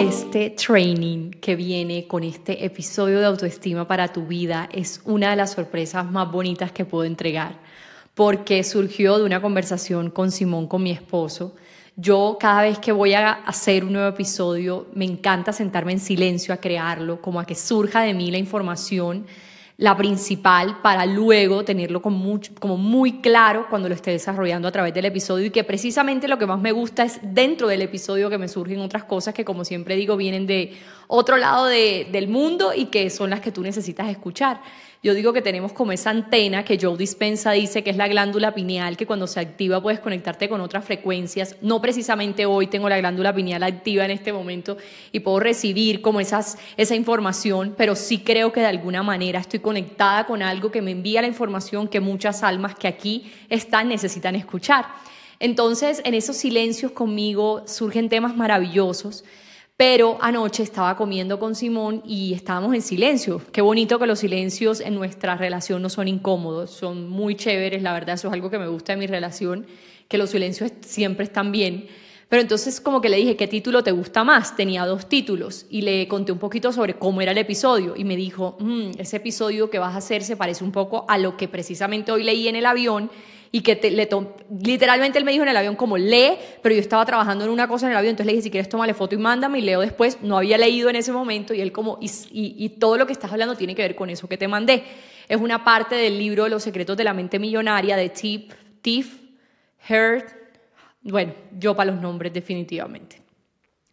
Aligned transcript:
Este 0.00 0.48
training 0.48 1.30
que 1.30 1.56
viene 1.56 2.06
con 2.06 2.24
este 2.24 2.64
episodio 2.64 3.20
de 3.20 3.26
autoestima 3.26 3.86
para 3.86 4.08
tu 4.08 4.24
vida 4.26 4.66
es 4.72 5.02
una 5.04 5.28
de 5.28 5.36
las 5.36 5.52
sorpresas 5.52 6.10
más 6.10 6.32
bonitas 6.32 6.72
que 6.72 6.86
puedo 6.86 7.04
entregar, 7.04 7.58
porque 8.14 8.64
surgió 8.64 9.18
de 9.18 9.24
una 9.24 9.42
conversación 9.42 10.10
con 10.10 10.30
Simón, 10.30 10.68
con 10.68 10.82
mi 10.82 10.90
esposo. 10.90 11.54
Yo 11.96 12.38
cada 12.40 12.62
vez 12.62 12.78
que 12.78 12.92
voy 12.92 13.12
a 13.12 13.30
hacer 13.30 13.84
un 13.84 13.92
nuevo 13.92 14.08
episodio, 14.08 14.86
me 14.94 15.04
encanta 15.04 15.52
sentarme 15.52 15.92
en 15.92 16.00
silencio 16.00 16.54
a 16.54 16.56
crearlo, 16.56 17.20
como 17.20 17.38
a 17.38 17.44
que 17.44 17.54
surja 17.54 18.00
de 18.00 18.14
mí 18.14 18.30
la 18.30 18.38
información 18.38 19.26
la 19.80 19.96
principal 19.96 20.82
para 20.82 21.06
luego 21.06 21.64
tenerlo 21.64 22.02
como 22.02 22.76
muy, 22.76 23.20
claro 23.22 23.66
cuando 23.70 23.88
lo 23.88 23.94
esté 23.94 24.10
desarrollando 24.10 24.68
a 24.68 24.72
través 24.72 24.92
del 24.92 25.06
episodio 25.06 25.46
y 25.46 25.50
que 25.50 25.64
precisamente 25.64 26.28
lo 26.28 26.38
que 26.38 26.44
más 26.44 26.60
me 26.60 26.70
gusta 26.70 27.02
es 27.02 27.18
dentro 27.22 27.66
del 27.66 27.80
episodio 27.80 28.28
que 28.28 28.36
me 28.36 28.46
surgen 28.46 28.80
otras 28.80 29.04
cosas 29.04 29.32
que 29.32 29.42
como 29.42 29.64
siempre 29.64 29.96
digo 29.96 30.18
vienen 30.18 30.46
de 30.46 30.74
otro 31.08 31.38
lado 31.38 31.64
del 31.64 32.28
mundo 32.28 32.74
y 32.76 32.86
que 32.86 33.08
son 33.08 33.30
las 33.30 33.40
que 33.40 33.52
tú 33.52 33.62
necesitas 33.62 34.10
escuchar. 34.10 34.60
Yo 35.02 35.14
digo 35.14 35.32
que 35.32 35.40
tenemos 35.40 35.72
como 35.72 35.92
esa 35.92 36.10
antena 36.10 36.62
que 36.62 36.78
Joe 36.78 36.94
Dispensa 36.94 37.52
dice 37.52 37.82
que 37.82 37.88
es 37.88 37.96
la 37.96 38.06
glándula 38.06 38.52
pineal, 38.52 38.98
que 38.98 39.06
cuando 39.06 39.26
se 39.26 39.40
activa 39.40 39.80
puedes 39.80 39.98
conectarte 39.98 40.46
con 40.50 40.60
otras 40.60 40.84
frecuencias. 40.84 41.56
No 41.62 41.80
precisamente 41.80 42.44
hoy 42.44 42.66
tengo 42.66 42.86
la 42.86 42.98
glándula 42.98 43.34
pineal 43.34 43.62
activa 43.62 44.04
en 44.04 44.10
este 44.10 44.30
momento 44.30 44.76
y 45.10 45.20
puedo 45.20 45.40
recibir 45.40 46.02
como 46.02 46.20
esas, 46.20 46.58
esa 46.76 46.94
información, 46.96 47.74
pero 47.78 47.96
sí 47.96 48.18
creo 48.18 48.52
que 48.52 48.60
de 48.60 48.66
alguna 48.66 49.02
manera 49.02 49.40
estoy 49.40 49.60
conectada 49.60 50.26
con 50.26 50.42
algo 50.42 50.70
que 50.70 50.82
me 50.82 50.90
envía 50.90 51.22
la 51.22 51.28
información 51.28 51.88
que 51.88 52.00
muchas 52.00 52.42
almas 52.42 52.74
que 52.74 52.86
aquí 52.86 53.32
están 53.48 53.88
necesitan 53.88 54.34
escuchar. 54.34 54.84
Entonces, 55.38 56.02
en 56.04 56.12
esos 56.12 56.36
silencios 56.36 56.92
conmigo 56.92 57.62
surgen 57.66 58.10
temas 58.10 58.36
maravillosos 58.36 59.24
pero 59.80 60.18
anoche 60.20 60.62
estaba 60.62 60.94
comiendo 60.94 61.38
con 61.38 61.54
Simón 61.54 62.02
y 62.04 62.34
estábamos 62.34 62.74
en 62.74 62.82
silencio. 62.82 63.40
Qué 63.50 63.62
bonito 63.62 63.98
que 63.98 64.06
los 64.06 64.18
silencios 64.18 64.82
en 64.82 64.94
nuestra 64.94 65.38
relación 65.38 65.80
no 65.80 65.88
son 65.88 66.06
incómodos, 66.06 66.70
son 66.70 67.08
muy 67.08 67.34
chéveres, 67.34 67.82
la 67.82 67.94
verdad, 67.94 68.16
eso 68.16 68.28
es 68.28 68.34
algo 68.34 68.50
que 68.50 68.58
me 68.58 68.68
gusta 68.68 68.92
de 68.92 68.98
mi 68.98 69.06
relación, 69.06 69.64
que 70.06 70.18
los 70.18 70.28
silencios 70.28 70.70
siempre 70.82 71.24
están 71.24 71.50
bien. 71.50 71.88
Pero 72.30 72.42
entonces 72.42 72.80
como 72.80 73.00
que 73.00 73.08
le 73.08 73.16
dije, 73.16 73.36
¿qué 73.36 73.48
título 73.48 73.82
te 73.82 73.90
gusta 73.90 74.22
más? 74.22 74.54
Tenía 74.54 74.86
dos 74.86 75.08
títulos 75.08 75.66
y 75.68 75.82
le 75.82 76.06
conté 76.06 76.30
un 76.30 76.38
poquito 76.38 76.72
sobre 76.72 76.94
cómo 76.94 77.20
era 77.20 77.32
el 77.32 77.38
episodio 77.38 77.94
y 77.96 78.04
me 78.04 78.14
dijo, 78.14 78.56
mm, 78.60 78.92
ese 78.98 79.16
episodio 79.16 79.68
que 79.68 79.80
vas 79.80 79.96
a 79.96 79.98
hacer 79.98 80.22
se 80.22 80.36
parece 80.36 80.62
un 80.62 80.70
poco 80.70 81.04
a 81.08 81.18
lo 81.18 81.36
que 81.36 81.48
precisamente 81.48 82.12
hoy 82.12 82.22
leí 82.22 82.46
en 82.46 82.54
el 82.54 82.66
avión 82.66 83.10
y 83.50 83.62
que 83.62 83.74
le 83.90 84.08
literalmente 84.62 85.18
él 85.18 85.24
me 85.24 85.32
dijo 85.32 85.42
en 85.42 85.48
el 85.48 85.56
avión 85.56 85.74
como 85.74 85.98
lee, 85.98 86.34
pero 86.62 86.72
yo 86.72 86.80
estaba 86.80 87.04
trabajando 87.04 87.44
en 87.44 87.50
una 87.50 87.66
cosa 87.66 87.86
en 87.86 87.92
el 87.92 87.98
avión, 87.98 88.10
entonces 88.10 88.26
le 88.26 88.32
dije, 88.34 88.44
si 88.44 88.50
quieres 88.52 88.68
tómale 88.68 88.94
foto 88.94 89.16
y 89.16 89.18
mándame 89.18 89.58
y 89.58 89.62
leo 89.62 89.80
después, 89.80 90.18
no 90.22 90.38
había 90.38 90.56
leído 90.56 90.88
en 90.88 90.94
ese 90.94 91.10
momento 91.10 91.52
y 91.52 91.60
él 91.60 91.72
como, 91.72 91.98
y, 92.00 92.68
todo 92.78 92.96
lo 92.96 93.06
que 93.08 93.12
estás 93.12 93.32
hablando 93.32 93.56
tiene 93.56 93.74
que 93.74 93.82
ver 93.82 93.96
con 93.96 94.08
eso 94.08 94.28
que 94.28 94.38
te 94.38 94.46
mandé. 94.46 94.84
Es 95.28 95.40
una 95.40 95.64
parte 95.64 95.96
del 95.96 96.16
libro 96.16 96.48
Los 96.48 96.62
secretos 96.62 96.96
de 96.96 97.02
la 97.02 97.12
mente 97.12 97.40
millonaria 97.40 97.96
de 97.96 98.08
Tip, 98.08 98.52
Tiff, 98.82 99.18
Heard, 99.88 100.39
bueno, 101.02 101.32
yo 101.58 101.74
para 101.74 101.92
los 101.92 102.00
nombres 102.00 102.32
definitivamente. 102.32 103.22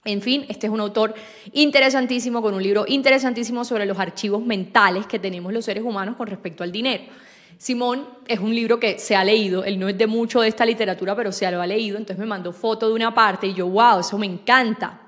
En 0.06 0.22
fin, 0.22 0.46
este 0.48 0.68
es 0.68 0.74
un 0.74 0.80
autor 0.80 1.14
interesantísimo 1.52 2.42
con 2.42 2.54
un 2.54 2.64
libro 2.64 2.86
interesantísimo 2.88 3.66
sobre 3.66 3.86
los 3.86 4.00
archivos 4.00 4.42
mentales 4.46 5.06
que 5.06 5.20
tenemos 5.20 5.52
los 5.52 5.66
seres 5.66 5.84
humanos 5.84 6.16
con 6.16 6.28
respecto 6.28 6.64
al 6.64 6.72
dinero. 6.72 7.04
Simón 7.58 8.08
es 8.28 8.40
un 8.40 8.54
libro 8.54 8.80
que 8.80 9.00
se 9.00 9.16
ha 9.16 9.24
leído, 9.24 9.64
él 9.64 9.80
no 9.80 9.90
es 9.90 9.98
de 9.98 10.08
mucho 10.08 10.42
de 10.42 10.48
esta 10.48 10.66
literatura, 10.66 11.16
pero 11.16 11.32
se 11.32 11.50
lo 11.52 11.62
ha 11.62 11.68
leído, 11.68 11.98
entonces 11.98 12.20
me 12.20 12.26
mandó 12.26 12.54
foto 12.54 12.88
de 12.88 12.94
una 12.94 13.14
parte 13.14 13.48
y 13.48 13.54
yo, 13.54 13.68
wow, 13.68 14.00
eso 14.00 14.18
me 14.18 14.28
encanta. 14.28 15.02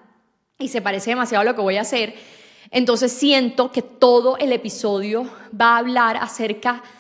Y 0.57 0.67
se 0.67 0.81
parece 0.81 1.11
demasiado 1.11 1.41
a 1.43 1.45
lo 1.45 1.55
que 1.55 1.61
voy 1.61 1.77
a 1.77 1.81
hacer. 1.81 2.15
Entonces 2.71 3.11
siento 3.11 3.71
que 3.71 3.81
todo 3.81 4.37
el 4.37 4.51
episodio 4.51 5.29
va 5.59 5.75
a 5.75 5.77
hablar 5.77 6.17
acerca 6.17 6.73
de 6.73 6.98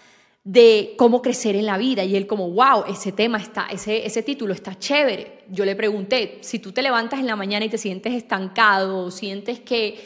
cómo 0.97 1.21
crecer 1.21 1.55
en 1.55 1.65
la 1.65 1.77
vida. 1.77 2.03
Y 2.03 2.15
él 2.15 2.27
como, 2.27 2.49
wow, 2.49 2.85
ese 2.87 3.11
tema 3.11 3.37
está, 3.37 3.67
ese, 3.71 4.05
ese 4.05 4.23
título 4.23 4.53
está 4.53 4.77
chévere. 4.77 5.43
Yo 5.49 5.65
le 5.65 5.75
pregunté, 5.75 6.39
si 6.41 6.59
tú 6.59 6.71
te 6.71 6.81
levantas 6.81 7.19
en 7.19 7.27
la 7.27 7.35
mañana 7.35 7.65
y 7.65 7.69
te 7.69 7.77
sientes 7.77 8.13
estancado, 8.13 9.11
sientes 9.11 9.59
que 9.59 9.99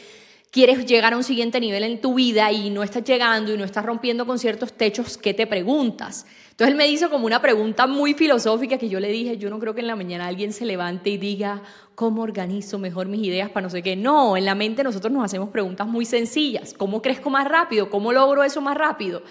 quieres 0.54 0.86
llegar 0.86 1.12
a 1.14 1.16
un 1.16 1.24
siguiente 1.24 1.58
nivel 1.58 1.82
en 1.82 2.00
tu 2.00 2.14
vida 2.14 2.52
y 2.52 2.70
no 2.70 2.84
estás 2.84 3.02
llegando 3.02 3.52
y 3.52 3.58
no 3.58 3.64
estás 3.64 3.84
rompiendo 3.84 4.24
con 4.24 4.38
ciertos 4.38 4.72
techos, 4.72 5.18
¿qué 5.18 5.34
te 5.34 5.48
preguntas? 5.48 6.26
Entonces 6.50 6.70
él 6.70 6.76
me 6.76 6.86
hizo 6.86 7.10
como 7.10 7.26
una 7.26 7.42
pregunta 7.42 7.88
muy 7.88 8.14
filosófica 8.14 8.78
que 8.78 8.88
yo 8.88 9.00
le 9.00 9.08
dije, 9.08 9.36
yo 9.36 9.50
no 9.50 9.58
creo 9.58 9.74
que 9.74 9.80
en 9.80 9.88
la 9.88 9.96
mañana 9.96 10.28
alguien 10.28 10.52
se 10.52 10.64
levante 10.64 11.10
y 11.10 11.18
diga, 11.18 11.60
¿cómo 11.96 12.22
organizo 12.22 12.78
mejor 12.78 13.08
mis 13.08 13.26
ideas 13.26 13.50
para 13.50 13.64
no 13.64 13.70
sé 13.70 13.82
qué? 13.82 13.96
No, 13.96 14.36
en 14.36 14.44
la 14.44 14.54
mente 14.54 14.84
nosotros 14.84 15.12
nos 15.12 15.24
hacemos 15.24 15.48
preguntas 15.48 15.88
muy 15.88 16.04
sencillas, 16.04 16.72
¿cómo 16.72 17.02
crezco 17.02 17.30
más 17.30 17.48
rápido? 17.48 17.90
¿Cómo 17.90 18.12
logro 18.12 18.44
eso 18.44 18.60
más 18.60 18.76
rápido? 18.76 19.24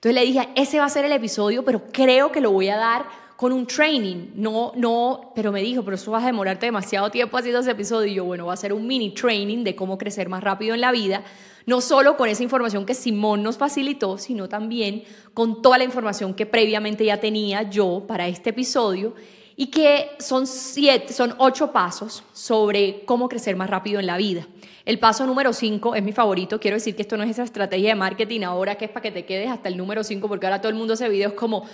Entonces 0.00 0.14
le 0.14 0.26
dije, 0.26 0.48
ese 0.54 0.78
va 0.78 0.86
a 0.86 0.88
ser 0.88 1.04
el 1.04 1.12
episodio, 1.12 1.62
pero 1.62 1.82
creo 1.92 2.32
que 2.32 2.40
lo 2.40 2.52
voy 2.52 2.70
a 2.70 2.78
dar 2.78 3.04
con 3.36 3.52
un 3.52 3.66
training, 3.66 4.30
no, 4.34 4.72
no, 4.74 5.30
pero 5.34 5.52
me 5.52 5.60
dijo, 5.60 5.82
pero 5.82 5.96
eso 5.96 6.10
vas 6.10 6.22
a 6.22 6.26
demorarte 6.28 6.64
demasiado 6.64 7.10
tiempo 7.10 7.36
haciendo 7.36 7.60
ese 7.60 7.72
episodio. 7.72 8.10
Y 8.10 8.14
yo, 8.14 8.24
bueno, 8.24 8.46
va 8.46 8.54
a 8.54 8.56
ser 8.56 8.72
un 8.72 8.86
mini 8.86 9.12
training 9.12 9.62
de 9.62 9.76
cómo 9.76 9.98
crecer 9.98 10.30
más 10.30 10.42
rápido 10.42 10.74
en 10.74 10.80
la 10.80 10.90
vida, 10.90 11.22
no 11.66 11.82
solo 11.82 12.16
con 12.16 12.30
esa 12.30 12.42
información 12.42 12.86
que 12.86 12.94
Simón 12.94 13.42
nos 13.42 13.58
facilitó, 13.58 14.16
sino 14.16 14.48
también 14.48 15.04
con 15.34 15.60
toda 15.60 15.76
la 15.76 15.84
información 15.84 16.32
que 16.32 16.46
previamente 16.46 17.04
ya 17.04 17.20
tenía 17.20 17.68
yo 17.68 18.04
para 18.08 18.26
este 18.26 18.50
episodio 18.50 19.12
y 19.60 19.66
que 19.66 20.12
son 20.18 20.46
siete, 20.46 21.12
son 21.12 21.34
ocho 21.36 21.70
pasos 21.70 22.24
sobre 22.32 23.02
cómo 23.04 23.28
crecer 23.28 23.56
más 23.56 23.68
rápido 23.68 24.00
en 24.00 24.06
la 24.06 24.16
vida. 24.16 24.46
El 24.86 24.98
paso 24.98 25.26
número 25.26 25.52
cinco 25.52 25.94
es 25.94 26.02
mi 26.02 26.12
favorito. 26.12 26.58
Quiero 26.58 26.78
decir 26.78 26.96
que 26.96 27.02
esto 27.02 27.18
no 27.18 27.24
es 27.24 27.30
esa 27.32 27.42
estrategia 27.42 27.90
de 27.90 27.94
marketing 27.94 28.40
ahora 28.40 28.76
que 28.76 28.86
es 28.86 28.90
para 28.90 29.02
que 29.02 29.10
te 29.10 29.26
quedes 29.26 29.50
hasta 29.50 29.68
el 29.68 29.76
número 29.76 30.02
cinco, 30.02 30.28
porque 30.28 30.46
ahora 30.46 30.62
todo 30.62 30.70
el 30.70 30.76
mundo 30.76 30.94
hace 30.94 31.10
videos 31.10 31.34
como 31.34 31.66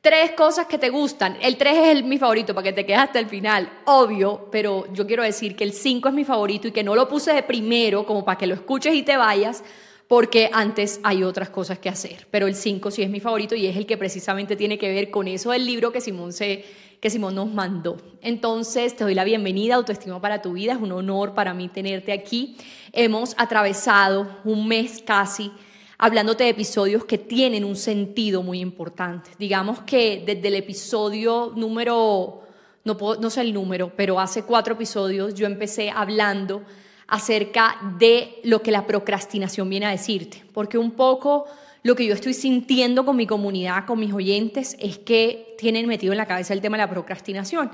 tres 0.00 0.30
cosas 0.36 0.66
que 0.66 0.78
te 0.78 0.90
gustan. 0.90 1.36
El 1.42 1.56
tres 1.56 1.76
es 1.76 1.88
el, 1.88 2.04
mi 2.04 2.18
favorito 2.18 2.54
para 2.54 2.66
que 2.66 2.72
te 2.72 2.86
quedes 2.86 3.00
hasta 3.00 3.18
el 3.18 3.26
final, 3.26 3.68
obvio, 3.86 4.48
pero 4.52 4.86
yo 4.92 5.04
quiero 5.04 5.24
decir 5.24 5.56
que 5.56 5.64
el 5.64 5.72
cinco 5.72 6.06
es 6.06 6.14
mi 6.14 6.24
favorito 6.24 6.68
y 6.68 6.70
que 6.70 6.84
no 6.84 6.94
lo 6.94 7.08
puse 7.08 7.32
de 7.32 7.42
primero 7.42 8.06
como 8.06 8.24
para 8.24 8.38
que 8.38 8.46
lo 8.46 8.54
escuches 8.54 8.94
y 8.94 9.02
te 9.02 9.16
vayas, 9.16 9.64
porque 10.06 10.50
antes 10.52 11.00
hay 11.02 11.24
otras 11.24 11.50
cosas 11.50 11.80
que 11.80 11.88
hacer. 11.88 12.28
Pero 12.30 12.46
el 12.46 12.54
cinco 12.54 12.92
sí 12.92 13.02
es 13.02 13.10
mi 13.10 13.18
favorito 13.18 13.56
y 13.56 13.66
es 13.66 13.76
el 13.76 13.86
que 13.86 13.96
precisamente 13.96 14.54
tiene 14.54 14.78
que 14.78 14.88
ver 14.88 15.10
con 15.10 15.26
eso 15.26 15.50
del 15.50 15.66
libro 15.66 15.90
que 15.90 16.00
Simón, 16.00 16.32
se, 16.32 16.64
que 17.04 17.10
Simón 17.10 17.34
nos 17.34 17.52
mandó. 17.52 17.98
Entonces, 18.22 18.96
te 18.96 19.04
doy 19.04 19.14
la 19.14 19.24
bienvenida, 19.24 19.74
Autoestima 19.74 20.22
para 20.22 20.40
tu 20.40 20.54
vida. 20.54 20.72
Es 20.72 20.80
un 20.80 20.90
honor 20.90 21.34
para 21.34 21.52
mí 21.52 21.68
tenerte 21.68 22.12
aquí. 22.12 22.56
Hemos 22.94 23.34
atravesado 23.36 24.26
un 24.42 24.66
mes 24.66 25.02
casi 25.04 25.52
hablándote 25.98 26.44
de 26.44 26.50
episodios 26.50 27.04
que 27.04 27.18
tienen 27.18 27.62
un 27.62 27.76
sentido 27.76 28.42
muy 28.42 28.60
importante. 28.60 29.32
Digamos 29.38 29.80
que 29.80 30.22
desde 30.24 30.48
el 30.48 30.54
episodio 30.54 31.52
número, 31.54 32.40
no, 32.84 32.96
no 33.20 33.28
sé 33.28 33.42
el 33.42 33.52
número, 33.52 33.92
pero 33.94 34.18
hace 34.18 34.44
cuatro 34.44 34.72
episodios 34.72 35.34
yo 35.34 35.44
empecé 35.44 35.90
hablando 35.90 36.62
acerca 37.06 37.76
de 37.98 38.40
lo 38.44 38.62
que 38.62 38.70
la 38.70 38.86
procrastinación 38.86 39.68
viene 39.68 39.84
a 39.84 39.90
decirte, 39.90 40.42
porque 40.54 40.78
un 40.78 40.92
poco 40.92 41.44
lo 41.84 41.94
que 41.94 42.06
yo 42.06 42.14
estoy 42.14 42.32
sintiendo 42.32 43.04
con 43.04 43.14
mi 43.14 43.26
comunidad, 43.26 43.84
con 43.84 44.00
mis 44.00 44.12
oyentes, 44.12 44.74
es 44.80 44.98
que 44.98 45.54
tienen 45.58 45.86
metido 45.86 46.12
en 46.12 46.16
la 46.16 46.26
cabeza 46.26 46.54
el 46.54 46.62
tema 46.62 46.78
de 46.78 46.84
la 46.84 46.90
procrastinación. 46.90 47.70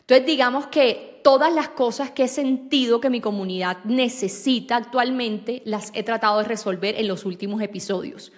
Entonces, 0.00 0.26
digamos 0.26 0.66
que 0.66 1.20
todas 1.22 1.54
las 1.54 1.68
cosas 1.68 2.10
que 2.10 2.24
he 2.24 2.28
sentido 2.28 3.00
que 3.00 3.08
mi 3.08 3.20
comunidad 3.20 3.78
necesita 3.84 4.74
actualmente, 4.74 5.62
las 5.64 5.92
he 5.94 6.02
tratado 6.02 6.40
de 6.40 6.48
resolver 6.48 6.96
en 6.98 7.06
los 7.06 7.24
últimos 7.24 7.62
episodios 7.62 8.32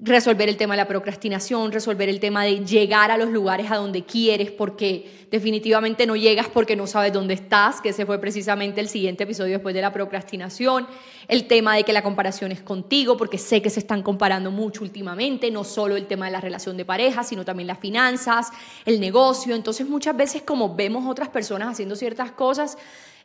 resolver 0.00 0.48
el 0.48 0.56
tema 0.56 0.74
de 0.74 0.78
la 0.78 0.88
procrastinación, 0.88 1.72
resolver 1.72 2.08
el 2.08 2.20
tema 2.20 2.44
de 2.44 2.64
llegar 2.64 3.10
a 3.10 3.16
los 3.16 3.30
lugares 3.30 3.70
a 3.70 3.76
donde 3.76 4.04
quieres, 4.04 4.52
porque 4.52 5.26
definitivamente 5.30 6.06
no 6.06 6.14
llegas 6.14 6.48
porque 6.48 6.76
no 6.76 6.86
sabes 6.86 7.12
dónde 7.12 7.34
estás, 7.34 7.80
que 7.80 7.88
ese 7.88 8.06
fue 8.06 8.20
precisamente 8.20 8.80
el 8.80 8.88
siguiente 8.88 9.24
episodio 9.24 9.54
después 9.54 9.74
de 9.74 9.82
la 9.82 9.92
procrastinación, 9.92 10.86
el 11.26 11.48
tema 11.48 11.74
de 11.74 11.82
que 11.82 11.92
la 11.92 12.02
comparación 12.02 12.52
es 12.52 12.62
contigo, 12.62 13.16
porque 13.16 13.38
sé 13.38 13.60
que 13.60 13.70
se 13.70 13.80
están 13.80 14.04
comparando 14.04 14.52
mucho 14.52 14.84
últimamente, 14.84 15.50
no 15.50 15.64
solo 15.64 15.96
el 15.96 16.06
tema 16.06 16.26
de 16.26 16.32
la 16.32 16.40
relación 16.40 16.76
de 16.76 16.84
pareja, 16.84 17.24
sino 17.24 17.44
también 17.44 17.66
las 17.66 17.80
finanzas, 17.80 18.50
el 18.86 19.00
negocio, 19.00 19.56
entonces 19.56 19.88
muchas 19.88 20.16
veces 20.16 20.42
como 20.42 20.76
vemos 20.76 21.08
otras 21.08 21.28
personas 21.28 21.72
haciendo 21.72 21.96
ciertas 21.96 22.30
cosas, 22.30 22.78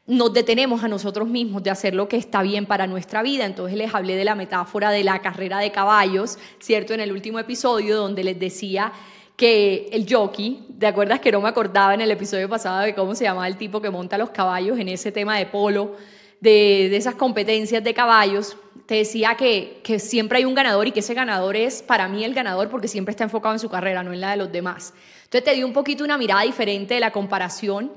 nos 0.06 0.34
detenemos 0.34 0.84
a 0.84 0.90
nosotros 0.90 1.30
mismos 1.30 1.64
de 1.64 1.70
hacer 1.70 1.96
lo 1.96 2.10
que 2.10 2.18
está 2.18 2.42
bien 2.42 2.66
para 2.66 2.88
nuestra 2.88 3.24
vida. 3.24 3.46
Entonces 3.46 3.78
les 3.78 3.94
hablé 3.94 4.16
de 4.16 4.26
la 4.26 4.36
metáfora 4.36 4.92
de 4.92 5.04
la 5.04 5.22
carrera 5.22 5.60
de 5.60 5.72
caballos, 5.72 6.38
¿cierto? 6.60 6.94
En 6.94 7.00
el 7.00 7.12
último 7.12 7.40
episodio 7.40 7.96
donde 7.96 8.24
les 8.24 8.38
decía 8.38 8.92
que 9.38 9.90
el 9.92 10.06
jockey, 10.10 10.68
¿te 10.78 10.88
acuerdas 10.88 11.20
que 11.20 11.32
no 11.32 11.42
me 11.42 11.50
acordaba 11.50 11.94
en 11.94 12.02
el 12.02 12.12
episodio 12.12 12.50
pasado 12.50 12.82
de 12.82 12.94
cómo 12.94 13.16
se 13.16 13.24
llamaba 13.24 13.48
el 13.48 13.58
tipo 13.58 13.82
que 13.82 13.90
monta 13.90 14.18
los 14.18 14.30
caballos 14.30 14.78
en 14.78 14.90
ese 14.90 15.12
tema 15.12 15.38
de 15.38 15.46
polo, 15.46 15.96
de, 16.40 16.90
de 16.92 16.98
esas 16.98 17.16
competencias 17.16 17.84
de 17.84 17.94
caballos? 17.94 18.58
Te 18.86 18.96
decía 18.96 19.36
que, 19.36 19.80
que 19.84 20.00
siempre 20.00 20.40
hay 20.40 20.46
un 20.46 20.54
ganador 20.54 20.86
y 20.86 20.92
que 20.92 21.00
ese 21.00 21.14
ganador 21.14 21.56
es 21.56 21.82
para 21.82 22.10
mí 22.10 22.26
el 22.26 22.34
ganador 22.34 22.70
porque 22.70 22.90
siempre 22.90 23.12
está 23.12 23.24
enfocado 23.24 23.56
en 23.56 23.60
su 23.60 23.70
carrera, 23.70 24.04
no 24.04 24.12
en 24.12 24.20
la 24.20 24.32
de 24.32 24.38
los 24.38 24.52
demás. 24.52 24.94
Entonces 25.24 25.46
te 25.46 25.56
di 25.56 25.64
un 25.64 25.72
poquito 25.72 26.04
una 26.04 26.18
mirada 26.18 26.42
diferente 26.42 26.94
de 26.94 27.00
la 27.00 27.12
comparación 27.12 27.94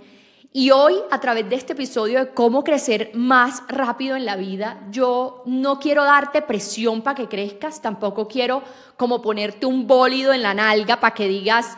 Y 0.58 0.70
hoy, 0.70 0.94
a 1.10 1.20
través 1.20 1.50
de 1.50 1.54
este 1.54 1.74
episodio 1.74 2.18
de 2.18 2.30
cómo 2.30 2.64
crecer 2.64 3.10
más 3.12 3.62
rápido 3.68 4.16
en 4.16 4.24
la 4.24 4.36
vida, 4.36 4.80
yo 4.90 5.42
no 5.44 5.78
quiero 5.78 6.02
darte 6.02 6.40
presión 6.40 7.02
para 7.02 7.14
que 7.14 7.28
crezcas, 7.28 7.82
tampoco 7.82 8.26
quiero 8.26 8.62
como 8.96 9.20
ponerte 9.20 9.66
un 9.66 9.86
bólido 9.86 10.32
en 10.32 10.40
la 10.40 10.54
nalga 10.54 10.98
para 10.98 11.12
que 11.12 11.28
digas, 11.28 11.76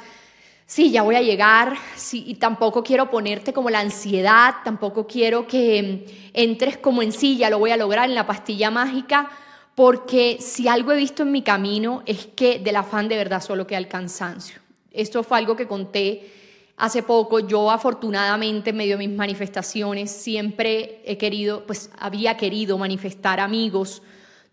sí, 0.64 0.92
ya 0.92 1.02
voy 1.02 1.16
a 1.16 1.22
llegar, 1.22 1.74
sí, 1.96 2.22
y 2.28 2.36
tampoco 2.36 2.84
quiero 2.84 3.10
ponerte 3.10 3.52
como 3.52 3.68
la 3.68 3.80
ansiedad, 3.80 4.54
tampoco 4.62 5.08
quiero 5.08 5.48
que 5.48 6.06
mm, 6.06 6.30
entres 6.34 6.76
como 6.76 7.02
en 7.02 7.10
sí, 7.10 7.36
ya 7.36 7.50
lo 7.50 7.58
voy 7.58 7.72
a 7.72 7.76
lograr 7.76 8.08
en 8.08 8.14
la 8.14 8.28
pastilla 8.28 8.70
mágica, 8.70 9.28
porque 9.74 10.36
si 10.40 10.68
algo 10.68 10.92
he 10.92 10.96
visto 10.96 11.24
en 11.24 11.32
mi 11.32 11.42
camino 11.42 12.04
es 12.06 12.26
que 12.26 12.60
del 12.60 12.76
afán 12.76 13.08
de 13.08 13.16
verdad 13.16 13.42
solo 13.42 13.66
queda 13.66 13.78
el 13.78 13.88
cansancio. 13.88 14.60
Esto 14.92 15.24
fue 15.24 15.38
algo 15.38 15.56
que 15.56 15.66
conté 15.66 16.37
Hace 16.78 17.02
poco 17.02 17.40
yo 17.40 17.72
afortunadamente 17.72 18.70
en 18.70 18.76
medio 18.76 18.96
mis 18.98 19.10
manifestaciones 19.10 20.12
siempre 20.12 21.02
he 21.04 21.18
querido, 21.18 21.66
pues 21.66 21.90
había 21.98 22.36
querido 22.36 22.78
manifestar 22.78 23.40
amigos, 23.40 24.00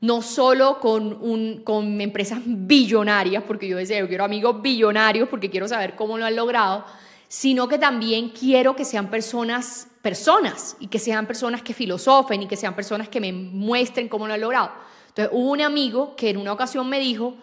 no 0.02 0.24
solo 0.24 0.80
con, 0.80 1.20
un, 1.22 1.62
con 1.64 2.02
empresas 2.02 2.40
billonarias, 2.44 3.44
porque 3.44 3.68
yo 3.68 3.80
yo 3.80 4.08
quiero 4.08 4.24
amigos 4.24 4.60
billonarios 4.60 5.30
porque 5.30 5.52
quiero 5.52 5.68
saber 5.68 5.96
cómo 5.96 6.18
lo 6.18 6.26
han 6.26 6.36
logrado, 6.36 6.84
sino 7.28 7.68
que 7.68 7.78
también 7.78 8.30
quiero 8.30 8.76
que 8.76 8.86
sean 8.86 9.12
personas, 9.12 9.88
personas, 10.02 10.78
y 10.80 10.88
que 10.88 10.98
sean 10.98 11.28
personas 11.28 11.62
que 11.62 11.76
filosofen 11.76 12.42
y 12.42 12.48
que 12.48 12.58
sean 12.58 12.76
personas 12.76 13.08
que 13.08 13.22
me 13.22 13.32
muestren 13.34 14.10
cómo 14.10 14.26
lo 14.26 14.34
han 14.34 14.42
logrado. 14.42 14.72
Entonces 15.10 15.32
hubo 15.32 15.52
un 15.52 15.62
amigo 15.62 16.16
que 16.16 16.32
en 16.32 16.38
una 16.38 16.54
ocasión 16.54 16.90
me 16.90 17.00
dijo, 17.00 17.36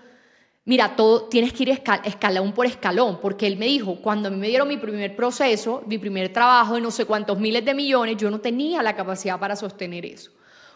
mira, 0.65 0.97
todo 0.97 1.25
tienes 1.25 1.53
que 1.53 1.65
ir 1.65 1.83
escalón 2.05 2.53
por 2.53 2.67
escalón, 2.67 3.19
porque 3.21 3.47
él 3.47 3.57
me 3.57 3.67
dijo, 3.67 3.97
cuando 3.97 4.29
a 4.29 4.31
mí 4.31 4.37
me 4.37 4.49
dieron 4.49 4.69
mi 4.69 4.77
primer 4.77 5.17
proceso, 5.17 5.83
mi 5.87 5.99
primer 5.99 6.33
trabajo 6.33 6.75
de 6.75 6.81
no 6.81 6.91
sé 6.91 7.05
cuántos 7.05 7.39
miles 7.39 7.65
de 7.65 7.75
millones, 7.75 8.17
yo 8.17 8.31
no 8.31 8.41
tenía 8.41 8.83
la 8.83 8.95
capacidad 8.95 9.39
para 9.39 9.57
sostener 9.57 10.07
eso. 10.07 10.31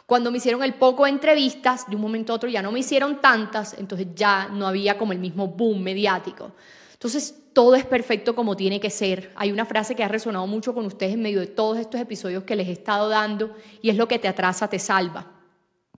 Cuando 0.06 0.30
me 0.30 0.38
hicieron 0.38 0.62
el 0.62 0.74
poco 0.74 1.04
de 1.04 1.10
entrevistas, 1.10 1.88
de 1.90 1.96
un 1.96 2.02
momento 2.02 2.32
a 2.32 2.36
otro 2.36 2.48
ya 2.48 2.62
no 2.62 2.70
me 2.70 2.78
hicieron 2.78 3.20
tantas, 3.20 3.74
entonces 3.76 4.08
ya 4.14 4.48
no 4.48 4.66
había 4.66 4.96
como 4.96 5.12
el 5.12 5.18
mismo 5.18 5.48
boom 5.48 5.82
mediático. 5.82 6.52
Entonces, 6.92 7.34
todo 7.52 7.74
es 7.74 7.84
perfecto 7.84 8.34
como 8.34 8.56
tiene 8.56 8.78
que 8.78 8.90
ser. 8.90 9.32
Hay 9.34 9.50
una 9.50 9.64
frase 9.64 9.96
que 9.96 10.04
ha 10.04 10.08
resonado 10.08 10.46
mucho 10.46 10.74
con 10.74 10.86
ustedes 10.86 11.14
en 11.14 11.22
medio 11.22 11.40
de 11.40 11.46
todos 11.46 11.78
estos 11.78 12.00
episodios 12.00 12.44
que 12.44 12.54
les 12.54 12.68
he 12.68 12.72
estado 12.72 13.08
dando 13.08 13.54
y 13.82 13.90
es 13.90 13.96
lo 13.96 14.06
que 14.06 14.18
te 14.18 14.28
atrasa, 14.28 14.68
te 14.68 14.78
salva. 14.78 15.32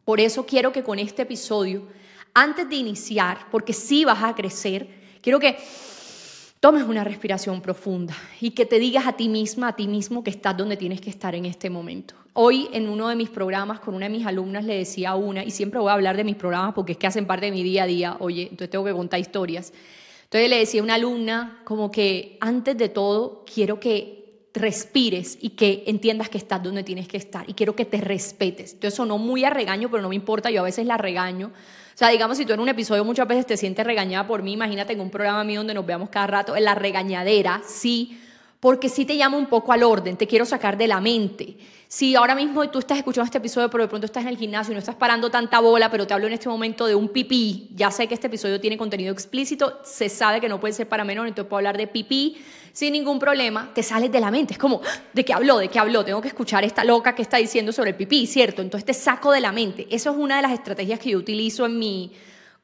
Por 0.04 0.20
eso 0.20 0.46
quiero 0.46 0.72
que 0.72 0.82
con 0.82 0.98
este 0.98 1.22
episodio 1.22 1.88
antes 2.38 2.68
de 2.68 2.76
iniciar, 2.76 3.46
porque 3.50 3.72
sí 3.72 4.04
vas 4.04 4.22
a 4.22 4.32
crecer, 4.32 4.88
quiero 5.20 5.40
que 5.40 5.58
tomes 6.60 6.84
una 6.84 7.02
respiración 7.02 7.60
profunda 7.60 8.14
y 8.40 8.52
que 8.52 8.64
te 8.64 8.78
digas 8.78 9.08
a 9.08 9.14
ti 9.14 9.28
misma, 9.28 9.68
a 9.68 9.76
ti 9.76 9.88
mismo 9.88 10.22
que 10.22 10.30
estás 10.30 10.56
donde 10.56 10.76
tienes 10.76 11.00
que 11.00 11.10
estar 11.10 11.34
en 11.34 11.46
este 11.46 11.68
momento. 11.68 12.14
Hoy 12.34 12.68
en 12.72 12.88
uno 12.88 13.08
de 13.08 13.16
mis 13.16 13.28
programas 13.28 13.80
con 13.80 13.92
una 13.92 14.06
de 14.06 14.16
mis 14.16 14.24
alumnas 14.24 14.64
le 14.64 14.76
decía 14.76 15.10
a 15.10 15.16
una, 15.16 15.42
y 15.42 15.50
siempre 15.50 15.80
voy 15.80 15.90
a 15.90 15.94
hablar 15.94 16.16
de 16.16 16.22
mis 16.22 16.36
programas 16.36 16.74
porque 16.74 16.92
es 16.92 16.98
que 16.98 17.08
hacen 17.08 17.26
parte 17.26 17.46
de 17.46 17.52
mi 17.52 17.64
día 17.64 17.82
a 17.82 17.86
día, 17.86 18.16
oye, 18.20 18.42
entonces 18.42 18.70
tengo 18.70 18.84
que 18.84 18.92
contar 18.92 19.18
historias. 19.18 19.72
Entonces 20.22 20.48
le 20.48 20.58
decía 20.58 20.80
a 20.80 20.84
una 20.84 20.94
alumna 20.94 21.62
como 21.64 21.90
que 21.90 22.38
antes 22.40 22.78
de 22.78 22.88
todo 22.88 23.44
quiero 23.52 23.80
que 23.80 24.46
respires 24.54 25.38
y 25.40 25.50
que 25.50 25.82
entiendas 25.88 26.28
que 26.28 26.38
estás 26.38 26.62
donde 26.62 26.84
tienes 26.84 27.08
que 27.08 27.16
estar 27.16 27.50
y 27.50 27.54
quiero 27.54 27.74
que 27.74 27.84
te 27.84 28.00
respetes. 28.00 28.74
Entonces 28.74 28.94
sonó 28.94 29.18
muy 29.18 29.44
a 29.44 29.50
regaño, 29.50 29.90
pero 29.90 30.02
no 30.02 30.10
me 30.10 30.14
importa, 30.14 30.50
yo 30.50 30.60
a 30.60 30.64
veces 30.64 30.86
la 30.86 30.96
regaño 30.96 31.50
sea, 31.98 32.10
digamos, 32.10 32.36
si 32.38 32.46
tú 32.46 32.52
en 32.52 32.60
un 32.60 32.68
episodio 32.68 33.04
muchas 33.04 33.26
veces 33.26 33.44
te 33.44 33.56
sientes 33.56 33.84
regañada 33.84 34.24
por 34.24 34.40
mí, 34.44 34.52
imagínate 34.52 34.92
en 34.92 35.00
un 35.00 35.10
programa 35.10 35.42
mío 35.42 35.58
donde 35.58 35.74
nos 35.74 35.84
veamos 35.84 36.10
cada 36.10 36.28
rato, 36.28 36.54
en 36.54 36.62
la 36.62 36.76
regañadera, 36.76 37.60
sí, 37.66 38.20
porque 38.60 38.88
sí 38.88 39.04
te 39.04 39.16
llama 39.16 39.36
un 39.36 39.46
poco 39.46 39.72
al 39.72 39.82
orden, 39.82 40.16
te 40.16 40.28
quiero 40.28 40.44
sacar 40.44 40.78
de 40.78 40.86
la 40.86 41.00
mente. 41.00 41.56
Si 41.88 42.14
ahora 42.14 42.36
mismo 42.36 42.70
tú 42.70 42.78
estás 42.78 42.98
escuchando 42.98 43.24
este 43.24 43.38
episodio, 43.38 43.68
pero 43.68 43.82
de 43.82 43.88
pronto 43.88 44.06
estás 44.06 44.22
en 44.22 44.28
el 44.28 44.36
gimnasio 44.36 44.70
y 44.70 44.74
no 44.74 44.78
estás 44.78 44.94
parando 44.94 45.28
tanta 45.28 45.58
bola, 45.58 45.90
pero 45.90 46.06
te 46.06 46.14
hablo 46.14 46.28
en 46.28 46.34
este 46.34 46.48
momento 46.48 46.86
de 46.86 46.94
un 46.94 47.08
pipí, 47.08 47.70
ya 47.74 47.90
sé 47.90 48.06
que 48.06 48.14
este 48.14 48.28
episodio 48.28 48.60
tiene 48.60 48.78
contenido 48.78 49.12
explícito, 49.12 49.80
se 49.82 50.08
sabe 50.08 50.40
que 50.40 50.48
no 50.48 50.60
puede 50.60 50.74
ser 50.74 50.88
para 50.88 51.02
menor, 51.02 51.26
entonces 51.26 51.48
puedo 51.48 51.58
hablar 51.58 51.76
de 51.76 51.88
pipí 51.88 52.36
sin 52.72 52.92
ningún 52.92 53.18
problema, 53.18 53.70
te 53.74 53.82
sales 53.82 54.10
de 54.10 54.20
la 54.20 54.30
mente. 54.30 54.54
Es 54.54 54.58
como, 54.58 54.80
¿de 55.12 55.24
qué 55.24 55.32
habló? 55.32 55.58
¿De 55.58 55.68
qué 55.68 55.78
habló? 55.78 56.04
Tengo 56.04 56.20
que 56.20 56.28
escuchar 56.28 56.64
esta 56.64 56.84
loca 56.84 57.14
que 57.14 57.22
está 57.22 57.36
diciendo 57.36 57.72
sobre 57.72 57.90
el 57.90 57.96
pipí, 57.96 58.26
¿cierto? 58.26 58.62
Entonces 58.62 58.84
te 58.84 58.94
saco 58.94 59.32
de 59.32 59.40
la 59.40 59.52
mente. 59.52 59.86
Eso 59.90 60.10
es 60.10 60.16
una 60.16 60.36
de 60.36 60.42
las 60.42 60.52
estrategias 60.52 60.98
que 60.98 61.10
yo 61.10 61.18
utilizo 61.18 61.66
en 61.66 61.78
mi 61.78 62.12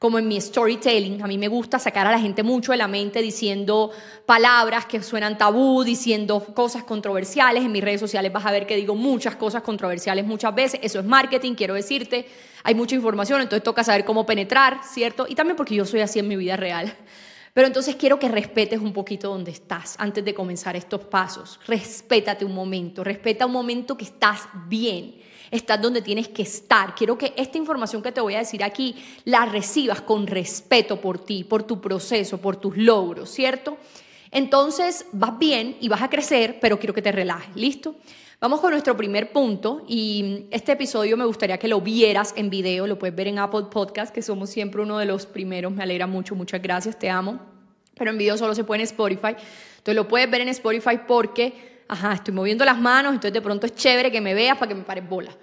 como 0.05 0.19
en 0.19 0.27
mi 0.27 0.39
storytelling, 0.39 1.23
a 1.23 1.27
mí 1.27 1.37
me 1.37 1.47
gusta 1.47 1.79
sacar 1.79 2.05
a 2.05 2.11
la 2.11 2.19
gente 2.19 2.43
mucho 2.43 2.73
de 2.73 2.77
la 2.77 2.87
mente 2.87 3.21
diciendo 3.21 3.91
palabras 4.25 4.85
que 4.85 5.01
suenan 5.01 5.37
tabú, 5.37 5.83
diciendo 5.83 6.41
cosas 6.53 6.83
controversiales. 6.83 7.63
En 7.63 7.71
mis 7.71 7.83
redes 7.83 8.01
sociales 8.01 8.31
vas 8.31 8.45
a 8.45 8.51
ver 8.51 8.67
que 8.67 8.75
digo 8.75 8.93
muchas 8.95 9.35
cosas 9.35 9.63
controversiales 9.63 10.25
muchas 10.25 10.53
veces. 10.53 10.79
Eso 10.83 10.99
es 10.99 11.05
marketing, 11.05 11.53
quiero 11.55 11.73
decirte. 11.75 12.27
Hay 12.63 12.75
mucha 12.75 12.93
información, 12.93 13.41
entonces 13.41 13.63
toca 13.63 13.83
saber 13.83 14.03
cómo 14.03 14.25
penetrar, 14.25 14.81
¿cierto? 14.83 15.25
Y 15.29 15.35
también 15.35 15.55
porque 15.55 15.75
yo 15.75 15.85
soy 15.85 16.01
así 16.01 16.19
en 16.19 16.27
mi 16.27 16.35
vida 16.35 16.57
real. 16.57 16.93
Pero 17.55 17.67
entonces 17.67 17.95
quiero 17.95 18.19
que 18.19 18.27
respetes 18.27 18.81
un 18.81 18.91
poquito 18.91 19.29
donde 19.29 19.51
estás 19.51 19.95
antes 19.97 20.25
de 20.25 20.33
comenzar 20.33 20.75
estos 20.75 21.05
pasos. 21.05 21.57
Respétate 21.65 22.43
un 22.43 22.53
momento, 22.53 23.01
respeta 23.01 23.45
un 23.45 23.53
momento 23.53 23.95
que 23.95 24.03
estás 24.03 24.41
bien 24.67 25.23
estás 25.51 25.81
donde 25.81 26.01
tienes 26.01 26.27
que 26.27 26.41
estar. 26.41 26.95
Quiero 26.95 27.17
que 27.17 27.33
esta 27.37 27.57
información 27.57 28.01
que 28.01 28.11
te 28.11 28.21
voy 28.21 28.35
a 28.35 28.39
decir 28.39 28.63
aquí 28.63 28.95
la 29.25 29.45
recibas 29.45 30.01
con 30.01 30.27
respeto 30.27 30.99
por 30.99 31.19
ti, 31.19 31.43
por 31.43 31.63
tu 31.63 31.79
proceso, 31.79 32.39
por 32.39 32.57
tus 32.57 32.75
logros, 32.77 33.29
¿cierto? 33.29 33.77
Entonces 34.35 35.05
vas 35.13 35.39
bien 35.39 35.77
y 35.79 35.87
vas 35.87 36.01
a 36.01 36.09
crecer, 36.09 36.57
pero 36.59 36.77
quiero 36.77 36.93
que 36.93 37.01
te 37.01 37.13
relajes, 37.13 37.55
¿listo? 37.55 37.95
Vamos 38.41 38.59
con 38.59 38.71
nuestro 38.71 38.97
primer 38.97 39.31
punto 39.31 39.85
y 39.87 40.47
este 40.51 40.73
episodio 40.73 41.15
me 41.15 41.23
gustaría 41.23 41.57
que 41.57 41.69
lo 41.69 41.79
vieras 41.79 42.33
en 42.35 42.49
video, 42.49 42.85
lo 42.85 42.99
puedes 42.99 43.15
ver 43.15 43.29
en 43.29 43.39
Apple 43.39 43.67
Podcast, 43.71 44.13
que 44.13 44.21
somos 44.21 44.49
siempre 44.49 44.81
uno 44.81 44.97
de 44.97 45.05
los 45.05 45.25
primeros, 45.25 45.71
me 45.71 45.83
alegra 45.83 46.05
mucho, 46.05 46.35
muchas 46.35 46.61
gracias, 46.61 46.99
te 46.99 47.09
amo, 47.09 47.39
pero 47.97 48.11
en 48.11 48.17
video 48.17 48.37
solo 48.37 48.53
se 48.53 48.65
puede 48.65 48.81
en 48.81 48.87
Spotify, 48.87 49.37
entonces 49.77 49.95
lo 49.95 50.05
puedes 50.05 50.29
ver 50.29 50.41
en 50.41 50.49
Spotify 50.49 50.99
porque 51.07 51.83
ajá, 51.87 52.15
estoy 52.15 52.33
moviendo 52.33 52.65
las 52.65 52.77
manos, 52.77 53.13
entonces 53.13 53.31
de 53.31 53.41
pronto 53.41 53.65
es 53.67 53.73
chévere 53.73 54.11
que 54.11 54.19
me 54.19 54.33
veas 54.33 54.57
para 54.57 54.67
que 54.67 54.75
me 54.75 54.83
pares 54.83 55.07
bola. 55.07 55.33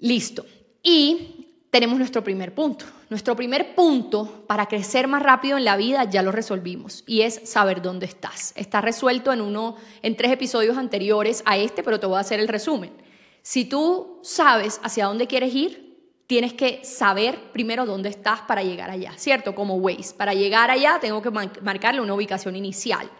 Listo. 0.00 0.44
Y 0.82 1.41
tenemos 1.72 1.96
nuestro 1.96 2.22
primer 2.22 2.54
punto. 2.54 2.84
Nuestro 3.08 3.34
primer 3.34 3.74
punto 3.74 4.44
para 4.46 4.66
crecer 4.66 5.08
más 5.08 5.22
rápido 5.22 5.56
en 5.56 5.64
la 5.64 5.78
vida 5.78 6.04
ya 6.04 6.22
lo 6.22 6.30
resolvimos 6.30 7.02
y 7.06 7.22
es 7.22 7.48
saber 7.48 7.80
dónde 7.80 8.04
estás. 8.04 8.52
Está 8.56 8.82
resuelto 8.82 9.32
en 9.32 9.40
uno 9.40 9.76
en 10.02 10.14
tres 10.14 10.32
episodios 10.32 10.76
anteriores 10.76 11.42
a 11.46 11.56
este, 11.56 11.82
pero 11.82 11.98
te 11.98 12.04
voy 12.04 12.18
a 12.18 12.20
hacer 12.20 12.40
el 12.40 12.48
resumen. 12.48 12.92
Si 13.40 13.64
tú 13.64 14.20
sabes 14.22 14.82
hacia 14.84 15.06
dónde 15.06 15.26
quieres 15.26 15.54
ir, 15.54 15.98
tienes 16.26 16.52
que 16.52 16.84
saber 16.84 17.38
primero 17.52 17.86
dónde 17.86 18.10
estás 18.10 18.42
para 18.42 18.62
llegar 18.62 18.90
allá, 18.90 19.14
¿cierto? 19.16 19.54
Como 19.54 19.76
Waze. 19.76 20.14
Para 20.14 20.34
llegar 20.34 20.70
allá 20.70 20.98
tengo 21.00 21.22
que 21.22 21.30
marcarle 21.30 22.02
una 22.02 22.12
ubicación 22.12 22.54
inicial. 22.54 23.10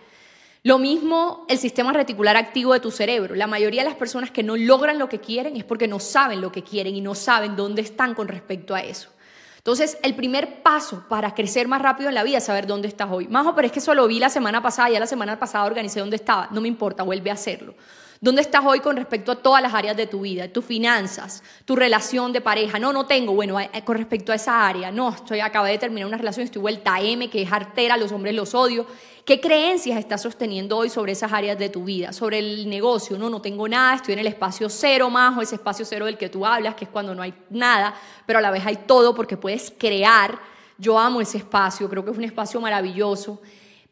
Lo 0.65 0.79
mismo 0.79 1.45
el 1.49 1.59
sistema 1.59 1.93
reticular 1.93 2.37
activo 2.37 2.73
de 2.73 2.79
tu 2.79 2.93
cerebro. 2.93 3.35
La 3.35 3.49
mayoría 3.49 3.83
de 3.83 3.89
las 3.89 3.99
personas 3.99 4.31
que 4.31 4.45
no 4.45 4.57
logran 4.57 4.97
lo 4.97 5.09
que 5.09 5.21
quieren 5.21 5.57
es 5.57 5.65
porque 5.65 5.89
no 5.89 5.99
saben 5.99 6.41
lo 6.41 6.53
que 6.53 6.63
quieren 6.63 6.95
y 6.95 7.01
no 7.01 7.17
saben 7.17 7.57
dónde 7.57 7.83
están 7.83 8.15
con 8.15 8.29
respecto 8.29 8.73
a 8.73 8.81
eso. 8.81 9.11
Entonces, 9.57 9.99
el 10.03 10.15
primer 10.15 10.63
paso 10.63 11.05
para 11.09 11.35
crecer 11.35 11.67
más 11.67 11.83
rápido 11.83 12.09
en 12.09 12.15
la 12.15 12.23
vida 12.23 12.39
es 12.39 12.45
saber 12.45 12.69
dónde 12.69 12.87
estás 12.87 13.09
hoy. 13.11 13.27
Majo, 13.27 13.57
pero 13.57 13.67
es 13.67 13.73
que 13.73 13.81
eso 13.81 13.95
lo 13.95 14.07
vi 14.07 14.21
la 14.21 14.29
semana 14.29 14.63
pasada, 14.63 14.91
ya 14.91 15.01
la 15.01 15.07
semana 15.07 15.39
pasada 15.39 15.65
organicé 15.65 15.99
dónde 15.99 16.17
estaba. 16.17 16.49
No 16.53 16.61
me 16.61 16.69
importa, 16.69 17.03
vuelve 17.03 17.31
a 17.31 17.35
hacerlo. 17.35 17.75
¿Dónde 18.21 18.43
estás 18.43 18.63
hoy 18.65 18.79
con 18.79 18.97
respecto 18.97 19.33
a 19.33 19.37
todas 19.37 19.61
las 19.61 19.75
áreas 19.75 19.97
de 19.97 20.07
tu 20.07 20.21
vida? 20.21 20.47
Tus 20.47 20.65
finanzas, 20.65 21.43
tu 21.65 21.75
relación 21.75 22.33
de 22.33 22.41
pareja. 22.41 22.79
No, 22.79 22.93
no 22.93 23.07
tengo. 23.07 23.35
Bueno, 23.35 23.59
eh, 23.59 23.69
con 23.85 23.97
respecto 23.97 24.31
a 24.31 24.37
esa 24.37 24.65
área. 24.65 24.93
No, 24.93 25.11
estoy 25.11 25.41
acabé 25.41 25.71
de 25.71 25.79
terminar 25.79 26.07
una 26.07 26.19
relación, 26.19 26.45
estoy 26.45 26.63
vuelta 26.63 26.95
a 26.95 27.01
M, 27.01 27.29
que 27.29 27.43
es 27.43 27.51
artera, 27.51 27.97
los 27.97 28.13
hombres 28.13 28.37
los 28.37 28.55
odio. 28.55 28.87
¿Qué 29.25 29.41
creencias 29.41 30.01
estás 30.01 30.21
sosteniendo 30.23 30.77
hoy 30.77 30.89
sobre 30.91 31.13
esas 31.13 31.33
áreas 31.33 31.57
de 31.57 31.69
tu 31.69 31.85
vida? 31.85 32.13
Sobre 32.13 32.41
el 32.41 32.69
negocio, 32.69 33.17
no, 33.17 33.31
no 33.31 33.41
tengo 33.41 33.69
nada, 33.69 33.95
estoy 33.95 34.15
en 34.15 34.19
el 34.19 34.27
espacio 34.27 34.69
cero 34.69 35.11
más 35.11 35.39
o 35.39 35.43
ese 35.43 35.55
espacio 35.55 35.85
cero 35.85 36.07
del 36.07 36.19
que 36.19 36.29
tú 36.29 36.45
hablas, 36.45 36.75
que 36.75 36.87
es 36.87 36.91
cuando 36.91 37.15
no 37.15 37.23
hay 37.23 37.33
nada, 37.49 37.95
pero 38.27 38.41
a 38.41 38.43
la 38.43 38.51
vez 38.51 38.67
hay 38.67 38.79
todo 38.85 39.15
porque 39.15 39.37
puedes 39.37 39.73
crear. 39.79 40.41
Yo 40.77 40.99
amo 40.99 41.21
ese 41.21 41.39
espacio, 41.39 41.89
creo 41.89 42.05
que 42.05 42.11
es 42.11 42.19
un 42.19 42.25
espacio 42.25 42.61
maravilloso 42.61 43.41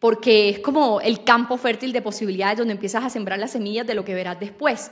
porque 0.00 0.49
es 0.49 0.58
como 0.58 1.00
el 1.00 1.22
campo 1.22 1.56
fértil 1.58 1.92
de 1.92 2.02
posibilidades 2.02 2.58
donde 2.58 2.72
empiezas 2.72 3.04
a 3.04 3.10
sembrar 3.10 3.38
las 3.38 3.52
semillas 3.52 3.87
de 3.87 3.94
lo 3.94 4.04
que 4.04 4.14
verás 4.14 4.40
después. 4.40 4.90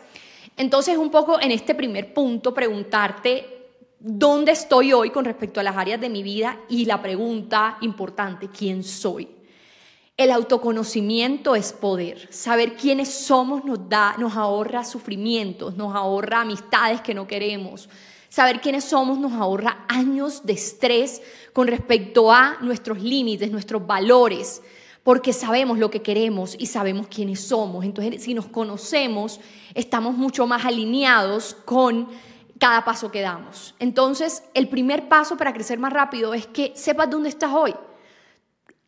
Entonces, 0.57 0.99
un 0.99 1.11
poco 1.11 1.41
en 1.41 1.51
este 1.51 1.75
primer 1.75 2.15
punto, 2.15 2.55
preguntarte 2.55 3.71
dónde 3.99 4.53
estoy 4.53 4.93
hoy 4.93 5.11
con 5.11 5.25
respecto 5.25 5.59
a 5.59 5.65
las 5.65 5.77
áreas 5.77 6.01
de 6.01 6.11
mi 6.11 6.23
vida 6.23 6.61
y 6.69 6.85
la 6.85 7.03
pregunta 7.03 7.79
importante, 7.81 8.49
¿quién 8.49 8.85
soy? 8.85 9.38
El 10.19 10.33
autoconocimiento 10.33 11.55
es 11.55 11.73
poder. 11.73 12.27
Saber 12.33 12.75
quiénes 12.75 13.09
somos 13.09 13.65
nos 13.65 13.89
da, 13.89 14.17
nos 14.19 14.37
ahorra 14.37 14.83
sufrimientos, 14.83 15.77
nos 15.77 15.95
ahorra 15.95 16.41
amistades 16.41 17.01
que 17.03 17.15
no 17.15 17.29
queremos. 17.29 17.89
Saber 18.29 18.61
quiénes 18.61 18.83
somos 18.83 19.17
nos 19.21 19.33
ahorra 19.35 19.85
años 19.89 20.45
de 20.45 20.55
estrés 20.55 21.23
con 21.53 21.69
respecto 21.69 22.33
a 22.33 22.57
nuestros 22.63 23.01
límites, 23.01 23.53
nuestros 23.53 23.87
valores 23.87 24.61
porque 25.05 25.33
sabemos 25.33 25.79
lo 25.79 25.89
que 25.89 26.03
queremos 26.03 26.57
y 26.59 26.67
sabemos 26.67 27.07
quiénes 27.07 27.41
somos. 27.41 27.85
Entonces, 27.85 28.23
si 28.23 28.35
nos 28.35 28.47
conocemos, 28.47 29.41
estamos 29.73 30.17
mucho 30.17 30.47
más 30.47 30.67
alineados 30.67 31.57
con 31.65 32.09
cada 32.59 32.85
paso 32.85 33.11
que 33.11 33.21
damos. 33.21 33.75
Entonces, 33.79 34.43
el 34.53 34.69
primer 34.69 35.09
paso 35.09 35.37
para 35.37 35.55
crecer 35.55 35.79
más 35.79 35.93
rápido 35.93 36.35
es 36.35 36.47
que 36.49 36.73
sepas 36.75 37.09
dónde 37.09 37.29
estás 37.29 37.55
hoy. 37.55 37.75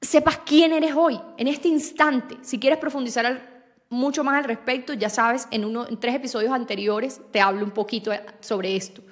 Sepas 0.01 0.39
quién 0.47 0.73
eres 0.73 0.95
hoy, 0.95 1.21
en 1.37 1.47
este 1.47 1.69
instante. 1.69 2.37
Si 2.41 2.59
quieres 2.59 2.79
profundizar 2.79 3.65
mucho 3.91 4.25
más 4.25 4.37
al 4.39 4.45
respecto, 4.45 4.95
ya 4.95 5.11
sabes, 5.11 5.47
en, 5.51 5.65
uno, 5.65 5.87
tres 5.99 6.15
episodios 6.15 6.53
anteriores 6.53 7.21
te 7.31 7.41
hablo 7.41 7.65
un 7.65 7.73
poquito 7.73 8.11
sobre 8.41 8.77
esto. 8.77 9.03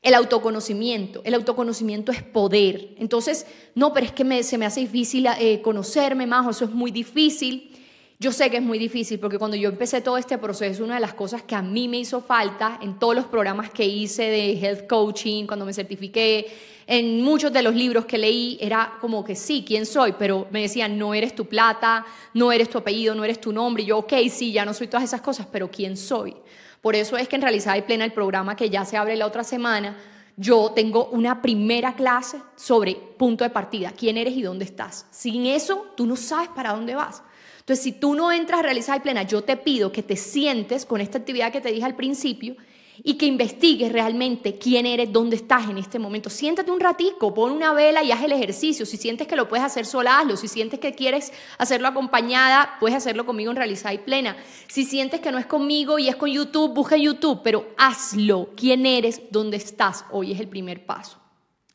El 0.00 0.14
autoconocimiento. 0.14 1.20
El 1.24 1.34
autoconocimiento 1.34 2.12
es 2.12 2.22
poder. 2.22 2.94
Entonces, 2.98 3.46
no, 3.74 3.92
pero 3.92 4.06
es 4.06 4.12
que 4.12 4.42
se 4.42 4.56
me 4.56 4.64
hace 4.64 4.80
difícil 4.80 5.26
eh, 5.38 5.60
conocerme 5.60 6.26
más, 6.26 6.46
o 6.46 6.50
eso 6.50 6.64
es 6.64 6.70
muy 6.70 6.90
difícil. 6.90 7.75
Yo 8.18 8.32
sé 8.32 8.50
que 8.50 8.56
es 8.56 8.62
muy 8.62 8.78
difícil 8.78 9.20
porque 9.20 9.38
cuando 9.38 9.58
yo 9.58 9.68
empecé 9.68 10.00
todo 10.00 10.16
este 10.16 10.38
proceso, 10.38 10.82
una 10.82 10.94
de 10.94 11.00
las 11.00 11.12
cosas 11.12 11.42
que 11.42 11.54
a 11.54 11.60
mí 11.60 11.86
me 11.86 11.98
hizo 11.98 12.22
falta 12.22 12.78
en 12.80 12.98
todos 12.98 13.14
los 13.14 13.26
programas 13.26 13.68
que 13.68 13.84
hice 13.84 14.22
de 14.22 14.52
health 14.58 14.86
coaching, 14.88 15.46
cuando 15.46 15.66
me 15.66 15.74
certifiqué, 15.74 16.46
en 16.86 17.20
muchos 17.20 17.52
de 17.52 17.62
los 17.62 17.74
libros 17.74 18.06
que 18.06 18.16
leí, 18.16 18.56
era 18.58 18.94
como 19.02 19.22
que 19.22 19.34
sí, 19.34 19.64
¿quién 19.66 19.84
soy? 19.84 20.14
Pero 20.18 20.46
me 20.50 20.62
decían, 20.62 20.96
no 20.96 21.12
eres 21.12 21.34
tu 21.34 21.44
plata, 21.44 22.06
no 22.32 22.52
eres 22.52 22.70
tu 22.70 22.78
apellido, 22.78 23.14
no 23.14 23.22
eres 23.22 23.38
tu 23.38 23.52
nombre. 23.52 23.82
Y 23.82 23.86
yo, 23.86 23.98
ok, 23.98 24.14
sí, 24.30 24.50
ya 24.50 24.64
no 24.64 24.72
soy 24.72 24.86
todas 24.86 25.04
esas 25.04 25.20
cosas, 25.20 25.46
pero 25.52 25.70
¿quién 25.70 25.98
soy? 25.98 26.34
Por 26.80 26.96
eso 26.96 27.18
es 27.18 27.28
que 27.28 27.36
en 27.36 27.42
Realizada 27.42 27.76
y 27.76 27.82
Plena, 27.82 28.06
el 28.06 28.12
programa 28.12 28.56
que 28.56 28.70
ya 28.70 28.86
se 28.86 28.96
abre 28.96 29.16
la 29.16 29.26
otra 29.26 29.44
semana, 29.44 29.94
yo 30.38 30.72
tengo 30.74 31.06
una 31.06 31.42
primera 31.42 31.94
clase 31.94 32.38
sobre 32.54 32.94
punto 32.94 33.44
de 33.44 33.50
partida, 33.50 33.92
quién 33.94 34.16
eres 34.16 34.34
y 34.34 34.42
dónde 34.42 34.64
estás. 34.64 35.06
Sin 35.10 35.44
eso, 35.44 35.88
tú 35.96 36.06
no 36.06 36.16
sabes 36.16 36.48
para 36.48 36.72
dónde 36.72 36.94
vas. 36.94 37.22
Entonces, 37.66 37.82
si 37.82 37.90
tú 37.90 38.14
no 38.14 38.30
entras 38.30 38.60
a 38.60 38.62
Realizada 38.62 38.98
y 38.98 39.00
Plena, 39.00 39.24
yo 39.24 39.42
te 39.42 39.56
pido 39.56 39.90
que 39.90 40.04
te 40.04 40.14
sientes 40.14 40.86
con 40.86 41.00
esta 41.00 41.18
actividad 41.18 41.50
que 41.50 41.60
te 41.60 41.72
dije 41.72 41.84
al 41.84 41.96
principio 41.96 42.54
y 43.02 43.14
que 43.14 43.26
investigues 43.26 43.90
realmente 43.90 44.56
quién 44.56 44.86
eres, 44.86 45.12
dónde 45.12 45.34
estás 45.34 45.68
en 45.68 45.76
este 45.76 45.98
momento. 45.98 46.30
Siéntate 46.30 46.70
un 46.70 46.78
ratico, 46.78 47.34
pon 47.34 47.50
una 47.50 47.72
vela 47.72 48.04
y 48.04 48.12
haz 48.12 48.22
el 48.22 48.30
ejercicio. 48.30 48.86
Si 48.86 48.96
sientes 48.96 49.26
que 49.26 49.34
lo 49.34 49.48
puedes 49.48 49.66
hacer 49.66 49.84
sola, 49.84 50.20
hazlo. 50.20 50.36
Si 50.36 50.46
sientes 50.46 50.78
que 50.78 50.94
quieres 50.94 51.32
hacerlo 51.58 51.88
acompañada, 51.88 52.76
puedes 52.78 52.96
hacerlo 52.96 53.26
conmigo 53.26 53.50
en 53.50 53.56
Realizada 53.56 53.94
y 53.94 53.98
Plena. 53.98 54.36
Si 54.68 54.84
sientes 54.84 55.20
que 55.20 55.32
no 55.32 55.38
es 55.38 55.46
conmigo 55.46 55.98
y 55.98 56.08
es 56.08 56.14
con 56.14 56.30
YouTube, 56.30 56.72
busca 56.72 56.96
YouTube, 56.96 57.40
pero 57.42 57.70
hazlo. 57.76 58.50
¿Quién 58.56 58.86
eres? 58.86 59.22
¿Dónde 59.32 59.56
estás? 59.56 60.04
Hoy 60.12 60.30
es 60.30 60.38
el 60.38 60.46
primer 60.46 60.86
paso. 60.86 61.18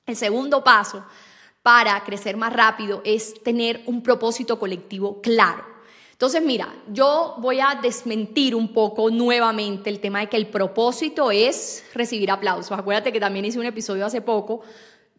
El 0.05 0.15
segundo 0.15 0.63
paso 0.63 1.03
para 1.61 2.01
crecer 2.05 2.37
más 2.37 2.53
rápido 2.53 3.01
es 3.03 3.43
tener 3.43 3.81
un 3.87 4.01
propósito 4.01 4.57
colectivo 4.57 5.19
claro. 5.21 5.70
Entonces, 6.21 6.43
mira, 6.43 6.71
yo 6.93 7.33
voy 7.39 7.59
a 7.61 7.79
desmentir 7.81 8.53
un 8.53 8.67
poco 8.67 9.09
nuevamente 9.09 9.89
el 9.89 9.99
tema 9.99 10.19
de 10.19 10.29
que 10.29 10.37
el 10.37 10.45
propósito 10.45 11.31
es 11.31 11.83
recibir 11.95 12.29
aplausos. 12.29 12.77
Acuérdate 12.77 13.11
que 13.11 13.19
también 13.19 13.43
hice 13.43 13.57
un 13.57 13.65
episodio 13.65 14.05
hace 14.05 14.21
poco 14.21 14.61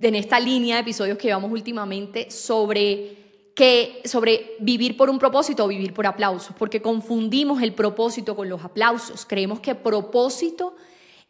en 0.01 0.15
esta 0.15 0.39
línea 0.39 0.77
de 0.77 0.83
episodios 0.83 1.19
que 1.19 1.27
llevamos 1.27 1.51
últimamente 1.51 2.31
sobre 2.31 3.51
que 3.53 4.01
sobre 4.05 4.53
vivir 4.61 4.97
por 4.97 5.11
un 5.11 5.19
propósito 5.19 5.65
o 5.65 5.67
vivir 5.67 5.93
por 5.93 6.07
aplausos, 6.07 6.55
porque 6.57 6.81
confundimos 6.81 7.61
el 7.63 7.73
propósito 7.73 8.37
con 8.37 8.49
los 8.49 8.63
aplausos. 8.63 9.27
Creemos 9.27 9.59
que 9.59 9.75
propósito 9.75 10.77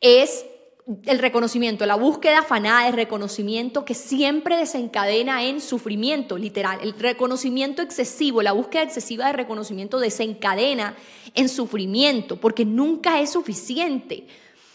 es 0.02 0.44
el 1.04 1.18
reconocimiento, 1.20 1.86
la 1.86 1.94
búsqueda 1.94 2.40
afanada 2.40 2.86
de 2.86 2.92
reconocimiento 2.92 3.84
que 3.84 3.94
siempre 3.94 4.56
desencadena 4.56 5.44
en 5.44 5.60
sufrimiento, 5.60 6.36
literal. 6.36 6.78
El 6.82 6.94
reconocimiento 6.98 7.82
excesivo, 7.82 8.42
la 8.42 8.52
búsqueda 8.52 8.82
excesiva 8.82 9.26
de 9.26 9.32
reconocimiento 9.34 10.00
desencadena 10.00 10.96
en 11.34 11.48
sufrimiento, 11.48 12.36
porque 12.36 12.64
nunca 12.64 13.20
es 13.20 13.30
suficiente. 13.30 14.26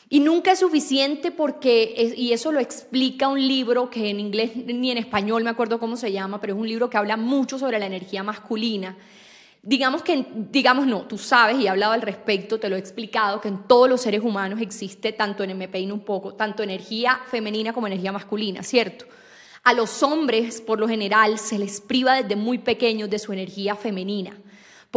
Y 0.09 0.21
nunca 0.21 0.53
es 0.53 0.59
suficiente 0.59 1.31
porque, 1.31 2.13
y 2.15 2.31
eso 2.31 2.53
lo 2.53 2.61
explica 2.61 3.27
un 3.27 3.45
libro 3.45 3.89
que 3.89 4.09
en 4.09 4.21
inglés 4.21 4.55
ni 4.55 4.89
en 4.89 4.97
español 4.97 5.43
me 5.43 5.49
acuerdo 5.49 5.79
cómo 5.79 5.97
se 5.97 6.13
llama, 6.13 6.39
pero 6.39 6.53
es 6.53 6.59
un 6.59 6.69
libro 6.69 6.89
que 6.89 6.95
habla 6.95 7.17
mucho 7.17 7.59
sobre 7.59 7.77
la 7.77 7.87
energía 7.87 8.23
masculina 8.23 8.95
Digamos 9.67 10.01
que, 10.01 10.25
digamos 10.49 10.87
no, 10.87 11.01
tú 11.01 11.17
sabes 11.17 11.59
y 11.59 11.65
he 11.65 11.69
hablado 11.69 11.91
al 11.91 12.01
respecto, 12.01 12.57
te 12.57 12.69
lo 12.69 12.77
he 12.77 12.79
explicado, 12.79 13.41
que 13.41 13.49
en 13.49 13.67
todos 13.67 13.89
los 13.89 13.99
seres 13.99 14.21
humanos 14.21 14.61
existe, 14.61 15.11
tanto 15.11 15.43
en 15.43 15.49
MP 15.49 15.91
un 15.91 16.05
poco, 16.05 16.35
tanto 16.35 16.63
energía 16.63 17.19
femenina 17.29 17.73
como 17.73 17.85
energía 17.85 18.13
masculina, 18.13 18.63
¿cierto? 18.63 19.03
A 19.63 19.73
los 19.73 20.03
hombres, 20.03 20.61
por 20.61 20.79
lo 20.79 20.87
general, 20.87 21.37
se 21.37 21.59
les 21.59 21.81
priva 21.81 22.13
desde 22.13 22.37
muy 22.37 22.59
pequeños 22.59 23.09
de 23.09 23.19
su 23.19 23.33
energía 23.33 23.75
femenina 23.75 24.37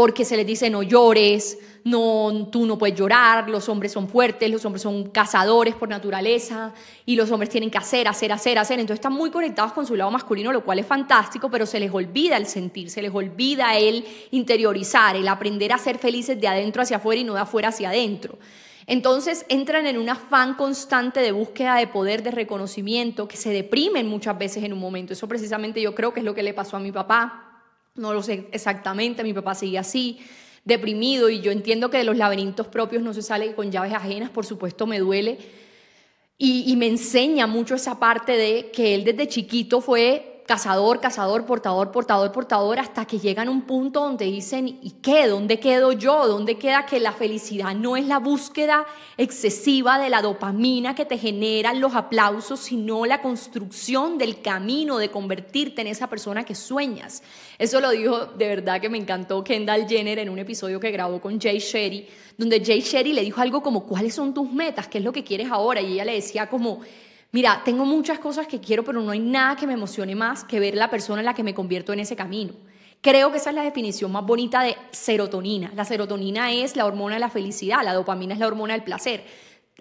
porque 0.00 0.24
se 0.24 0.34
les 0.34 0.46
dice 0.46 0.70
no 0.70 0.82
llores, 0.82 1.58
no, 1.84 2.48
tú 2.50 2.64
no 2.64 2.78
puedes 2.78 2.98
llorar, 2.98 3.50
los 3.50 3.68
hombres 3.68 3.92
son 3.92 4.08
fuertes, 4.08 4.50
los 4.50 4.64
hombres 4.64 4.80
son 4.80 5.10
cazadores 5.10 5.74
por 5.74 5.90
naturaleza 5.90 6.72
y 7.04 7.16
los 7.16 7.30
hombres 7.30 7.50
tienen 7.50 7.70
que 7.70 7.76
hacer, 7.76 8.08
hacer, 8.08 8.32
hacer, 8.32 8.58
hacer. 8.58 8.80
Entonces 8.80 9.00
están 9.00 9.12
muy 9.12 9.30
conectados 9.30 9.74
con 9.74 9.84
su 9.84 9.94
lado 9.96 10.10
masculino, 10.10 10.52
lo 10.52 10.64
cual 10.64 10.78
es 10.78 10.86
fantástico, 10.86 11.50
pero 11.50 11.66
se 11.66 11.78
les 11.78 11.92
olvida 11.92 12.38
el 12.38 12.46
sentir, 12.46 12.88
se 12.88 13.02
les 13.02 13.14
olvida 13.14 13.76
el 13.76 14.06
interiorizar, 14.30 15.16
el 15.16 15.28
aprender 15.28 15.70
a 15.70 15.76
ser 15.76 15.98
felices 15.98 16.40
de 16.40 16.48
adentro 16.48 16.80
hacia 16.80 16.96
afuera 16.96 17.20
y 17.20 17.24
no 17.24 17.34
de 17.34 17.40
afuera 17.40 17.68
hacia 17.68 17.90
adentro. 17.90 18.38
Entonces 18.86 19.44
entran 19.50 19.86
en 19.86 19.98
un 19.98 20.08
afán 20.08 20.54
constante 20.54 21.20
de 21.20 21.32
búsqueda 21.32 21.74
de 21.74 21.88
poder, 21.88 22.22
de 22.22 22.30
reconocimiento, 22.30 23.28
que 23.28 23.36
se 23.36 23.50
deprimen 23.50 24.08
muchas 24.08 24.38
veces 24.38 24.64
en 24.64 24.72
un 24.72 24.78
momento. 24.78 25.12
Eso 25.12 25.28
precisamente 25.28 25.82
yo 25.82 25.94
creo 25.94 26.14
que 26.14 26.20
es 26.20 26.24
lo 26.24 26.34
que 26.34 26.42
le 26.42 26.54
pasó 26.54 26.78
a 26.78 26.80
mi 26.80 26.90
papá 26.90 27.49
no 28.00 28.12
lo 28.12 28.22
sé 28.22 28.48
exactamente, 28.52 29.22
mi 29.22 29.32
papá 29.32 29.54
seguía 29.54 29.80
así, 29.80 30.18
deprimido, 30.64 31.28
y 31.28 31.40
yo 31.40 31.52
entiendo 31.52 31.90
que 31.90 31.98
de 31.98 32.04
los 32.04 32.16
laberintos 32.16 32.66
propios 32.66 33.02
no 33.02 33.14
se 33.14 33.22
sale 33.22 33.54
con 33.54 33.70
llaves 33.70 33.92
ajenas, 33.92 34.30
por 34.30 34.46
supuesto 34.46 34.86
me 34.86 34.98
duele. 34.98 35.38
Y, 36.38 36.64
y 36.66 36.76
me 36.76 36.86
enseña 36.86 37.46
mucho 37.46 37.74
esa 37.74 38.00
parte 38.00 38.36
de 38.36 38.70
que 38.70 38.94
él 38.94 39.04
desde 39.04 39.28
chiquito 39.28 39.82
fue 39.82 40.29
cazador, 40.50 40.98
cazador, 40.98 41.46
portador, 41.46 41.92
portador, 41.92 42.32
portador, 42.32 42.80
hasta 42.80 43.04
que 43.04 43.20
llegan 43.20 43.46
a 43.46 43.52
un 43.52 43.62
punto 43.62 44.00
donde 44.00 44.24
dicen, 44.24 44.66
¿y 44.66 44.96
qué? 45.00 45.28
¿Dónde 45.28 45.60
quedo 45.60 45.92
yo? 45.92 46.26
¿Dónde 46.26 46.58
queda 46.58 46.86
que 46.86 46.98
la 46.98 47.12
felicidad 47.12 47.72
no 47.72 47.96
es 47.96 48.04
la 48.04 48.18
búsqueda 48.18 48.84
excesiva 49.16 50.00
de 50.00 50.10
la 50.10 50.22
dopamina 50.22 50.96
que 50.96 51.04
te 51.04 51.18
generan 51.18 51.80
los 51.80 51.94
aplausos, 51.94 52.58
sino 52.58 53.06
la 53.06 53.22
construcción 53.22 54.18
del 54.18 54.42
camino 54.42 54.98
de 54.98 55.12
convertirte 55.12 55.82
en 55.82 55.86
esa 55.86 56.08
persona 56.08 56.42
que 56.42 56.56
sueñas? 56.56 57.22
Eso 57.56 57.80
lo 57.80 57.90
dijo 57.90 58.26
de 58.26 58.48
verdad 58.48 58.80
que 58.80 58.88
me 58.88 58.98
encantó 58.98 59.44
Kendall 59.44 59.86
Jenner 59.86 60.18
en 60.18 60.30
un 60.30 60.40
episodio 60.40 60.80
que 60.80 60.90
grabó 60.90 61.20
con 61.20 61.40
Jay 61.40 61.60
Sherry, 61.60 62.08
donde 62.36 62.60
Jay 62.60 62.80
Sherry 62.80 63.12
le 63.12 63.22
dijo 63.22 63.40
algo 63.40 63.62
como, 63.62 63.84
¿cuáles 63.84 64.16
son 64.16 64.34
tus 64.34 64.50
metas? 64.50 64.88
¿Qué 64.88 64.98
es 64.98 65.04
lo 65.04 65.12
que 65.12 65.22
quieres 65.22 65.48
ahora? 65.48 65.80
Y 65.80 65.92
ella 65.92 66.06
le 66.06 66.14
decía 66.14 66.48
como 66.48 66.80
mira, 67.32 67.62
tengo 67.64 67.84
muchas 67.84 68.18
cosas 68.18 68.46
que 68.46 68.60
quiero, 68.60 68.84
pero 68.84 69.00
no 69.00 69.10
hay 69.10 69.20
nada 69.20 69.56
que 69.56 69.66
me 69.66 69.74
emocione 69.74 70.14
más 70.14 70.44
que 70.44 70.60
ver 70.60 70.74
la 70.74 70.90
persona 70.90 71.20
en 71.20 71.26
la 71.26 71.34
que 71.34 71.42
me 71.42 71.54
convierto 71.54 71.92
en 71.92 72.00
ese 72.00 72.16
camino. 72.16 72.52
Creo 73.00 73.30
que 73.30 73.38
esa 73.38 73.50
es 73.50 73.56
la 73.56 73.62
definición 73.62 74.12
más 74.12 74.26
bonita 74.26 74.62
de 74.62 74.76
serotonina. 74.90 75.72
La 75.74 75.86
serotonina 75.86 76.52
es 76.52 76.76
la 76.76 76.84
hormona 76.84 77.14
de 77.14 77.20
la 77.20 77.30
felicidad, 77.30 77.82
la 77.82 77.94
dopamina 77.94 78.34
es 78.34 78.40
la 78.40 78.46
hormona 78.46 78.74
del 78.74 78.84
placer. 78.84 79.24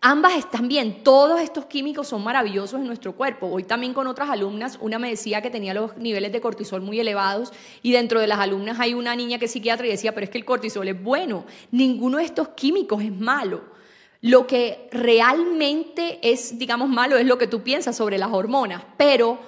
Ambas 0.01 0.38
están 0.38 0.70
bien, 0.70 1.03
todos 1.03 1.41
estos 1.41 1.65
químicos 1.65 2.08
son 2.08 2.24
maravillosos 2.24 2.79
en 2.79 2.88
nuestro 2.88 3.18
cuerpo. 3.18 3.48
Hoy 3.48 3.65
también 3.65 3.94
con 3.94 4.08
otras 4.08 4.29
alumnas, 4.29 4.77
una 4.79 4.98
me 4.98 5.10
decía 5.10 5.41
que 5.41 5.50
tenía 5.50 5.74
los 5.74 5.98
niveles 5.98 6.32
de 6.32 6.39
cortisol 6.39 6.82
muy 6.82 7.01
elevados 7.01 7.51
y 7.82 7.91
dentro 7.91 8.22
de 8.22 8.27
las 8.27 8.39
alumnas 8.39 8.79
hay 8.79 8.94
una 8.94 9.13
niña 9.18 9.39
que 9.39 9.46
es 9.46 9.51
psiquiatra 9.51 9.86
y 9.86 9.89
decía, 9.89 10.13
pero 10.13 10.24
es 10.24 10.29
que 10.29 10.38
el 10.38 10.46
cortisol 10.46 10.88
es 10.88 11.03
bueno, 11.03 11.44
ninguno 11.72 12.20
de 12.20 12.24
estos 12.24 12.50
químicos 12.50 13.03
es 13.03 13.12
malo. 13.12 13.77
Lo 14.22 14.48
que 14.48 14.90
realmente 14.92 16.20
es, 16.22 16.58
digamos, 16.58 16.90
malo 16.90 17.18
es 17.18 17.26
lo 17.26 17.38
que 17.38 17.48
tú 17.48 17.62
piensas 17.62 17.96
sobre 17.96 18.18
las 18.18 18.30
hormonas, 18.32 18.84
pero 18.98 19.40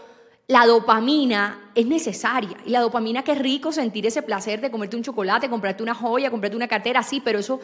la 0.47 0.65
dopamina 0.65 1.71
es 1.75 1.85
necesaria. 1.85 2.57
Y 2.65 2.69
la 2.69 2.79
dopamina, 2.79 3.23
qué 3.23 3.35
rico 3.35 3.71
sentir 3.71 4.05
ese 4.05 4.21
placer 4.21 4.61
de 4.61 4.71
comerte 4.71 4.95
un 4.95 5.03
chocolate, 5.03 5.49
comprarte 5.49 5.83
una 5.83 5.93
joya, 5.93 6.29
comprarte 6.29 6.55
una 6.55 6.67
cartera, 6.67 7.03
sí, 7.03 7.21
pero 7.23 7.39
eso 7.39 7.59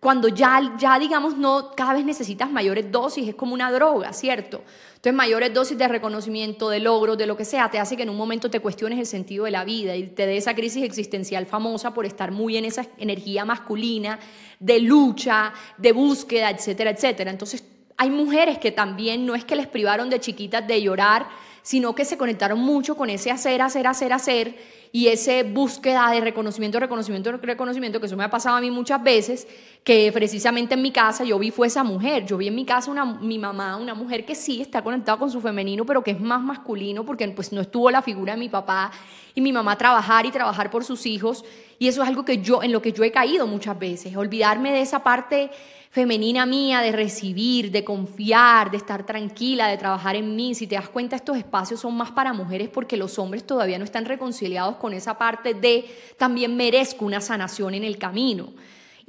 cuando 0.00 0.28
ya, 0.28 0.76
ya 0.78 0.98
digamos, 0.98 1.36
no, 1.36 1.72
cada 1.76 1.92
vez 1.92 2.06
necesitas 2.06 2.50
mayores 2.50 2.90
dosis, 2.90 3.28
es 3.28 3.34
como 3.34 3.52
una 3.52 3.70
droga, 3.70 4.14
¿cierto? 4.14 4.62
Entonces, 4.88 5.12
mayores 5.12 5.52
dosis 5.52 5.76
de 5.76 5.88
reconocimiento, 5.88 6.70
de 6.70 6.80
logros, 6.80 7.18
de 7.18 7.26
lo 7.26 7.36
que 7.36 7.44
sea, 7.44 7.70
te 7.70 7.78
hace 7.78 7.98
que 7.98 8.04
en 8.04 8.10
un 8.10 8.16
momento 8.16 8.50
te 8.50 8.60
cuestiones 8.60 8.98
el 8.98 9.04
sentido 9.04 9.44
de 9.44 9.50
la 9.50 9.62
vida 9.64 9.94
y 9.96 10.06
te 10.06 10.26
dé 10.26 10.38
esa 10.38 10.54
crisis 10.54 10.84
existencial 10.84 11.44
famosa 11.44 11.92
por 11.92 12.06
estar 12.06 12.32
muy 12.32 12.56
en 12.56 12.64
esa 12.64 12.86
energía 12.96 13.44
masculina 13.44 14.18
de 14.58 14.80
lucha, 14.80 15.52
de 15.76 15.92
búsqueda, 15.92 16.48
etcétera, 16.48 16.90
etcétera. 16.90 17.30
Entonces, 17.30 17.62
hay 17.98 18.08
mujeres 18.08 18.56
que 18.58 18.72
también 18.72 19.26
no 19.26 19.34
es 19.34 19.44
que 19.44 19.54
les 19.54 19.66
privaron 19.66 20.08
de 20.08 20.20
chiquitas 20.20 20.66
de 20.66 20.80
llorar, 20.80 21.28
sino 21.62 21.94
que 21.94 22.04
se 22.04 22.16
conectaron 22.16 22.58
mucho 22.58 22.96
con 22.96 23.10
ese 23.10 23.30
hacer, 23.30 23.62
hacer, 23.62 23.86
hacer, 23.86 24.12
hacer 24.12 24.80
y 24.92 25.06
ese 25.06 25.44
búsqueda 25.44 26.10
de 26.10 26.20
reconocimiento, 26.20 26.80
reconocimiento, 26.80 27.30
reconocimiento, 27.30 28.00
que 28.00 28.06
eso 28.06 28.16
me 28.16 28.24
ha 28.24 28.30
pasado 28.30 28.56
a 28.56 28.60
mí 28.60 28.70
muchas 28.70 29.02
veces, 29.02 29.46
que 29.84 30.10
precisamente 30.12 30.74
en 30.74 30.82
mi 30.82 30.90
casa 30.90 31.22
yo 31.22 31.38
vi 31.38 31.52
fue 31.52 31.68
esa 31.68 31.84
mujer, 31.84 32.26
yo 32.26 32.36
vi 32.36 32.48
en 32.48 32.56
mi 32.56 32.64
casa 32.64 32.90
una, 32.90 33.04
mi 33.04 33.38
mamá, 33.38 33.76
una 33.76 33.94
mujer 33.94 34.24
que 34.24 34.34
sí 34.34 34.60
está 34.60 34.82
conectada 34.82 35.18
con 35.18 35.30
su 35.30 35.40
femenino, 35.40 35.86
pero 35.86 36.02
que 36.02 36.10
es 36.10 36.20
más 36.20 36.42
masculino 36.42 37.04
porque 37.04 37.28
pues 37.28 37.52
no 37.52 37.60
estuvo 37.60 37.90
la 37.90 38.02
figura 38.02 38.32
de 38.32 38.40
mi 38.40 38.48
papá 38.48 38.90
y 39.34 39.40
mi 39.40 39.52
mamá 39.52 39.78
trabajar 39.78 40.26
y 40.26 40.30
trabajar 40.30 40.70
por 40.70 40.84
sus 40.84 41.06
hijos. 41.06 41.44
Y 41.78 41.88
eso 41.88 42.02
es 42.02 42.08
algo 42.08 42.24
que 42.24 42.38
yo 42.38 42.62
en 42.62 42.72
lo 42.72 42.82
que 42.82 42.92
yo 42.92 43.04
he 43.04 43.12
caído 43.12 43.46
muchas 43.46 43.78
veces, 43.78 44.16
olvidarme 44.16 44.72
de 44.72 44.80
esa 44.80 45.02
parte 45.04 45.50
femenina 45.90 46.46
mía 46.46 46.80
de 46.82 46.92
recibir, 46.92 47.72
de 47.72 47.82
confiar, 47.82 48.70
de 48.70 48.76
estar 48.76 49.04
tranquila, 49.04 49.66
de 49.66 49.76
trabajar 49.76 50.14
en 50.14 50.36
mí. 50.36 50.54
Si 50.54 50.68
te 50.68 50.76
das 50.76 50.88
cuenta, 50.88 51.16
estos 51.16 51.36
espacios 51.36 51.80
son 51.80 51.96
más 51.96 52.12
para 52.12 52.32
mujeres 52.32 52.68
porque 52.68 52.96
los 52.96 53.18
hombres 53.18 53.44
todavía 53.44 53.76
no 53.76 53.84
están 53.84 54.04
reconciliados 54.04 54.76
con 54.76 54.92
esa 54.92 55.18
parte 55.18 55.52
de 55.52 55.84
también 56.16 56.56
merezco 56.56 57.04
una 57.04 57.20
sanación 57.20 57.74
en 57.74 57.82
el 57.82 57.98
camino. 57.98 58.50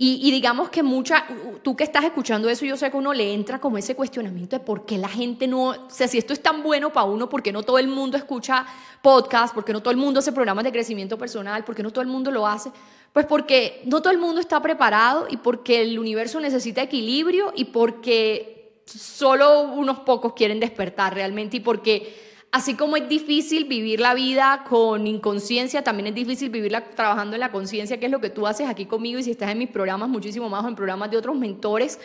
Y, 0.03 0.31
digamos 0.31 0.69
que 0.69 0.81
mucha, 0.81 1.27
tú 1.61 1.75
que 1.75 1.83
estás 1.83 2.03
escuchando 2.03 2.49
eso, 2.49 2.65
yo 2.65 2.75
sé 2.75 2.89
que 2.89 2.97
uno 2.97 3.13
le 3.13 3.35
entra 3.35 3.59
como 3.59 3.77
ese 3.77 3.93
cuestionamiento 3.93 4.57
de 4.57 4.65
por 4.65 4.83
qué 4.83 4.97
la 4.97 5.07
gente 5.07 5.47
no, 5.47 5.65
o 5.65 5.89
sea, 5.91 6.07
si 6.07 6.17
esto 6.17 6.33
es 6.33 6.41
tan 6.41 6.63
bueno 6.63 6.91
para 6.91 7.05
uno, 7.05 7.29
¿por 7.29 7.43
qué 7.43 7.51
no 7.51 7.61
todo 7.61 7.77
el 7.77 7.87
mundo 7.87 8.17
escucha 8.17 8.65
podcast? 9.03 9.53
¿Por 9.53 9.63
qué 9.63 9.73
no 9.73 9.81
todo 9.81 9.91
el 9.91 9.97
mundo 9.97 10.19
hace 10.19 10.31
programas 10.31 10.63
de 10.63 10.71
crecimiento 10.71 11.19
personal? 11.19 11.63
¿Por 11.63 11.75
qué 11.75 11.83
no 11.83 11.91
todo 11.91 12.01
el 12.01 12.07
mundo 12.07 12.31
lo 12.31 12.47
hace? 12.47 12.71
Pues 13.13 13.25
porque 13.25 13.81
no 13.85 14.01
todo 14.01 14.13
el 14.13 14.19
mundo 14.19 14.39
está 14.39 14.61
preparado 14.61 15.27
y 15.29 15.37
porque 15.37 15.81
el 15.81 15.99
universo 15.99 16.39
necesita 16.39 16.81
equilibrio 16.81 17.51
y 17.55 17.65
porque 17.65 18.81
solo 18.85 19.63
unos 19.63 19.99
pocos 19.99 20.33
quieren 20.33 20.59
despertar 20.59 21.13
realmente 21.13 21.57
y 21.57 21.59
porque 21.59 22.13
así 22.51 22.75
como 22.75 22.97
es 22.97 23.07
difícil 23.09 23.65
vivir 23.65 23.99
la 23.99 24.13
vida 24.13 24.65
con 24.69 25.07
inconsciencia, 25.07 25.83
también 25.83 26.07
es 26.07 26.15
difícil 26.15 26.49
vivirla 26.49 26.85
trabajando 26.91 27.35
en 27.35 27.41
la 27.41 27.51
conciencia, 27.51 27.99
que 27.99 28.05
es 28.05 28.11
lo 28.11 28.21
que 28.21 28.29
tú 28.29 28.47
haces 28.47 28.67
aquí 28.69 28.85
conmigo 28.85 29.19
y 29.19 29.23
si 29.23 29.31
estás 29.31 29.51
en 29.51 29.57
mis 29.57 29.69
programas, 29.69 30.09
muchísimo 30.09 30.49
más 30.49 30.63
o 30.63 30.67
en 30.67 30.75
programas 30.75 31.11
de 31.11 31.17
otros 31.17 31.35
mentores. 31.35 31.99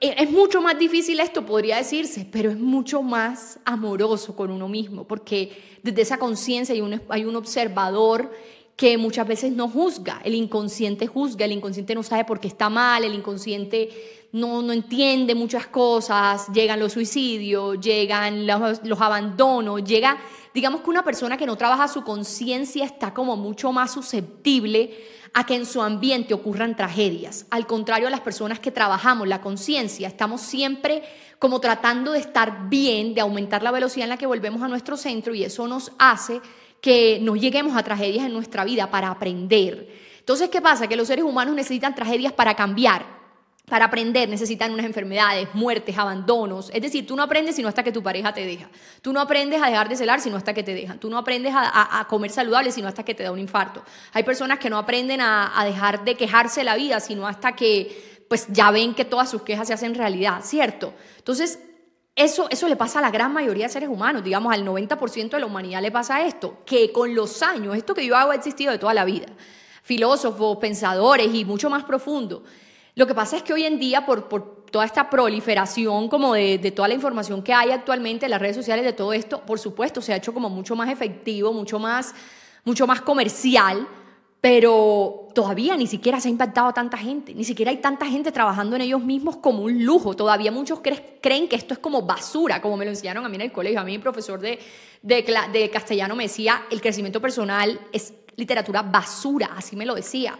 E, 0.00 0.14
es 0.22 0.30
mucho 0.30 0.60
más 0.60 0.78
difícil 0.78 1.20
esto, 1.20 1.44
podría 1.46 1.76
decirse, 1.76 2.28
pero 2.30 2.50
es 2.50 2.58
mucho 2.58 3.02
más 3.02 3.58
amoroso 3.64 4.36
con 4.36 4.50
uno 4.50 4.68
mismo, 4.68 5.06
porque 5.06 5.78
desde 5.82 6.02
esa 6.02 6.18
conciencia 6.18 6.74
hay 6.74 6.80
un, 6.80 7.00
hay 7.08 7.24
un 7.24 7.36
observador 7.36 8.30
que 8.80 8.96
muchas 8.96 9.28
veces 9.28 9.52
no 9.52 9.68
juzga, 9.68 10.22
el 10.24 10.34
inconsciente 10.34 11.06
juzga, 11.06 11.44
el 11.44 11.52
inconsciente 11.52 11.94
no 11.94 12.02
sabe 12.02 12.24
por 12.24 12.40
qué 12.40 12.48
está 12.48 12.70
mal, 12.70 13.04
el 13.04 13.12
inconsciente 13.12 13.90
no, 14.32 14.62
no 14.62 14.72
entiende 14.72 15.34
muchas 15.34 15.66
cosas, 15.66 16.46
llegan 16.50 16.80
los 16.80 16.94
suicidios, 16.94 17.78
llegan 17.78 18.46
los, 18.46 18.82
los 18.82 18.98
abandonos, 19.02 19.84
llega, 19.84 20.16
digamos 20.54 20.80
que 20.80 20.88
una 20.88 21.04
persona 21.04 21.36
que 21.36 21.44
no 21.44 21.56
trabaja 21.56 21.88
su 21.88 22.02
conciencia 22.04 22.86
está 22.86 23.12
como 23.12 23.36
mucho 23.36 23.70
más 23.70 23.92
susceptible 23.92 24.96
a 25.34 25.44
que 25.44 25.56
en 25.56 25.66
su 25.66 25.82
ambiente 25.82 26.32
ocurran 26.32 26.74
tragedias. 26.74 27.44
Al 27.50 27.66
contrario 27.66 28.08
a 28.08 28.10
las 28.10 28.20
personas 28.20 28.60
que 28.60 28.70
trabajamos 28.70 29.28
la 29.28 29.42
conciencia, 29.42 30.08
estamos 30.08 30.40
siempre 30.40 31.02
como 31.38 31.60
tratando 31.60 32.12
de 32.12 32.20
estar 32.20 32.70
bien, 32.70 33.12
de 33.12 33.20
aumentar 33.20 33.62
la 33.62 33.72
velocidad 33.72 34.04
en 34.04 34.10
la 34.10 34.16
que 34.16 34.26
volvemos 34.26 34.62
a 34.62 34.68
nuestro 34.68 34.96
centro 34.96 35.34
y 35.34 35.44
eso 35.44 35.68
nos 35.68 35.92
hace 35.98 36.40
que 36.80 37.18
nos 37.20 37.40
lleguemos 37.40 37.76
a 37.76 37.82
tragedias 37.82 38.24
en 38.24 38.32
nuestra 38.32 38.64
vida 38.64 38.90
para 38.90 39.10
aprender. 39.10 39.88
Entonces, 40.18 40.48
¿qué 40.48 40.60
pasa? 40.60 40.86
Que 40.86 40.96
los 40.96 41.08
seres 41.08 41.24
humanos 41.24 41.54
necesitan 41.54 41.94
tragedias 41.94 42.32
para 42.32 42.54
cambiar, 42.54 43.04
para 43.70 43.84
aprender 43.84 44.28
necesitan 44.28 44.72
unas 44.72 44.84
enfermedades, 44.84 45.48
muertes, 45.54 45.96
abandonos. 45.96 46.70
Es 46.74 46.82
decir, 46.82 47.06
tú 47.06 47.14
no 47.14 47.22
aprendes 47.22 47.54
sino 47.54 47.68
hasta 47.68 47.84
que 47.84 47.92
tu 47.92 48.02
pareja 48.02 48.34
te 48.34 48.44
deja. 48.44 48.68
Tú 49.00 49.12
no 49.12 49.20
aprendes 49.20 49.62
a 49.62 49.66
dejar 49.66 49.88
de 49.88 49.96
celar 49.96 50.20
sino 50.20 50.36
hasta 50.36 50.52
que 50.52 50.64
te 50.64 50.74
dejan. 50.74 50.98
Tú 50.98 51.08
no 51.08 51.16
aprendes 51.16 51.54
a, 51.54 52.04
comer 52.08 52.32
saludable 52.32 52.72
sino 52.72 52.88
hasta 52.88 53.04
que 53.04 53.14
te 53.14 53.22
da 53.22 53.30
un 53.30 53.38
infarto. 53.38 53.82
Hay 54.12 54.24
personas 54.24 54.58
que 54.58 54.68
no 54.68 54.76
aprenden 54.76 55.20
a, 55.20 55.62
dejar 55.64 56.04
de 56.04 56.16
quejarse 56.16 56.64
la 56.64 56.74
vida 56.74 56.98
sino 56.98 57.28
hasta 57.28 57.52
que 57.52 58.24
pues 58.28 58.48
ya 58.48 58.72
ven 58.72 58.94
que 58.94 59.04
todas 59.04 59.30
sus 59.30 59.42
quejas 59.42 59.68
se 59.68 59.74
hacen 59.74 59.94
realidad, 59.94 60.40
¿cierto? 60.42 60.92
Entonces, 61.18 61.60
eso, 62.24 62.48
eso 62.50 62.68
le 62.68 62.76
pasa 62.76 62.98
a 62.98 63.02
la 63.02 63.10
gran 63.10 63.32
mayoría 63.32 63.66
de 63.66 63.72
seres 63.72 63.88
humanos, 63.88 64.22
digamos 64.22 64.52
al 64.52 64.64
90% 64.64 65.30
de 65.30 65.40
la 65.40 65.46
humanidad 65.46 65.80
le 65.80 65.90
pasa 65.90 66.24
esto, 66.24 66.58
que 66.66 66.92
con 66.92 67.14
los 67.14 67.42
años, 67.42 67.76
esto 67.76 67.94
que 67.94 68.04
yo 68.04 68.16
hago 68.16 68.32
ha 68.32 68.34
existido 68.34 68.72
de 68.72 68.78
toda 68.78 68.94
la 68.94 69.04
vida. 69.04 69.26
Filósofos, 69.82 70.58
pensadores 70.58 71.34
y 71.34 71.44
mucho 71.44 71.70
más 71.70 71.84
profundo. 71.84 72.44
Lo 72.94 73.06
que 73.06 73.14
pasa 73.14 73.36
es 73.36 73.42
que 73.42 73.52
hoy 73.52 73.64
en 73.64 73.78
día, 73.78 74.04
por, 74.04 74.28
por 74.28 74.66
toda 74.70 74.84
esta 74.84 75.08
proliferación 75.08 76.08
como 76.08 76.34
de, 76.34 76.58
de, 76.58 76.70
toda 76.70 76.88
la 76.88 76.94
información 76.94 77.42
que 77.42 77.52
hay 77.52 77.70
actualmente 77.70 78.26
en 78.26 78.30
las 78.30 78.40
redes 78.40 78.56
sociales, 78.56 78.84
de 78.84 78.92
todo 78.92 79.12
esto, 79.12 79.40
por 79.46 79.58
supuesto, 79.58 80.02
se 80.02 80.12
ha 80.12 80.16
hecho 80.16 80.34
como 80.34 80.50
mucho 80.50 80.76
más 80.76 80.90
efectivo, 80.90 81.52
mucho 81.52 81.78
más, 81.78 82.14
mucho 82.64 82.86
más 82.86 83.00
comercial, 83.00 83.88
pero 84.40 85.28
todavía 85.34 85.76
ni 85.76 85.86
siquiera 85.86 86.18
se 86.18 86.28
ha 86.28 86.30
impactado 86.30 86.68
a 86.68 86.72
tanta 86.72 86.96
gente, 86.96 87.34
ni 87.34 87.44
siquiera 87.44 87.70
hay 87.70 87.76
tanta 87.76 88.06
gente 88.06 88.32
trabajando 88.32 88.76
en 88.76 88.82
ellos 88.82 89.02
mismos 89.02 89.36
como 89.36 89.64
un 89.64 89.84
lujo. 89.84 90.16
Todavía 90.16 90.50
muchos 90.50 90.80
creen 91.20 91.48
que 91.48 91.56
esto 91.56 91.74
es 91.74 91.80
como 91.80 92.02
basura, 92.02 92.62
como 92.62 92.76
me 92.76 92.86
lo 92.86 92.90
enseñaron 92.90 93.24
a 93.24 93.28
mí 93.28 93.36
en 93.36 93.42
el 93.42 93.52
colegio. 93.52 93.80
A 93.80 93.84
mí 93.84 93.92
mi 93.92 93.98
profesor 93.98 94.40
de, 94.40 94.58
de, 95.02 95.70
castellano 95.70 96.16
me 96.16 96.24
decía, 96.24 96.62
el 96.70 96.80
crecimiento 96.80 97.20
personal 97.20 97.78
es 97.92 98.14
literatura 98.36 98.80
basura, 98.82 99.50
así 99.56 99.76
me 99.76 99.84
lo 99.84 99.94
decía. 99.94 100.38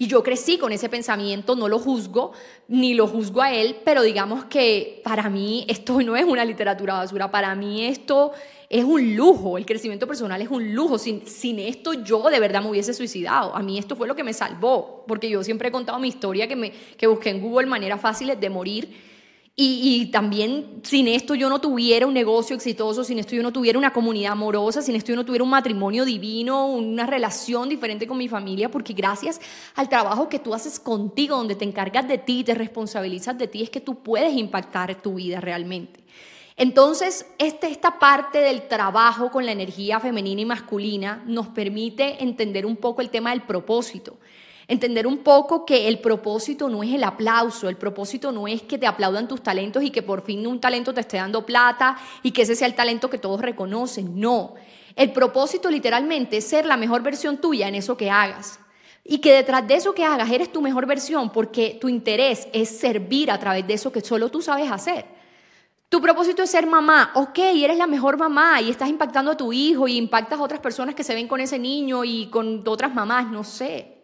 Y 0.00 0.06
yo 0.06 0.22
crecí 0.22 0.58
con 0.58 0.70
ese 0.70 0.88
pensamiento, 0.88 1.56
no 1.56 1.66
lo 1.68 1.78
juzgo, 1.78 2.32
ni 2.68 2.94
lo 2.94 3.08
juzgo 3.08 3.42
a 3.42 3.52
él, 3.52 3.78
pero 3.84 4.02
digamos 4.02 4.44
que 4.44 5.00
para 5.02 5.28
mí 5.28 5.64
esto 5.68 6.00
no 6.02 6.16
es 6.16 6.24
una 6.24 6.44
literatura 6.44 6.94
basura, 6.94 7.30
para 7.30 7.54
mí 7.54 7.84
esto 7.86 8.32
es 8.70 8.84
un 8.84 9.16
lujo, 9.16 9.56
el 9.56 9.64
crecimiento 9.64 10.06
personal 10.06 10.42
es 10.42 10.50
un 10.50 10.74
lujo. 10.74 10.98
Sin, 10.98 11.58
esto 11.58 11.94
yo 11.94 12.28
de 12.30 12.38
verdad 12.40 12.62
me 12.62 12.70
hubiese 12.70 12.92
suicidado. 12.92 13.54
A 13.54 13.62
mí 13.62 13.78
esto 13.78 13.96
fue 13.96 14.06
lo 14.06 14.14
que 14.14 14.24
me 14.24 14.32
salvó, 14.32 15.04
porque 15.06 15.30
yo 15.30 15.42
siempre 15.42 15.68
he 15.68 15.72
contado 15.72 15.98
mi 15.98 16.08
historia 16.08 16.46
que, 16.46 16.56
me, 16.56 16.72
que 16.96 17.06
busqué 17.06 17.30
en 17.30 17.40
Google 17.40 17.66
maneras 17.66 18.00
fáciles 18.00 18.38
de 18.38 18.50
morir 18.50 19.08
y, 19.60 20.06
también 20.12 20.82
sin 20.84 21.08
esto 21.08 21.34
yo 21.34 21.48
no 21.48 21.60
tuviera 21.60 22.06
un 22.06 22.14
negocio 22.14 22.54
exitoso, 22.54 23.02
sin 23.02 23.18
esto 23.18 23.34
yo 23.34 23.42
no 23.42 23.52
tuviera 23.52 23.76
una 23.76 23.92
comunidad 23.92 24.30
amorosa, 24.30 24.82
sin 24.82 24.94
esto 24.94 25.08
yo 25.08 25.16
no 25.16 25.24
tuviera 25.24 25.42
un 25.42 25.50
matrimonio 25.50 26.04
divino, 26.04 26.66
una 26.68 27.06
relación 27.06 27.68
diferente 27.68 28.06
con 28.06 28.18
mi 28.18 28.28
familia, 28.28 28.70
porque 28.70 28.92
gracias 28.92 29.40
al 29.74 29.88
trabajo 29.88 30.28
que 30.28 30.38
tú 30.38 30.54
haces 30.54 30.78
contigo, 30.78 31.36
donde 31.36 31.56
te 31.56 31.64
encargas 31.64 32.06
de 32.06 32.18
ti, 32.18 32.44
te 32.44 32.54
responsabilizas 32.54 33.36
de 33.36 33.48
ti, 33.48 33.64
es 33.64 33.70
que 33.70 33.80
tú 33.80 33.96
puedes 33.96 34.32
impactar 34.36 35.02
tu 35.02 35.14
vida 35.14 35.40
realmente. 35.40 36.04
Entonces, 36.58 37.24
este, 37.38 37.68
esta 37.68 38.00
parte 38.00 38.38
del 38.38 38.66
trabajo 38.66 39.30
con 39.30 39.46
la 39.46 39.52
energía 39.52 40.00
femenina 40.00 40.40
y 40.40 40.44
masculina 40.44 41.22
nos 41.24 41.46
permite 41.46 42.22
entender 42.22 42.66
un 42.66 42.76
poco 42.76 43.00
el 43.00 43.10
tema 43.10 43.30
del 43.30 43.42
propósito. 43.42 44.18
Entender 44.66 45.06
un 45.06 45.18
poco 45.18 45.64
que 45.64 45.86
el 45.86 46.00
propósito 46.00 46.68
no 46.68 46.82
es 46.82 46.92
el 46.92 47.04
aplauso, 47.04 47.68
el 47.68 47.76
propósito 47.76 48.32
no 48.32 48.48
es 48.48 48.62
que 48.62 48.76
te 48.76 48.88
aplaudan 48.88 49.28
tus 49.28 49.40
talentos 49.40 49.84
y 49.84 49.90
que 49.90 50.02
por 50.02 50.22
fin 50.22 50.44
un 50.48 50.60
talento 50.60 50.92
te 50.92 51.00
esté 51.00 51.18
dando 51.18 51.46
plata 51.46 51.96
y 52.24 52.32
que 52.32 52.42
ese 52.42 52.56
sea 52.56 52.66
el 52.66 52.74
talento 52.74 53.08
que 53.08 53.18
todos 53.18 53.40
reconocen. 53.40 54.18
No, 54.18 54.54
el 54.96 55.12
propósito 55.12 55.70
literalmente 55.70 56.38
es 56.38 56.44
ser 56.44 56.66
la 56.66 56.76
mejor 56.76 57.04
versión 57.04 57.38
tuya 57.38 57.68
en 57.68 57.76
eso 57.76 57.96
que 57.96 58.10
hagas. 58.10 58.58
Y 59.04 59.18
que 59.18 59.32
detrás 59.32 59.66
de 59.66 59.76
eso 59.76 59.94
que 59.94 60.04
hagas 60.04 60.28
eres 60.28 60.52
tu 60.52 60.60
mejor 60.60 60.86
versión 60.86 61.30
porque 61.30 61.78
tu 61.80 61.88
interés 61.88 62.48
es 62.52 62.68
servir 62.68 63.30
a 63.30 63.38
través 63.38 63.64
de 63.64 63.74
eso 63.74 63.92
que 63.92 64.00
solo 64.00 64.28
tú 64.28 64.42
sabes 64.42 64.70
hacer. 64.72 65.17
Tu 65.88 66.00
propósito 66.00 66.42
es 66.42 66.50
ser 66.50 66.66
mamá, 66.66 67.12
ok, 67.14 67.38
eres 67.38 67.78
la 67.78 67.86
mejor 67.86 68.18
mamá 68.18 68.60
y 68.60 68.70
estás 68.70 68.88
impactando 68.88 69.30
a 69.30 69.36
tu 69.36 69.52
hijo 69.52 69.88
y 69.88 69.96
impactas 69.96 70.38
a 70.38 70.42
otras 70.42 70.60
personas 70.60 70.94
que 70.94 71.04
se 71.04 71.14
ven 71.14 71.28
con 71.28 71.40
ese 71.40 71.58
niño 71.58 72.04
y 72.04 72.26
con 72.26 72.62
otras 72.66 72.94
mamás, 72.94 73.30
no 73.30 73.42
sé 73.42 73.98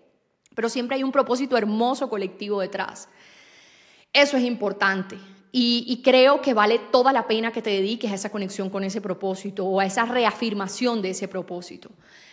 pero 0.55 0.69
siempre 0.69 0.97
hay 0.97 1.03
un 1.03 1.13
propósito 1.13 1.57
hermoso 1.57 2.09
colectivo 2.09 2.61
detrás. 2.61 3.09
Eso 4.13 4.37
es 4.37 4.45
importante. 4.45 5.19
Y, 5.57 6.01
creo 6.03 6.41
que 6.41 6.53
vale 6.53 6.81
toda 6.91 7.13
la 7.13 7.29
pena 7.29 7.53
que 7.53 7.63
te 7.63 7.71
dediques 7.71 8.11
a 8.11 8.17
esa 8.17 8.31
conexión 8.31 8.71
con 8.71 8.83
ese 8.83 9.01
propósito 9.01 9.65
o 9.65 9.79
a 9.79 9.87
esa 9.87 10.05
reafirmación 10.05 11.01
de 11.01 11.11
ese 11.11 11.29
propósito. 11.29 11.91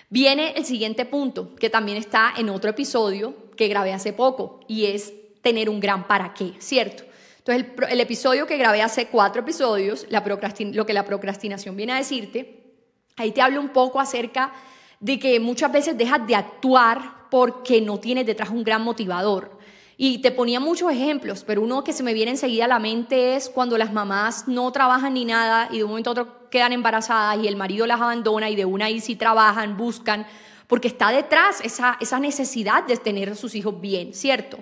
Viene 0.10 0.54
el 0.58 0.66
siguiente 0.66 1.06
punto, 1.06 1.56
que 1.56 1.70
también 1.70 2.00
está 2.00 2.34
en 2.36 2.50
otro 2.50 2.72
episodio 2.72 3.52
que 3.56 3.68
grabé 3.68 3.94
hace 3.94 4.12
poco, 4.12 4.62
y 4.68 4.86
es 4.86 5.14
tener 5.44 5.70
un 5.70 5.80
gran 5.80 6.08
para 6.08 6.34
qué, 6.34 6.54
¿cierto? 6.58 7.04
Entonces, 7.44 7.90
el, 7.90 8.00
episodio 8.00 8.46
que 8.46 8.58
grabé 8.58 8.84
hace 8.84 9.08
cuatro 9.08 9.42
episodios, 9.42 10.06
lo 10.10 10.86
que 10.86 10.94
la 10.94 11.06
procrastinación 11.06 11.76
viene 11.76 11.94
a 11.94 11.96
decirte, 11.96 12.76
ahí 13.18 13.32
te 13.32 13.42
hablo 13.42 13.60
un 13.60 13.70
poco 13.70 14.00
acerca 14.00 14.54
de 15.00 15.18
que 15.18 15.40
muchas 15.40 15.72
veces 15.72 15.98
dejas 15.98 16.26
de 16.28 16.36
actuar 16.36 17.28
porque 17.32 17.82
no 17.82 18.00
tienes 18.00 18.28
detrás 18.28 18.52
un 18.52 18.64
gran 18.64 18.84
motivador. 18.84 19.58
Y 19.98 20.20
te 20.20 20.32
ponía 20.32 20.60
muchos 20.60 20.92
ejemplos, 20.92 21.44
pero 21.44 21.64
uno 21.64 21.84
que 21.84 21.94
se 21.94 22.04
me 22.04 22.14
viene 22.14 22.32
enseguida 22.32 22.66
a 22.66 22.68
la 22.68 22.80
mente 22.80 23.36
es 23.36 23.50
cuando 23.50 23.76
las 23.76 23.92
mamás 23.92 24.48
no 24.48 24.72
trabajan 24.72 25.16
ni 25.16 25.26
nada 25.26 25.68
y 25.72 25.78
de 25.78 25.84
un 25.84 25.90
momento 25.90 26.12
a 26.12 26.14
otro 26.14 26.50
quedan 26.52 26.74
embarazadas 26.74 27.44
y 27.44 27.48
el 27.48 27.56
marido 27.56 27.88
las 27.88 28.02
abandona 28.02 28.52
y 28.52 28.56
de 28.56 28.66
una 28.66 28.86
ahí 28.86 29.00
sí 29.00 29.16
trabajan, 29.16 29.78
buscan, 29.78 30.28
porque 30.68 30.90
está 30.90 31.10
detrás 31.10 31.60
esa 31.62 32.20
necesidad 32.20 32.84
de 32.84 32.98
tener 32.98 33.32
a 33.32 33.36
sus 33.36 33.56
hijos 33.56 33.82
bien, 33.82 34.14
¿cierto? 34.14 34.60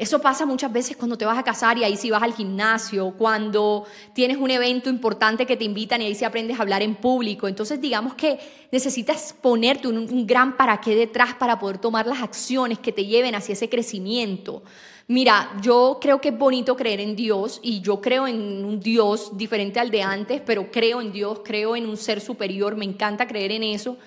Eso 0.00 0.18
pasa 0.18 0.46
muchas 0.46 0.72
veces 0.72 0.96
cuando 0.96 1.18
te 1.18 1.26
vas 1.26 1.36
a 1.36 1.42
casar 1.42 1.76
y 1.76 1.84
ahí 1.84 1.94
sí 1.94 2.10
vas 2.10 2.22
al 2.22 2.32
gimnasio, 2.32 3.12
cuando 3.18 3.84
tienes 4.14 4.38
un 4.38 4.50
evento 4.50 4.88
importante 4.88 5.44
que 5.44 5.58
te 5.58 5.64
invitan 5.64 6.00
y 6.00 6.06
ahí 6.06 6.14
sí 6.14 6.24
aprendes 6.24 6.58
a 6.58 6.62
hablar 6.62 6.80
en 6.80 6.94
público. 6.94 7.46
Entonces 7.46 7.78
digamos 7.82 8.14
que 8.14 8.38
necesitas 8.72 9.34
ponerte 9.38 9.88
un, 9.88 9.98
un 9.98 10.26
gran 10.26 10.56
para 10.56 10.80
qué 10.80 10.94
detrás 10.94 11.34
para 11.34 11.58
poder 11.58 11.76
tomar 11.76 12.06
las 12.06 12.22
acciones 12.22 12.78
que 12.78 12.92
te 12.92 13.04
lleven 13.04 13.34
hacia 13.34 13.52
ese 13.52 13.68
crecimiento. 13.68 14.62
Mira, 15.06 15.50
yo 15.60 15.98
creo 16.00 16.18
que 16.18 16.30
es 16.30 16.38
bonito 16.38 16.76
creer 16.76 17.00
en 17.00 17.14
Dios 17.14 17.60
y 17.62 17.82
yo 17.82 18.00
creo 18.00 18.26
en 18.26 18.64
un 18.64 18.80
Dios 18.80 19.36
diferente 19.36 19.80
al 19.80 19.90
de 19.90 20.00
antes, 20.00 20.40
pero 20.40 20.70
creo 20.70 21.02
en 21.02 21.12
Dios, 21.12 21.42
creo 21.44 21.76
en 21.76 21.86
un 21.86 21.98
ser 21.98 22.22
superior, 22.22 22.74
me 22.74 22.86
encanta 22.86 23.26
creer 23.26 23.52
en 23.52 23.64
eso. 23.64 23.98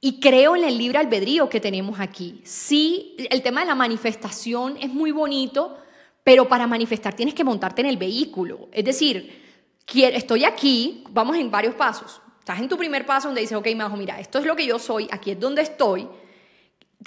Y 0.00 0.20
creo 0.20 0.56
en 0.56 0.64
el 0.64 0.76
libre 0.78 0.98
albedrío 0.98 1.48
que 1.48 1.60
tenemos 1.60 1.98
aquí. 2.00 2.40
Sí, 2.44 3.16
el 3.30 3.42
tema 3.42 3.60
de 3.60 3.66
la 3.66 3.74
manifestación 3.74 4.76
es 4.80 4.90
muy 4.90 5.10
bonito, 5.10 5.78
pero 6.22 6.48
para 6.48 6.66
manifestar 6.66 7.14
tienes 7.14 7.34
que 7.34 7.44
montarte 7.44 7.80
en 7.80 7.88
el 7.88 7.96
vehículo. 7.96 8.68
Es 8.72 8.84
decir, 8.84 9.42
estoy 9.94 10.44
aquí, 10.44 11.04
vamos 11.10 11.36
en 11.36 11.50
varios 11.50 11.74
pasos. 11.74 12.20
Estás 12.38 12.60
en 12.60 12.68
tu 12.68 12.76
primer 12.76 13.06
paso 13.06 13.28
donde 13.28 13.40
dices, 13.40 13.56
ok, 13.56 13.66
Majo, 13.74 13.96
mira, 13.96 14.20
esto 14.20 14.38
es 14.38 14.44
lo 14.44 14.54
que 14.54 14.66
yo 14.66 14.78
soy, 14.78 15.08
aquí 15.10 15.32
es 15.32 15.40
donde 15.40 15.62
estoy. 15.62 16.06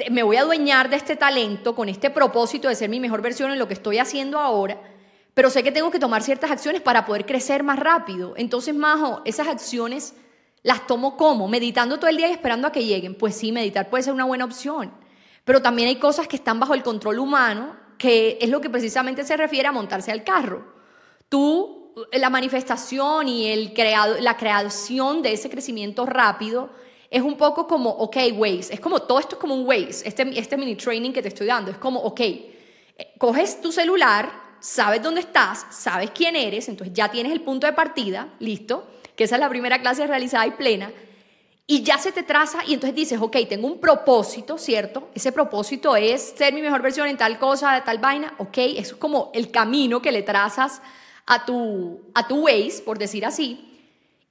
Me 0.09 0.23
voy 0.23 0.35
a 0.35 0.41
adueñar 0.41 0.89
de 0.89 0.95
este 0.95 1.15
talento 1.15 1.75
con 1.75 1.89
este 1.89 2.09
propósito 2.09 2.67
de 2.67 2.75
ser 2.75 2.89
mi 2.89 2.99
mejor 2.99 3.21
versión 3.21 3.51
en 3.51 3.59
lo 3.59 3.67
que 3.67 3.73
estoy 3.73 3.99
haciendo 3.99 4.39
ahora, 4.39 4.81
pero 5.33 5.49
sé 5.49 5.63
que 5.63 5.71
tengo 5.71 5.91
que 5.91 5.99
tomar 5.99 6.23
ciertas 6.23 6.51
acciones 6.51 6.81
para 6.81 7.05
poder 7.05 7.25
crecer 7.25 7.63
más 7.63 7.79
rápido. 7.79 8.33
Entonces, 8.35 8.75
Majo, 8.75 9.21
esas 9.25 9.47
acciones 9.47 10.13
las 10.63 10.87
tomo 10.87 11.15
como, 11.15 11.47
meditando 11.47 11.97
todo 11.97 12.09
el 12.09 12.17
día 12.17 12.27
y 12.27 12.31
esperando 12.31 12.67
a 12.67 12.71
que 12.71 12.85
lleguen. 12.85 13.15
Pues 13.15 13.35
sí, 13.35 13.51
meditar 13.51 13.89
puede 13.89 14.03
ser 14.03 14.13
una 14.13 14.25
buena 14.25 14.45
opción, 14.45 14.91
pero 15.45 15.61
también 15.61 15.89
hay 15.89 15.95
cosas 15.97 16.27
que 16.27 16.35
están 16.35 16.59
bajo 16.59 16.73
el 16.73 16.83
control 16.83 17.19
humano, 17.19 17.75
que 17.97 18.37
es 18.41 18.49
lo 18.49 18.61
que 18.61 18.69
precisamente 18.69 19.23
se 19.23 19.37
refiere 19.37 19.67
a 19.67 19.71
montarse 19.71 20.11
al 20.11 20.23
carro. 20.23 20.73
Tú, 21.27 21.93
la 22.13 22.29
manifestación 22.29 23.27
y 23.27 23.47
el 23.47 23.73
creado, 23.73 24.17
la 24.19 24.37
creación 24.37 25.21
de 25.21 25.33
ese 25.33 25.49
crecimiento 25.49 26.05
rápido 26.05 26.69
es 27.09 27.21
un 27.21 27.35
poco 27.35 27.67
como, 27.67 27.89
ok, 27.89 28.17
Waze, 28.35 28.73
es 28.73 28.79
como, 28.79 29.01
todo 29.01 29.19
esto 29.19 29.35
es 29.35 29.41
como 29.41 29.55
un 29.55 29.67
Waze, 29.67 30.07
este, 30.07 30.39
este 30.39 30.57
mini 30.57 30.75
training 30.75 31.11
que 31.11 31.21
te 31.21 31.29
estoy 31.29 31.47
dando, 31.47 31.71
es 31.71 31.77
como, 31.77 31.99
ok, 32.01 32.19
eh, 32.19 32.53
coges 33.17 33.59
tu 33.61 33.71
celular, 33.71 34.31
sabes 34.59 35.01
dónde 35.01 35.21
estás, 35.21 35.65
sabes 35.71 36.11
quién 36.11 36.35
eres, 36.35 36.69
entonces 36.69 36.93
ya 36.93 37.09
tienes 37.09 37.31
el 37.31 37.41
punto 37.41 37.65
de 37.65 37.73
partida, 37.73 38.29
listo, 38.39 38.87
que 39.19 39.25
esa 39.25 39.35
es 39.35 39.41
la 39.41 39.49
primera 39.49 39.81
clase 39.81 40.07
realizada 40.07 40.47
y 40.47 40.51
plena, 40.51 40.93
y 41.67 41.83
ya 41.83 41.97
se 41.97 42.13
te 42.13 42.23
traza 42.23 42.59
y 42.65 42.73
entonces 42.73 42.95
dices, 42.95 43.19
ok, 43.19 43.35
tengo 43.49 43.67
un 43.67 43.77
propósito, 43.77 44.57
¿cierto? 44.57 45.09
Ese 45.13 45.33
propósito 45.33 45.97
es 45.97 46.35
ser 46.37 46.53
mi 46.53 46.61
mejor 46.61 46.81
versión 46.81 47.05
en 47.05 47.17
tal 47.17 47.37
cosa, 47.37 47.73
de 47.73 47.81
tal 47.81 47.97
vaina, 47.97 48.33
ok, 48.37 48.57
eso 48.77 48.93
es 48.93 48.95
como 48.95 49.29
el 49.33 49.51
camino 49.51 50.01
que 50.01 50.13
le 50.13 50.21
trazas 50.21 50.81
a 51.25 51.43
tu, 51.45 51.99
a 52.13 52.29
tu 52.29 52.45
Waze, 52.45 52.81
por 52.85 52.97
decir 52.97 53.25
así. 53.25 53.77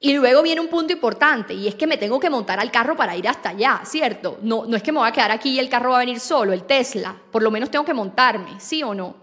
Y 0.01 0.15
luego 0.15 0.43
viene 0.43 0.63
un 0.63 0.69
punto 0.69 0.95
importante 0.95 1.53
y 1.53 1.69
es 1.69 1.75
que 1.75 1.87
me 1.87 1.99
tengo 1.99 2.19
que 2.19 2.31
montar 2.31 2.59
al 2.59 2.71
carro 2.71 2.97
para 2.97 3.15
ir 3.15 3.29
hasta 3.29 3.51
allá, 3.51 3.83
¿cierto? 3.85 4.39
No, 4.41 4.65
no 4.65 4.75
es 4.75 4.83
que 4.83 4.91
me 4.91 5.01
voy 5.01 5.09
a 5.11 5.13
quedar 5.13 5.33
aquí 5.33 5.51
y 5.51 5.59
el 5.59 5.69
carro 5.69 5.91
va 5.91 5.97
a 5.97 6.01
venir 6.01 6.19
solo, 6.19 6.55
el 6.55 6.63
Tesla, 6.63 7.15
por 7.31 7.43
lo 7.43 7.51
menos 7.51 7.71
tengo 7.71 7.85
que 7.85 7.93
montarme, 7.93 8.59
¿sí 8.59 8.83
o 8.83 8.95
no? 8.95 9.17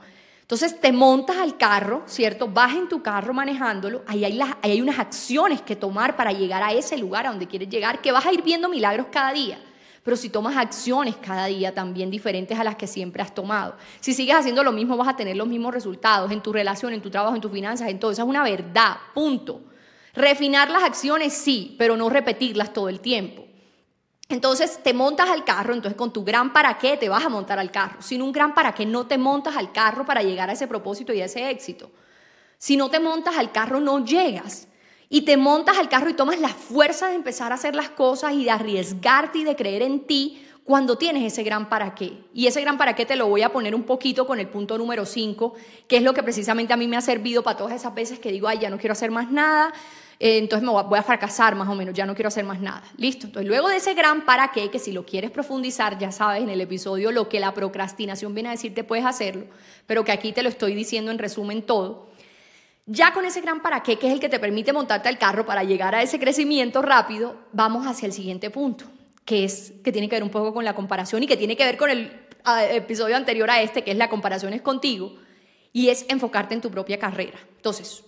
Entonces 0.45 0.79
te 0.79 0.91
montas 0.91 1.37
al 1.37 1.57
carro, 1.57 2.03
¿cierto? 2.05 2.47
Vas 2.47 2.75
en 2.75 2.87
tu 2.87 3.01
carro 3.01 3.33
manejándolo, 3.33 4.03
ahí 4.05 4.23
hay, 4.61 4.79
unas 4.79 4.99
acciones 4.99 5.63
que 5.63 5.75
tomar 5.75 6.15
para 6.15 6.31
llegar 6.31 6.61
a 6.61 6.71
ese 6.71 6.99
lugar 6.99 7.25
a 7.25 7.29
donde 7.29 7.47
quieres 7.47 7.67
llegar, 7.67 7.99
que 7.99 8.11
vas 8.11 8.27
a 8.27 8.31
ir 8.31 8.43
viendo 8.43 8.69
milagros 8.69 9.07
cada 9.11 9.33
día. 9.33 9.59
Pero 10.03 10.15
si 10.15 10.29
tomas 10.29 10.55
acciones 10.55 11.15
cada 11.15 11.47
día 11.47 11.73
también 11.73 12.11
diferentes 12.11 12.59
a 12.59 12.63
las 12.63 12.75
que 12.75 12.85
siempre 12.85 13.23
has 13.23 13.33
tomado, 13.33 13.75
si 13.99 14.13
sigues 14.13 14.35
haciendo 14.35 14.63
lo 14.63 14.71
mismo 14.71 14.95
vas 14.97 15.07
a 15.07 15.15
tener 15.15 15.35
los 15.35 15.47
mismos 15.47 15.73
resultados 15.73 16.31
en 16.31 16.41
tu 16.41 16.53
relación, 16.53 16.93
en 16.93 17.01
tu 17.01 17.09
trabajo, 17.09 17.33
en 17.33 17.41
tus 17.41 17.51
finanzas, 17.51 17.89
en 17.89 17.97
todo. 17.97 18.11
Esa 18.11 18.21
es 18.21 18.27
una 18.27 18.43
verdad, 18.43 18.97
punto. 19.15 19.63
Refinar 20.13 20.69
las 20.69 20.83
acciones 20.83 21.33
sí, 21.33 21.75
pero 21.79 21.97
no 21.97 22.07
repetirlas 22.07 22.71
todo 22.71 22.87
el 22.87 22.99
tiempo. 22.99 23.44
Entonces 24.27 24.79
te 24.81 24.93
montas 24.93 25.29
al 25.29 25.43
carro, 25.43 25.73
entonces 25.73 25.97
con 25.97 26.11
tu 26.11 26.23
gran 26.23 26.51
para 26.51 26.77
qué 26.77 26.97
te 26.97 27.09
vas 27.09 27.23
a 27.23 27.29
montar 27.29 27.59
al 27.59 27.71
carro. 27.71 28.01
Sin 28.01 28.21
un 28.21 28.31
gran 28.31 28.53
para 28.55 28.73
qué 28.73 28.85
no 28.85 29.05
te 29.05 29.17
montas 29.17 29.55
al 29.55 29.71
carro 29.71 30.05
para 30.05 30.23
llegar 30.23 30.49
a 30.49 30.53
ese 30.53 30.67
propósito 30.67 31.13
y 31.13 31.21
a 31.21 31.25
ese 31.25 31.49
éxito. 31.49 31.91
Si 32.57 32.77
no 32.77 32.89
te 32.89 32.99
montas 32.99 33.37
al 33.37 33.51
carro 33.51 33.79
no 33.79 34.03
llegas. 34.03 34.67
Y 35.07 35.21
te 35.21 35.37
montas 35.37 35.77
al 35.77 35.87
carro 35.87 36.09
y 36.09 36.15
tomas 36.15 36.39
la 36.39 36.49
fuerza 36.49 37.09
de 37.09 37.15
empezar 37.15 37.51
a 37.51 37.55
hacer 37.55 37.75
las 37.75 37.89
cosas 37.89 38.33
y 38.33 38.43
de 38.45 38.51
arriesgarte 38.51 39.37
y 39.37 39.43
de 39.43 39.55
creer 39.55 39.83
en 39.83 40.07
ti 40.07 40.41
cuando 40.63 40.97
tienes 40.97 41.31
ese 41.31 41.43
gran 41.43 41.69
para 41.69 41.93
qué. 41.93 42.23
Y 42.33 42.47
ese 42.47 42.59
gran 42.59 42.79
para 42.79 42.95
qué 42.95 43.05
te 43.05 43.15
lo 43.15 43.27
voy 43.27 43.43
a 43.43 43.53
poner 43.53 43.75
un 43.75 43.83
poquito 43.83 44.25
con 44.25 44.39
el 44.39 44.47
punto 44.49 44.79
número 44.79 45.05
5, 45.05 45.53
que 45.87 45.97
es 45.97 46.03
lo 46.03 46.15
que 46.15 46.23
precisamente 46.23 46.73
a 46.73 46.77
mí 46.77 46.87
me 46.87 46.97
ha 46.97 47.01
servido 47.01 47.43
para 47.43 47.55
todas 47.55 47.75
esas 47.75 47.93
veces 47.93 48.17
que 48.17 48.31
digo, 48.31 48.47
ay, 48.47 48.57
ya 48.57 48.71
no 48.71 48.79
quiero 48.79 48.93
hacer 48.93 49.11
más 49.11 49.29
nada, 49.29 49.71
eh, 50.19 50.37
entonces 50.37 50.65
me 50.65 50.71
voy 50.71 50.99
a 50.99 51.03
fracasar 51.03 51.55
más 51.55 51.67
o 51.67 51.75
menos, 51.75 51.93
ya 51.93 52.05
no 52.05 52.15
quiero 52.15 52.29
hacer 52.29 52.45
más 52.45 52.59
nada. 52.59 52.83
Listo. 52.97 53.27
Entonces 53.27 53.47
luego 53.47 53.69
de 53.69 53.77
ese 53.77 53.93
gran 53.93 54.25
para 54.25 54.51
qué, 54.51 54.69
que 54.69 54.79
si 54.79 54.91
lo 54.91 55.05
quieres 55.05 55.31
profundizar, 55.31 55.97
ya 55.97 56.11
sabes 56.11 56.43
en 56.43 56.49
el 56.49 56.61
episodio 56.61 57.11
lo 57.11 57.27
que 57.29 57.39
la 57.39 57.53
procrastinación 57.53 58.33
viene 58.33 58.49
a 58.49 58.51
decirte, 58.53 58.83
puedes 58.83 59.05
hacerlo, 59.05 59.45
pero 59.87 60.03
que 60.03 60.11
aquí 60.11 60.31
te 60.31 60.43
lo 60.43 60.49
estoy 60.49 60.73
diciendo 60.75 61.11
en 61.11 61.17
resumen 61.17 61.61
todo. 61.61 62.09
Ya 62.87 63.13
con 63.13 63.25
ese 63.25 63.41
gran 63.41 63.61
para 63.61 63.81
qué, 63.81 63.97
que 63.97 64.07
es 64.07 64.13
el 64.13 64.19
que 64.19 64.29
te 64.29 64.39
permite 64.39 64.71
montarte 64.71 65.09
al 65.09 65.17
carro 65.17 65.45
para 65.45 65.63
llegar 65.63 65.95
a 65.95 66.03
ese 66.03 66.19
crecimiento 66.19 66.81
rápido, 66.81 67.35
vamos 67.51 67.87
hacia 67.87 68.05
el 68.05 68.13
siguiente 68.13 68.51
punto, 68.51 68.85
que 69.25 69.43
es 69.43 69.73
que 69.83 69.91
tiene 69.91 70.07
que 70.07 70.15
ver 70.15 70.23
un 70.23 70.29
poco 70.29 70.53
con 70.53 70.63
la 70.63 70.75
comparación 70.75 71.23
y 71.23 71.27
que 71.27 71.35
tiene 71.35 71.55
que 71.55 71.65
ver 71.65 71.77
con 71.77 71.89
el 71.89 72.11
episodio 72.71 73.15
anterior 73.15 73.49
a 73.49 73.61
este, 73.61 73.83
que 73.83 73.89
es 73.89 73.97
la 73.97 74.07
comparación 74.07 74.53
es 74.53 74.61
contigo, 74.61 75.13
y 75.73 75.89
es 75.89 76.05
enfocarte 76.07 76.53
en 76.53 76.61
tu 76.61 76.71
propia 76.71 76.97
carrera. 76.97 77.37
Entonces, 77.57 78.03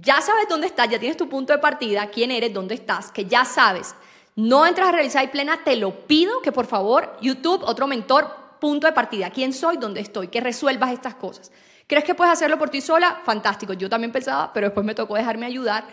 ya 0.00 0.20
sabes 0.20 0.46
dónde 0.48 0.66
estás, 0.66 0.88
ya 0.90 0.98
tienes 0.98 1.16
tu 1.16 1.28
punto 1.28 1.52
de 1.52 1.58
partida, 1.58 2.08
quién 2.08 2.30
eres, 2.30 2.52
dónde 2.52 2.74
estás, 2.74 3.10
que 3.10 3.24
ya 3.24 3.44
sabes. 3.44 3.94
No 4.34 4.66
entras 4.66 4.88
a 4.88 4.92
realizar 4.92 5.24
y 5.24 5.28
plena, 5.28 5.64
te 5.64 5.76
lo 5.76 6.06
pido 6.06 6.42
que 6.42 6.52
por 6.52 6.66
favor, 6.66 7.16
YouTube, 7.22 7.62
otro 7.64 7.86
mentor, 7.86 8.30
punto 8.60 8.86
de 8.86 8.92
partida, 8.92 9.30
quién 9.30 9.54
soy, 9.54 9.78
dónde 9.78 10.00
estoy, 10.00 10.28
que 10.28 10.40
resuelvas 10.40 10.92
estas 10.92 11.14
cosas. 11.14 11.50
¿Crees 11.86 12.04
que 12.04 12.14
puedes 12.14 12.32
hacerlo 12.32 12.58
por 12.58 12.68
ti 12.68 12.82
sola? 12.82 13.22
Fantástico, 13.24 13.72
yo 13.72 13.88
también 13.88 14.12
pensaba, 14.12 14.52
pero 14.52 14.66
después 14.66 14.84
me 14.84 14.94
tocó 14.94 15.14
dejarme 15.14 15.46
ayudar. 15.46 15.86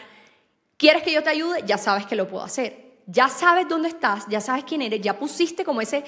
¿Quieres 0.75 1.03
que 1.03 1.13
yo 1.13 1.23
te 1.23 1.29
ayude? 1.29 1.63
Ya 1.65 1.77
sabes 1.77 2.05
que 2.05 2.15
lo 2.15 2.27
puedo 2.27 2.43
hacer. 2.43 2.97
Ya 3.05 3.29
sabes 3.29 3.69
dónde 3.69 3.89
estás, 3.89 4.25
ya 4.27 4.41
sabes 4.41 4.65
quién 4.65 4.81
eres, 4.81 4.99
ya 5.01 5.17
pusiste 5.17 5.63
como 5.63 5.81
ese, 5.81 6.03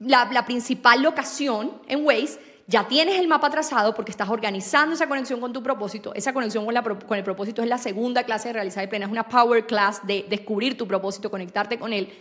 la, 0.00 0.24
la 0.32 0.44
principal 0.44 1.02
locación 1.02 1.80
en 1.86 2.04
Waze 2.04 2.47
ya 2.70 2.86
tienes 2.86 3.18
el 3.18 3.28
mapa 3.28 3.48
trazado 3.48 3.94
porque 3.94 4.10
estás 4.10 4.28
organizando 4.28 4.94
esa 4.94 5.08
conexión 5.08 5.40
con 5.40 5.54
tu 5.54 5.62
propósito. 5.62 6.12
Esa 6.14 6.34
conexión 6.34 6.66
con, 6.66 7.16
el 7.16 7.24
propósito 7.24 7.62
es 7.62 7.68
la 7.68 7.78
segunda 7.78 8.24
clase 8.24 8.50
de 8.50 8.52
realizar 8.52 8.84
y 8.84 8.88
plena, 8.88 9.06
es 9.06 9.10
una 9.10 9.26
power 9.26 9.66
class 9.66 10.06
de 10.06 10.26
descubrir 10.28 10.76
tu 10.76 10.86
propósito, 10.86 11.30
conectarte 11.30 11.78
con 11.78 11.94
él. 11.94 12.12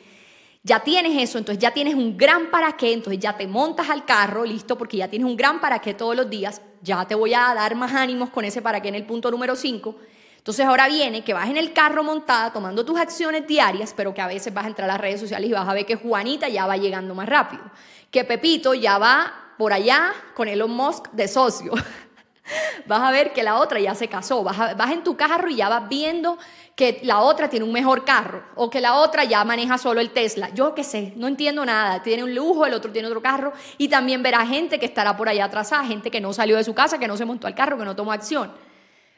Ya 0.63 0.79
tienes 0.79 1.21
eso, 1.21 1.37
entonces 1.37 1.61
ya 1.61 1.71
tienes 1.71 1.95
un 1.95 2.15
gran 2.15 2.49
para 2.49 2.77
qué, 2.77 2.93
entonces 2.93 3.19
ya 3.19 3.35
te 3.35 3.45
montas 3.45 3.89
al 3.89 4.05
carro, 4.05 4.45
listo, 4.45 4.77
porque 4.77 4.95
ya 4.95 5.09
tienes 5.09 5.27
un 5.27 5.35
gran 5.35 5.59
para 5.59 5.79
qué 5.79 5.93
todos 5.93 6.15
los 6.15 6.29
días. 6.29 6.61
Ya 6.81 7.05
te 7.05 7.13
voy 7.13 7.33
a 7.33 7.53
dar 7.53 7.75
más 7.75 7.93
ánimos 7.93 8.29
con 8.29 8.45
ese 8.45 8.61
para 8.61 8.81
qué 8.81 8.87
en 8.87 8.95
el 8.95 9.05
punto 9.05 9.29
número 9.29 9.53
5. 9.53 9.97
Entonces 10.37 10.65
ahora 10.65 10.87
viene 10.87 11.25
que 11.25 11.33
vas 11.33 11.49
en 11.49 11.57
el 11.57 11.73
carro 11.73 12.05
montada 12.05 12.53
tomando 12.53 12.85
tus 12.85 12.97
acciones 12.97 13.45
diarias, 13.45 13.93
pero 13.93 14.13
que 14.13 14.21
a 14.21 14.27
veces 14.27 14.53
vas 14.53 14.63
a 14.63 14.69
entrar 14.69 14.89
a 14.89 14.93
las 14.93 15.01
redes 15.01 15.19
sociales 15.19 15.49
y 15.49 15.51
vas 15.51 15.67
a 15.67 15.73
ver 15.73 15.85
que 15.85 15.95
Juanita 15.95 16.47
ya 16.47 16.65
va 16.65 16.77
llegando 16.77 17.13
más 17.13 17.27
rápido, 17.27 17.63
que 18.09 18.23
Pepito 18.23 18.73
ya 18.73 18.97
va 18.97 19.46
por 19.57 19.73
allá 19.73 20.13
con 20.33 20.47
Elon 20.47 20.71
Musk 20.71 21.11
de 21.11 21.27
socio. 21.27 21.73
vas 22.87 23.01
a 23.01 23.11
ver 23.11 23.33
que 23.33 23.43
la 23.43 23.57
otra 23.57 23.79
ya 23.79 23.95
se 23.95 24.07
casó, 24.07 24.43
vas, 24.43 24.77
vas 24.77 24.91
en 24.91 25.03
tu 25.03 25.17
carro 25.17 25.49
y 25.49 25.57
ya 25.57 25.69
vas 25.69 25.89
viendo 25.89 26.37
que 26.75 26.99
la 27.01 27.21
otra 27.21 27.49
tiene 27.49 27.65
un 27.65 27.71
mejor 27.71 28.05
carro 28.05 28.43
o 28.55 28.69
que 28.69 28.79
la 28.79 28.97
otra 28.97 29.23
ya 29.23 29.43
maneja 29.43 29.79
solo 29.79 29.99
el 29.99 30.11
Tesla. 30.11 30.51
Yo 30.53 30.75
qué 30.75 30.83
sé, 30.83 31.11
no 31.15 31.27
entiendo 31.27 31.65
nada. 31.65 32.03
Tiene 32.03 32.23
un 32.23 32.35
lujo, 32.35 32.67
el 32.67 32.73
otro 32.75 32.91
tiene 32.91 33.07
otro 33.07 33.21
carro 33.21 33.51
y 33.79 33.87
también 33.87 34.21
verá 34.21 34.45
gente 34.45 34.79
que 34.79 34.85
estará 34.85 35.17
por 35.17 35.27
allá 35.27 35.45
atrasada, 35.45 35.83
gente 35.85 36.11
que 36.11 36.21
no 36.21 36.33
salió 36.33 36.55
de 36.55 36.63
su 36.63 36.75
casa, 36.75 36.99
que 36.99 37.07
no 37.07 37.17
se 37.17 37.25
montó 37.25 37.47
al 37.47 37.55
carro, 37.55 37.79
que 37.79 37.85
no 37.85 37.95
tomó 37.95 38.11
acción. 38.11 38.51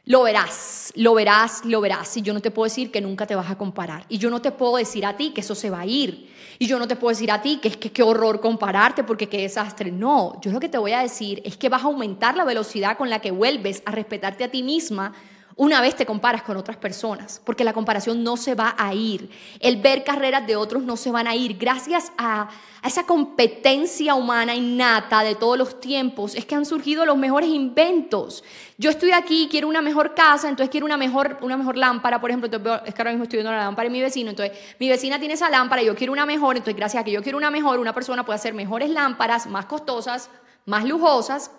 Lo 0.05 0.23
verás, 0.23 0.93
lo 0.95 1.13
verás, 1.13 1.65
lo 1.65 1.81
verás. 1.81 2.15
Y 2.15 2.21
yo 2.21 2.33
no 2.33 2.39
te 2.39 2.49
puedo 2.49 2.63
decir 2.63 2.91
que 2.91 3.01
nunca 3.01 3.27
te 3.27 3.35
vas 3.35 3.51
a 3.51 3.57
comparar. 3.57 4.05
Y 4.07 4.19
yo 4.19 4.29
no 4.29 4.41
te 4.41 4.51
puedo 4.51 4.77
decir 4.77 5.05
a 5.05 5.17
ti 5.17 5.31
que 5.31 5.41
eso 5.41 5.53
se 5.53 5.69
va 5.69 5.81
a 5.81 5.85
ir. 5.85 6.33
Y 6.61 6.67
yo 6.67 6.77
no 6.77 6.89
te 6.89 6.97
puedo 6.97 7.09
decir 7.09 7.31
a 7.31 7.41
ti 7.41 7.59
que 7.61 7.69
es 7.69 7.77
que 7.77 7.93
qué 7.93 8.03
horror 8.03 8.41
compararte 8.41 9.05
porque 9.05 9.29
qué 9.29 9.37
desastre. 9.37 9.91
No, 9.91 10.39
yo 10.41 10.51
lo 10.51 10.59
que 10.59 10.67
te 10.67 10.77
voy 10.77 10.91
a 10.91 10.99
decir 10.99 11.41
es 11.45 11.55
que 11.55 11.69
vas 11.69 11.83
a 11.83 11.85
aumentar 11.85 12.35
la 12.35 12.43
velocidad 12.43 12.97
con 12.97 13.09
la 13.09 13.19
que 13.19 13.31
vuelves 13.31 13.81
a 13.85 13.91
respetarte 13.91 14.43
a 14.43 14.51
ti 14.51 14.61
misma 14.61 15.13
una 15.59 15.81
vez 15.81 15.93
te 15.93 16.05
comparas 16.05 16.43
con 16.43 16.55
otras 16.55 16.77
personas, 16.77 17.41
porque 17.43 17.65
la 17.65 17.73
comparación 17.73 18.23
no 18.23 18.37
se 18.37 18.55
va 18.55 18.75
a 18.77 18.93
ir. 18.93 19.29
El 19.59 19.75
ver 19.81 20.05
carreras 20.05 20.47
de 20.47 20.55
otros 20.55 20.83
no 20.83 20.95
se 20.95 21.11
van 21.11 21.27
a 21.27 21.35
ir. 21.35 21.57
Gracias 21.57 22.13
a, 22.17 22.49
esa 22.81 23.05
competencia 23.05 24.15
humana 24.15 24.55
innata 24.55 25.21
de 25.21 25.35
todos 25.35 25.57
los 25.57 25.81
tiempos, 25.81 26.33
es 26.35 26.45
que 26.45 26.55
han 26.55 26.65
surgido 26.65 27.05
los 27.05 27.17
mejores 27.17 27.49
inventos. 27.49 28.41
Yo 28.77 28.89
estoy 28.89 29.11
aquí, 29.11 29.49
quiero 29.51 29.67
una 29.67 29.81
mejor 29.81 30.15
casa, 30.15 30.47
entonces 30.47 30.71
quiero 30.71 30.85
una 30.85 30.95
mejor, 30.95 31.37
una 31.41 31.57
mejor 31.57 31.75
lámpara, 31.75 32.21
por 32.21 32.29
ejemplo, 32.29 32.47
es 32.85 32.93
que 32.93 33.01
ahora 33.01 33.11
mismo 33.11 33.23
estoy 33.23 33.39
viendo 33.39 33.51
la 33.51 33.65
lámpara 33.65 33.89
de 33.89 33.91
mi 33.91 33.99
vecino, 33.99 34.29
entonces 34.29 34.57
mi 34.79 34.87
vecina 34.87 35.19
tiene 35.19 35.33
esa 35.33 35.49
lámpara, 35.49 35.83
yo 35.83 35.93
quiero 35.93 36.13
una 36.13 36.25
mejor, 36.25 36.55
entonces 36.55 36.77
gracias 36.77 37.01
a 37.01 37.03
que 37.03 37.11
yo 37.11 37.21
quiero 37.21 37.37
una 37.37 37.51
mejor, 37.51 37.79
una 37.79 37.93
persona 37.93 38.25
puede 38.25 38.37
hacer 38.37 38.53
mejores 38.53 38.91
lámparas, 38.91 39.45
más 39.45 39.65
costosas, 39.65 40.29
más 40.65 40.85
lujosas, 40.85 41.51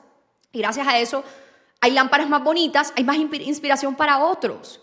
Y 0.53 0.61
gracias 0.61 0.89
a 0.89 0.99
eso 0.99 1.23
hay 1.81 1.93
lámparas 1.93 2.29
más 2.29 2.45
bonitas, 2.45 2.93
hay 2.97 3.05
más 3.05 3.17
inspiración 3.17 3.95
para 3.95 4.25
otros. 4.25 4.81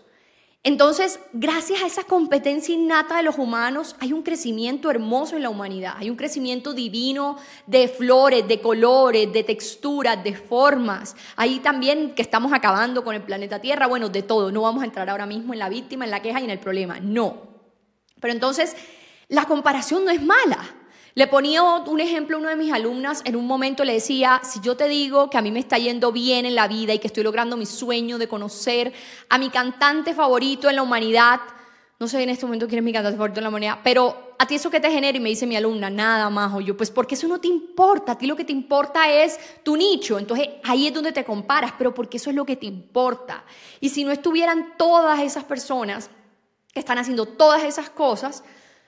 Entonces, 0.63 1.19
gracias 1.31 1.81
a 1.81 1.87
esa 1.87 2.03
competencia 2.03 2.75
innata 2.75 3.17
de 3.17 3.23
los 3.23 3.37
humanos, 3.37 3.95
hay 3.99 4.11
un 4.11 4.23
crecimiento 4.23 4.91
hermoso 4.91 5.37
en 5.37 5.43
la 5.43 5.49
humanidad, 5.49 5.93
hay 5.97 6.09
un 6.09 6.17
crecimiento 6.17 6.73
divino 6.73 7.37
de 7.67 7.87
flores, 7.87 8.45
de 8.47 8.59
colores, 8.59 9.31
de 9.31 9.43
texturas, 9.43 10.21
de 10.23 10.35
formas. 10.35 11.15
Ahí 11.37 11.59
también 11.59 12.13
que 12.15 12.21
estamos 12.21 12.51
acabando 12.51 13.03
con 13.03 13.15
el 13.15 13.21
planeta 13.21 13.61
Tierra, 13.61 13.87
bueno, 13.87 14.09
de 14.09 14.23
todo. 14.23 14.51
No 14.51 14.63
vamos 14.63 14.81
a 14.81 14.85
entrar 14.85 15.09
ahora 15.09 15.25
mismo 15.25 15.53
en 15.53 15.59
la 15.59 15.69
víctima, 15.69 16.03
en 16.03 16.11
la 16.11 16.21
queja 16.21 16.41
y 16.41 16.45
en 16.45 16.49
el 16.49 16.59
problema, 16.59 16.99
no. 16.99 17.37
Pero 18.19 18.33
entonces, 18.33 18.75
la 19.29 19.45
comparación 19.45 20.03
no 20.03 20.11
es 20.11 20.21
mala. 20.21 20.76
Le 21.17 21.25
ponía 21.25 21.63
un 21.63 21.99
ejemplo 21.99 22.37
a 22.37 22.39
una 22.39 22.51
de 22.51 22.57
mis 22.57 22.71
alumnas, 22.71 23.23
en 23.25 23.35
un 23.35 23.47
momento 23.47 23.83
le 23.83 23.93
decía, 23.93 24.39
si 24.43 24.59
yo 24.59 24.77
te 24.77 24.87
digo 24.87 25.31
que 25.31 25.39
a 25.39 25.41
mí 25.41 25.49
me 25.49 25.57
está 25.57 25.79
yendo 25.79 26.11
bien 26.11 26.45
en 26.45 26.53
la 26.53 26.67
vida 26.67 26.93
y 26.93 26.99
que 26.99 27.07
estoy 27.07 27.23
logrando 27.23 27.57
mi 27.57 27.65
sueño 27.65 28.19
de 28.19 28.27
conocer 28.27 28.93
a 29.27 29.39
mi 29.39 29.49
cantante 29.49 30.13
favorito 30.13 30.69
en 30.69 30.75
la 30.75 30.83
humanidad, 30.83 31.39
no 31.99 32.07
sé 32.07 32.21
en 32.21 32.29
este 32.29 32.45
momento 32.45 32.67
quién 32.67 32.77
es 32.77 32.85
mi 32.85 32.93
cantante 32.93 33.17
favorito 33.17 33.39
en 33.39 33.45
la 33.45 33.49
humanidad, 33.49 33.79
pero 33.83 34.35
a 34.37 34.45
ti 34.45 34.53
eso 34.53 34.69
que 34.69 34.79
te 34.79 34.91
genera 34.91 35.17
y 35.17 35.19
me 35.19 35.29
dice 35.29 35.47
mi 35.47 35.55
alumna, 35.55 35.89
nada 35.89 36.29
más, 36.29 36.53
o 36.53 36.61
yo, 36.61 36.77
pues 36.77 36.91
porque 36.91 37.15
eso 37.15 37.27
no 37.27 37.41
te 37.41 37.47
importa, 37.47 38.11
a 38.11 38.17
ti 38.19 38.27
lo 38.27 38.35
que 38.35 38.45
te 38.45 38.53
importa 38.53 39.11
es 39.11 39.39
tu 39.63 39.75
nicho, 39.75 40.19
entonces 40.19 40.47
ahí 40.65 40.85
es 40.85 40.93
donde 40.93 41.13
te 41.13 41.23
comparas, 41.23 41.73
pero 41.79 41.95
porque 41.95 42.17
eso 42.17 42.29
es 42.29 42.35
lo 42.35 42.45
que 42.45 42.57
te 42.57 42.67
importa. 42.67 43.43
Y 43.79 43.89
si 43.89 44.03
no 44.03 44.11
estuvieran 44.11 44.75
todas 44.77 45.19
esas 45.21 45.45
personas 45.45 46.11
que 46.71 46.79
están 46.79 46.99
haciendo 46.99 47.25
todas 47.25 47.63
esas 47.63 47.89
cosas, 47.89 48.43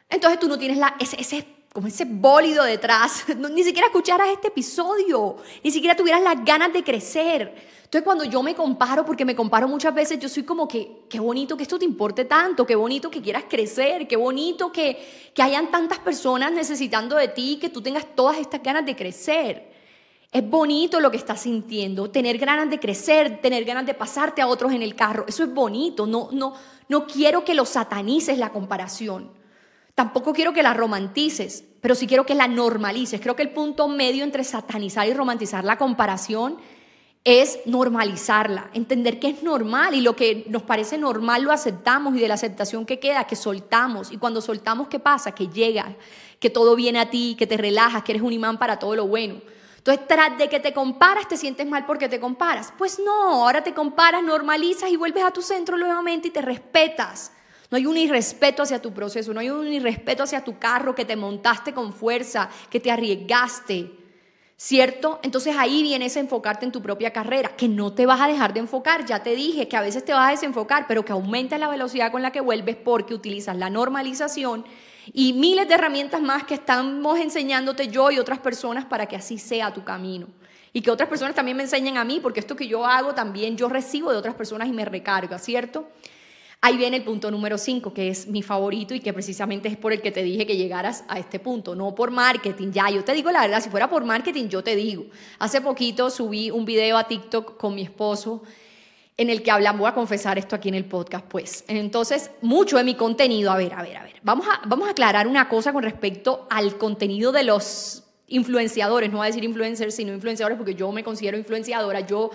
entonces 0.07 0.39
tú 0.39 0.47
no 0.47 0.59
tienes 0.59 0.77
la, 0.77 0.95
ese, 0.99 1.19
ese 1.19 1.58
como 1.73 1.87
ese 1.87 2.05
bólido 2.05 2.63
detrás, 2.63 3.25
ni 3.53 3.63
siquiera 3.63 3.87
escucharas 3.87 4.29
este 4.29 4.47
episodio, 4.47 5.37
ni 5.63 5.71
siquiera 5.71 5.95
tuvieras 5.95 6.21
las 6.21 6.43
ganas 6.43 6.73
de 6.73 6.83
crecer. 6.83 7.79
Entonces 7.83 8.03
cuando 8.03 8.23
yo 8.23 8.43
me 8.43 8.53
comparo, 8.53 9.03
porque 9.03 9.25
me 9.25 9.35
comparo 9.35 9.67
muchas 9.67 9.93
veces, 9.95 10.19
yo 10.19 10.29
soy 10.29 10.43
como 10.43 10.67
que, 10.67 11.05
qué 11.09 11.19
bonito 11.19 11.57
que 11.57 11.63
esto 11.63 11.79
te 11.79 11.85
importe 11.85 12.25
tanto, 12.25 12.65
qué 12.65 12.75
bonito 12.75 13.09
que 13.09 13.21
quieras 13.21 13.45
crecer, 13.49 14.07
qué 14.07 14.15
bonito 14.15 14.71
que, 14.71 15.31
que 15.33 15.41
hayan 15.41 15.71
tantas 15.71 15.97
personas 15.97 16.51
necesitando 16.51 17.15
de 17.15 17.29
ti, 17.29 17.57
que 17.59 17.69
tú 17.69 17.81
tengas 17.81 18.05
todas 18.15 18.37
estas 18.37 18.61
ganas 18.61 18.85
de 18.85 18.95
crecer. 18.95 19.71
Es 20.31 20.47
bonito 20.47 20.99
lo 20.99 21.09
que 21.09 21.17
estás 21.17 21.41
sintiendo, 21.41 22.11
tener 22.11 22.37
ganas 22.37 22.69
de 22.69 22.79
crecer, 22.79 23.41
tener 23.41 23.65
ganas 23.65 23.87
de 23.87 23.95
pasarte 23.95 24.43
a 24.43 24.47
otros 24.47 24.71
en 24.71 24.83
el 24.83 24.93
carro, 24.93 25.25
eso 25.27 25.43
es 25.43 25.51
bonito, 25.51 26.05
no, 26.05 26.29
no, 26.31 26.53
no 26.87 27.07
quiero 27.07 27.43
que 27.43 27.55
lo 27.55 27.65
satanices 27.65 28.37
la 28.37 28.51
comparación. 28.51 29.38
Tampoco 29.99 30.31
quiero 30.31 30.53
que 30.53 30.63
la 30.63 30.73
romantices, 30.73 31.65
pero 31.81 31.93
sí 31.93 32.07
quiero 32.07 32.25
que 32.25 32.33
la 32.33 32.47
normalices. 32.47 33.19
Creo 33.19 33.35
que 33.35 33.41
el 33.41 33.49
punto 33.49 33.89
medio 33.89 34.23
entre 34.23 34.45
satanizar 34.45 35.05
y 35.09 35.13
romantizar 35.13 35.65
la 35.65 35.77
comparación 35.77 36.55
es 37.25 37.59
normalizarla, 37.65 38.69
entender 38.73 39.19
que 39.19 39.27
es 39.27 39.43
normal 39.43 39.95
y 39.95 39.99
lo 39.99 40.15
que 40.15 40.45
nos 40.47 40.63
parece 40.63 40.97
normal 40.97 41.41
lo 41.41 41.51
aceptamos 41.51 42.15
y 42.15 42.21
de 42.21 42.29
la 42.29 42.35
aceptación 42.35 42.85
que 42.85 42.97
queda, 42.97 43.25
que 43.25 43.35
soltamos. 43.35 44.13
Y 44.13 44.17
cuando 44.17 44.39
soltamos, 44.39 44.87
¿qué 44.87 44.99
pasa? 44.99 45.33
Que 45.33 45.49
llega, 45.49 45.93
que 46.39 46.49
todo 46.49 46.77
viene 46.77 46.99
a 46.99 47.09
ti, 47.09 47.35
que 47.37 47.45
te 47.45 47.57
relajas, 47.57 48.01
que 48.03 48.13
eres 48.13 48.21
un 48.21 48.31
imán 48.31 48.57
para 48.57 48.79
todo 48.79 48.95
lo 48.95 49.05
bueno. 49.05 49.41
Entonces, 49.79 50.07
tras 50.07 50.37
de 50.37 50.47
que 50.47 50.61
te 50.61 50.71
comparas, 50.71 51.27
te 51.27 51.35
sientes 51.35 51.67
mal 51.67 51.85
porque 51.85 52.07
te 52.07 52.21
comparas. 52.21 52.73
Pues 52.77 52.99
no, 52.99 53.43
ahora 53.43 53.65
te 53.65 53.73
comparas, 53.73 54.23
normalizas 54.23 54.89
y 54.91 54.95
vuelves 54.95 55.25
a 55.25 55.31
tu 55.31 55.41
centro 55.41 55.77
nuevamente 55.77 56.29
y 56.29 56.31
te 56.31 56.41
respetas. 56.41 57.33
No 57.71 57.77
hay 57.77 57.85
un 57.85 57.97
irrespeto 57.97 58.63
hacia 58.63 58.81
tu 58.81 58.93
proceso, 58.93 59.33
no 59.33 59.39
hay 59.39 59.49
un 59.49 59.71
irrespeto 59.71 60.23
hacia 60.23 60.43
tu 60.43 60.57
carro 60.57 60.95
que 60.95 61.05
te 61.05 61.15
montaste 61.15 61.73
con 61.73 61.93
fuerza, 61.93 62.49
que 62.69 62.79
te 62.79 62.91
arriesgaste. 62.91 63.91
¿Cierto? 64.57 65.21
Entonces 65.23 65.55
ahí 65.57 65.83
vienes 65.83 66.17
a 66.17 66.19
enfocarte 66.19 66.65
en 66.65 66.73
tu 66.73 66.81
propia 66.81 67.13
carrera, 67.13 67.55
que 67.55 67.69
no 67.69 67.93
te 67.93 68.05
vas 68.05 68.19
a 68.19 68.27
dejar 68.27 68.53
de 68.53 68.59
enfocar. 68.59 69.05
Ya 69.05 69.23
te 69.23 69.33
dije 69.33 69.69
que 69.69 69.77
a 69.77 69.81
veces 69.81 70.03
te 70.03 70.11
vas 70.11 70.27
a 70.27 70.31
desenfocar, 70.31 70.85
pero 70.85 71.05
que 71.05 71.13
aumenta 71.13 71.57
la 71.57 71.69
velocidad 71.69 72.11
con 72.11 72.21
la 72.21 72.31
que 72.31 72.41
vuelves 72.41 72.75
porque 72.75 73.13
utilizas 73.13 73.55
la 73.55 73.69
normalización 73.69 74.65
y 75.13 75.33
miles 75.33 75.67
de 75.67 75.75
herramientas 75.75 76.21
más 76.21 76.43
que 76.43 76.55
estamos 76.55 77.19
enseñándote 77.19 77.87
yo 77.87 78.11
y 78.11 78.19
otras 78.19 78.39
personas 78.39 78.85
para 78.85 79.05
que 79.05 79.15
así 79.15 79.37
sea 79.37 79.73
tu 79.73 79.83
camino. 79.83 80.27
Y 80.73 80.81
que 80.81 80.91
otras 80.91 81.09
personas 81.09 81.35
también 81.35 81.57
me 81.57 81.63
enseñen 81.63 81.97
a 81.97 82.03
mí, 82.03 82.19
porque 82.21 82.39
esto 82.39 82.55
que 82.55 82.67
yo 82.67 82.85
hago 82.85 83.15
también 83.15 83.57
yo 83.57 83.69
recibo 83.69 84.11
de 84.11 84.17
otras 84.17 84.35
personas 84.35 84.67
y 84.67 84.71
me 84.71 84.85
recarga, 84.85 85.39
¿cierto? 85.39 85.87
Ahí 86.61 86.75
viene 86.75 86.97
el 86.97 87.03
punto 87.03 87.31
número 87.31 87.57
5, 87.57 87.93
que 87.93 88.09
es 88.09 88.27
mi 88.27 88.43
favorito 88.43 88.93
y 88.93 88.99
que 88.99 89.13
precisamente 89.13 89.69
es 89.69 89.77
por 89.77 89.93
el 89.93 90.01
que 90.01 90.11
te 90.11 90.23
dije 90.23 90.45
que 90.45 90.57
llegaras 90.57 91.05
a 91.07 91.17
este 91.17 91.39
punto, 91.39 91.73
no 91.73 91.95
por 91.95 92.11
marketing. 92.11 92.71
Ya, 92.73 92.89
yo 92.89 93.03
te 93.03 93.13
digo 93.13 93.31
la 93.31 93.41
verdad, 93.41 93.61
si 93.61 93.69
fuera 93.69 93.89
por 93.89 94.03
marketing, 94.03 94.49
yo 94.49 94.61
te 94.61 94.75
digo. 94.75 95.05
Hace 95.39 95.61
poquito 95.61 96.09
subí 96.09 96.51
un 96.51 96.65
video 96.65 96.97
a 96.97 97.07
TikTok 97.07 97.55
con 97.55 97.75
mi 97.75 97.83
esposo 97.83 98.43
en 99.15 99.29
el 99.29 99.41
que 99.41 99.51
hablamos, 99.51 99.81
voy 99.81 99.89
a 99.89 99.93
confesar 99.93 100.37
esto 100.37 100.55
aquí 100.55 100.69
en 100.69 100.75
el 100.75 100.85
podcast, 100.85 101.25
pues. 101.27 101.65
Entonces, 101.67 102.31
mucho 102.41 102.77
de 102.77 102.85
mi 102.85 102.95
contenido, 102.95 103.51
a 103.51 103.57
ver, 103.57 103.73
a 103.73 103.81
ver, 103.81 103.97
a 103.97 104.03
ver, 104.03 104.15
vamos 104.23 104.47
a, 104.47 104.61
vamos 104.65 104.87
a 104.87 104.91
aclarar 104.91 105.27
una 105.27 105.49
cosa 105.49 105.73
con 105.73 105.83
respecto 105.83 106.47
al 106.49 106.77
contenido 106.77 107.33
de 107.33 107.43
los 107.43 108.03
influenciadores, 108.27 109.09
no 109.09 109.17
voy 109.17 109.25
a 109.25 109.27
decir 109.27 109.43
influencers, 109.43 109.95
sino 109.95 110.13
influenciadores, 110.13 110.57
porque 110.57 110.75
yo 110.75 110.91
me 110.91 111.03
considero 111.03 111.37
influenciadora, 111.37 112.01
yo 112.01 112.31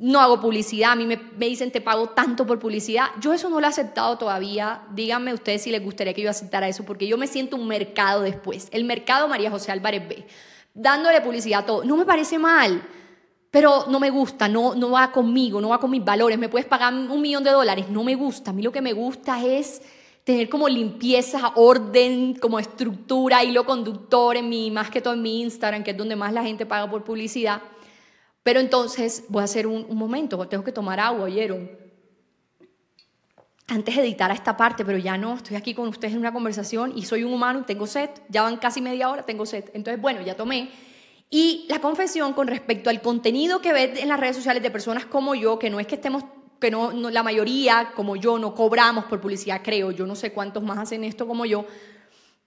no 0.00 0.18
hago 0.18 0.40
publicidad, 0.40 0.92
a 0.92 0.96
mí 0.96 1.04
me, 1.04 1.20
dicen 1.36 1.70
te 1.70 1.82
pago 1.82 2.08
tanto 2.08 2.46
por 2.46 2.58
publicidad. 2.58 3.08
Yo 3.20 3.34
eso 3.34 3.50
no 3.50 3.60
lo 3.60 3.66
he 3.66 3.68
aceptado 3.68 4.16
todavía. 4.16 4.80
Díganme 4.94 5.34
ustedes 5.34 5.62
si 5.62 5.70
les 5.70 5.84
gustaría 5.84 6.14
que 6.14 6.22
yo 6.22 6.30
aceptara 6.30 6.66
eso, 6.68 6.84
porque 6.86 7.06
yo 7.06 7.18
me 7.18 7.26
siento 7.26 7.56
un 7.56 7.68
mercado 7.68 8.22
después. 8.22 8.68
El 8.72 8.84
mercado 8.84 9.28
María 9.28 9.50
José 9.50 9.72
Álvarez 9.72 10.08
B. 10.08 10.26
Dándole 10.72 11.20
publicidad 11.20 11.60
a 11.60 11.66
todo. 11.66 11.84
No 11.84 11.98
me 11.98 12.06
parece 12.06 12.38
mal, 12.38 12.82
pero 13.50 13.84
no 13.88 14.00
me 14.00 14.08
gusta, 14.08 14.48
no, 14.48 14.74
no 14.74 14.92
va 14.92 15.12
conmigo, 15.12 15.60
no 15.60 15.68
va 15.68 15.78
con 15.78 15.90
mis 15.90 16.02
valores. 16.02 16.38
Me 16.38 16.48
puedes 16.48 16.66
pagar 16.66 16.94
un 16.94 17.20
millón 17.20 17.44
de 17.44 17.50
dólares, 17.50 17.90
no 17.90 18.02
me 18.02 18.14
gusta. 18.14 18.52
A 18.52 18.54
mí 18.54 18.62
lo 18.62 18.72
que 18.72 18.80
me 18.80 18.94
gusta 18.94 19.44
es 19.44 19.82
tener 20.24 20.48
como 20.48 20.66
limpieza, 20.66 21.52
orden, 21.56 22.38
como 22.40 22.58
estructura, 22.58 23.44
hilo 23.44 23.66
conductor 23.66 24.38
en 24.38 24.48
mi, 24.48 24.70
más 24.70 24.88
que 24.88 25.02
todo 25.02 25.12
en 25.12 25.20
mi 25.20 25.42
Instagram, 25.42 25.84
que 25.84 25.90
es 25.90 25.96
donde 25.98 26.16
más 26.16 26.32
la 26.32 26.42
gente 26.42 26.64
paga 26.64 26.90
por 26.90 27.04
publicidad 27.04 27.60
pero 28.42 28.60
entonces 28.60 29.24
voy 29.28 29.42
a 29.42 29.44
hacer 29.44 29.66
un, 29.66 29.86
momento, 29.96 30.46
tengo 30.48 30.64
que 30.64 30.72
tomar 30.72 30.98
agua, 30.98 31.24
¿oyeron? 31.24 31.70
Antes 33.66 33.94
de 33.96 34.02
editar 34.02 34.30
a 34.30 34.34
esta 34.34 34.56
parte, 34.56 34.84
pero 34.84 34.98
ya 34.98 35.16
no, 35.16 35.34
estoy 35.34 35.56
aquí 35.56 35.74
con 35.74 35.88
ustedes 35.88 36.14
en 36.14 36.20
una 36.20 36.32
conversación 36.32 36.92
y 36.96 37.04
soy 37.04 37.22
un 37.22 37.32
humano 37.32 37.64
tengo 37.64 37.86
sed, 37.86 38.10
ya 38.28 38.42
van 38.42 38.56
casi 38.56 38.80
media 38.80 39.10
hora, 39.10 39.22
tengo 39.22 39.46
sed. 39.46 39.64
Entonces, 39.74 40.00
bueno, 40.00 40.22
ya 40.22 40.36
tomé. 40.36 40.70
Y 41.28 41.66
la 41.68 41.80
confesión 41.80 42.32
con 42.32 42.48
respecto 42.48 42.90
al 42.90 43.00
contenido 43.00 43.60
que 43.60 43.72
ves 43.72 44.00
en 44.00 44.08
las 44.08 44.18
redes 44.18 44.34
sociales 44.34 44.62
de 44.62 44.70
personas 44.70 45.06
como 45.06 45.36
yo, 45.36 45.58
que 45.58 45.70
no 45.70 45.78
es 45.78 45.86
que 45.86 45.94
estemos, 45.94 46.24
que 46.58 46.72
no, 46.72 46.90
la 46.92 47.22
mayoría 47.22 47.92
como 47.94 48.16
yo 48.16 48.38
no 48.38 48.54
cobramos 48.54 49.04
por 49.04 49.20
publicidad, 49.20 49.60
creo, 49.62 49.92
yo 49.92 50.06
no 50.06 50.16
sé 50.16 50.32
cuántos 50.32 50.64
más 50.64 50.78
hacen 50.78 51.04
esto 51.04 51.28
como 51.28 51.46
yo, 51.46 51.64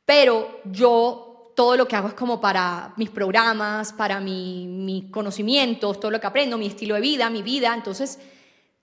pero 0.06 0.60
yo 0.66 1.33
todo 1.56 1.78
lo 1.78 1.88
que 1.88 1.96
hago 1.96 2.08
es 2.08 2.14
como 2.14 2.42
para 2.42 2.94
mis 2.98 3.10
programas, 3.10 3.94
para 3.94 4.20
mi, 4.20 4.68
mis 4.68 5.12
conocimientos, 5.12 6.00
todo 6.00 6.12
lo 6.12 6.20
que 6.20 6.28
aprendo, 6.28 6.58
mi 6.58 6.68
estilo 6.68 6.96
de 6.96 7.02
vida, 7.02 7.30
mi 7.30 7.42
vida. 7.42 7.74
Entonces, 7.74 8.20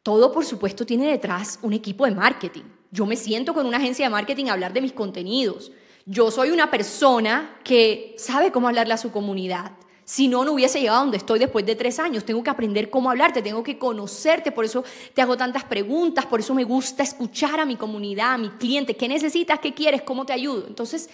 todo 0.02 0.32
por 0.32 0.44
supuesto 0.44 0.86
tiene 0.86 1.10
detrás 1.10 1.58
un 1.62 1.72
equipo 1.72 2.04
de 2.06 2.12
marketing. 2.12 2.64
Yo 2.90 3.06
me 3.06 3.16
siento 3.16 3.54
con 3.54 3.66
una 3.66 3.76
agencia 3.76 4.06
de 4.06 4.10
marketing 4.10 4.46
a 4.46 4.54
hablar 4.54 4.72
de 4.72 4.80
mis 4.80 4.92
contenidos. 4.92 5.72
Yo 6.06 6.30
soy 6.30 6.50
una 6.50 6.70
persona 6.70 7.58
que 7.62 8.14
sabe 8.18 8.50
cómo 8.50 8.68
hablarle 8.68 8.94
a 8.94 8.98
su 8.98 9.12
comunidad. 9.12 9.72
Si 10.04 10.26
no, 10.26 10.44
no 10.44 10.52
hubiese 10.52 10.80
llegado 10.80 10.98
a 10.98 11.02
donde 11.02 11.18
estoy 11.18 11.38
después 11.38 11.64
de 11.64 11.76
tres 11.76 12.00
años. 12.00 12.24
Tengo 12.24 12.42
que 12.42 12.50
aprender 12.50 12.90
cómo 12.90 13.10
hablarte, 13.10 13.42
tengo 13.42 13.62
que 13.62 13.78
conocerte, 13.78 14.50
por 14.50 14.64
eso 14.64 14.82
te 15.14 15.22
hago 15.22 15.36
tantas 15.36 15.62
preguntas, 15.62 16.26
por 16.26 16.40
eso 16.40 16.52
me 16.52 16.64
gusta 16.64 17.04
escuchar 17.04 17.60
a 17.60 17.64
mi 17.64 17.76
comunidad, 17.76 18.32
a 18.32 18.38
mi 18.38 18.48
cliente. 18.50 18.96
¿Qué 18.96 19.06
necesitas? 19.06 19.60
¿Qué 19.60 19.72
quieres? 19.72 20.02
¿Cómo 20.02 20.26
te 20.26 20.32
ayudo? 20.32 20.66
Entonces, 20.66 21.10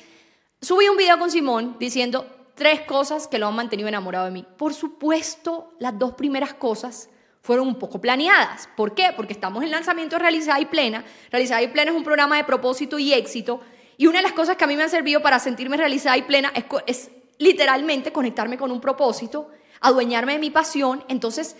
Subí 0.60 0.88
un 0.88 0.96
video 0.96 1.18
con 1.18 1.30
Simón 1.30 1.76
diciendo 1.78 2.26
tres 2.54 2.80
cosas 2.82 3.28
que 3.28 3.38
lo 3.38 3.46
han 3.46 3.54
mantenido 3.54 3.88
enamorado 3.88 4.24
de 4.24 4.30
mí. 4.30 4.46
Por 4.56 4.72
supuesto, 4.72 5.74
las 5.78 5.98
dos 5.98 6.14
primeras 6.14 6.54
cosas 6.54 7.10
fueron 7.42 7.68
un 7.68 7.78
poco 7.78 8.00
planeadas. 8.00 8.68
¿Por 8.74 8.94
qué? 8.94 9.12
Porque 9.14 9.34
estamos 9.34 9.62
en 9.62 9.70
lanzamiento 9.70 10.16
de 10.16 10.22
Realizada 10.22 10.58
y 10.58 10.64
Plena. 10.64 11.04
Realizada 11.30 11.62
y 11.62 11.68
Plena 11.68 11.90
es 11.90 11.96
un 11.96 12.04
programa 12.04 12.36
de 12.38 12.44
propósito 12.44 12.98
y 12.98 13.12
éxito. 13.12 13.60
Y 13.98 14.06
una 14.06 14.18
de 14.18 14.22
las 14.22 14.32
cosas 14.32 14.56
que 14.56 14.64
a 14.64 14.66
mí 14.66 14.76
me 14.76 14.82
han 14.82 14.90
servido 14.90 15.20
para 15.20 15.38
sentirme 15.38 15.76
realizada 15.76 16.16
y 16.16 16.22
plena 16.22 16.52
es, 16.54 16.64
es 16.86 17.10
literalmente 17.38 18.12
conectarme 18.12 18.58
con 18.58 18.70
un 18.70 18.80
propósito, 18.80 19.50
adueñarme 19.80 20.34
de 20.34 20.38
mi 20.38 20.50
pasión. 20.50 21.04
Entonces, 21.08 21.56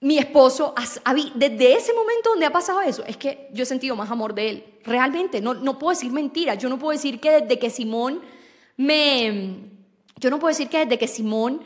mi 0.00 0.18
esposo, 0.18 0.74
desde 1.34 1.74
ese 1.74 1.94
momento 1.94 2.30
donde 2.30 2.46
ha 2.46 2.52
pasado 2.52 2.82
eso, 2.82 3.04
es 3.04 3.16
que 3.16 3.48
yo 3.52 3.62
he 3.62 3.66
sentido 3.66 3.96
más 3.96 4.10
amor 4.10 4.34
de 4.34 4.50
él. 4.50 4.64
Realmente, 4.84 5.40
no, 5.40 5.54
no 5.54 5.78
puedo 5.78 5.94
decir 5.94 6.12
mentiras. 6.12 6.58
Yo 6.58 6.68
no 6.68 6.78
puedo 6.78 6.92
decir 6.92 7.18
que 7.20 7.40
desde 7.40 7.58
que 7.58 7.70
Simón 7.70 8.20
me... 8.76 9.70
Yo 10.18 10.30
no 10.30 10.38
puedo 10.38 10.48
decir 10.48 10.68
que 10.68 10.84
desde 10.84 10.98
que 10.98 11.08
Simón, 11.08 11.62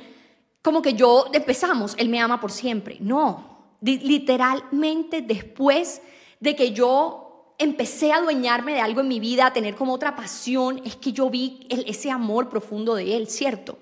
como 0.62 0.82
que 0.82 0.94
yo 0.94 1.26
empezamos, 1.32 1.94
él 1.98 2.08
me 2.08 2.20
ama 2.20 2.40
por 2.40 2.50
siempre. 2.50 2.98
No, 3.00 3.76
literalmente 3.80 5.22
después 5.22 6.02
de 6.40 6.56
que 6.56 6.72
yo 6.72 7.54
empecé 7.58 8.12
a 8.12 8.16
adueñarme 8.16 8.74
de 8.74 8.80
algo 8.80 9.02
en 9.02 9.08
mi 9.08 9.20
vida, 9.20 9.46
a 9.46 9.52
tener 9.52 9.74
como 9.74 9.92
otra 9.92 10.16
pasión, 10.16 10.80
es 10.84 10.96
que 10.96 11.12
yo 11.12 11.30
vi 11.30 11.66
ese 11.68 12.10
amor 12.10 12.48
profundo 12.48 12.94
de 12.94 13.16
él, 13.16 13.28
¿cierto? 13.28 13.78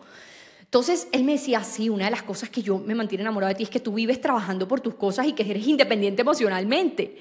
Entonces 0.68 1.08
él 1.12 1.24
me 1.24 1.32
decía, 1.32 1.64
sí, 1.64 1.88
una 1.88 2.04
de 2.04 2.10
las 2.10 2.22
cosas 2.22 2.50
que 2.50 2.60
yo 2.60 2.78
me 2.78 2.94
mantiene 2.94 3.22
enamorado 3.22 3.48
de 3.48 3.54
ti 3.54 3.62
es 3.62 3.70
que 3.70 3.80
tú 3.80 3.94
vives 3.94 4.20
trabajando 4.20 4.68
por 4.68 4.82
tus 4.82 4.96
cosas 4.96 5.26
y 5.26 5.32
que 5.32 5.42
eres 5.48 5.66
independiente 5.66 6.20
emocionalmente. 6.20 7.16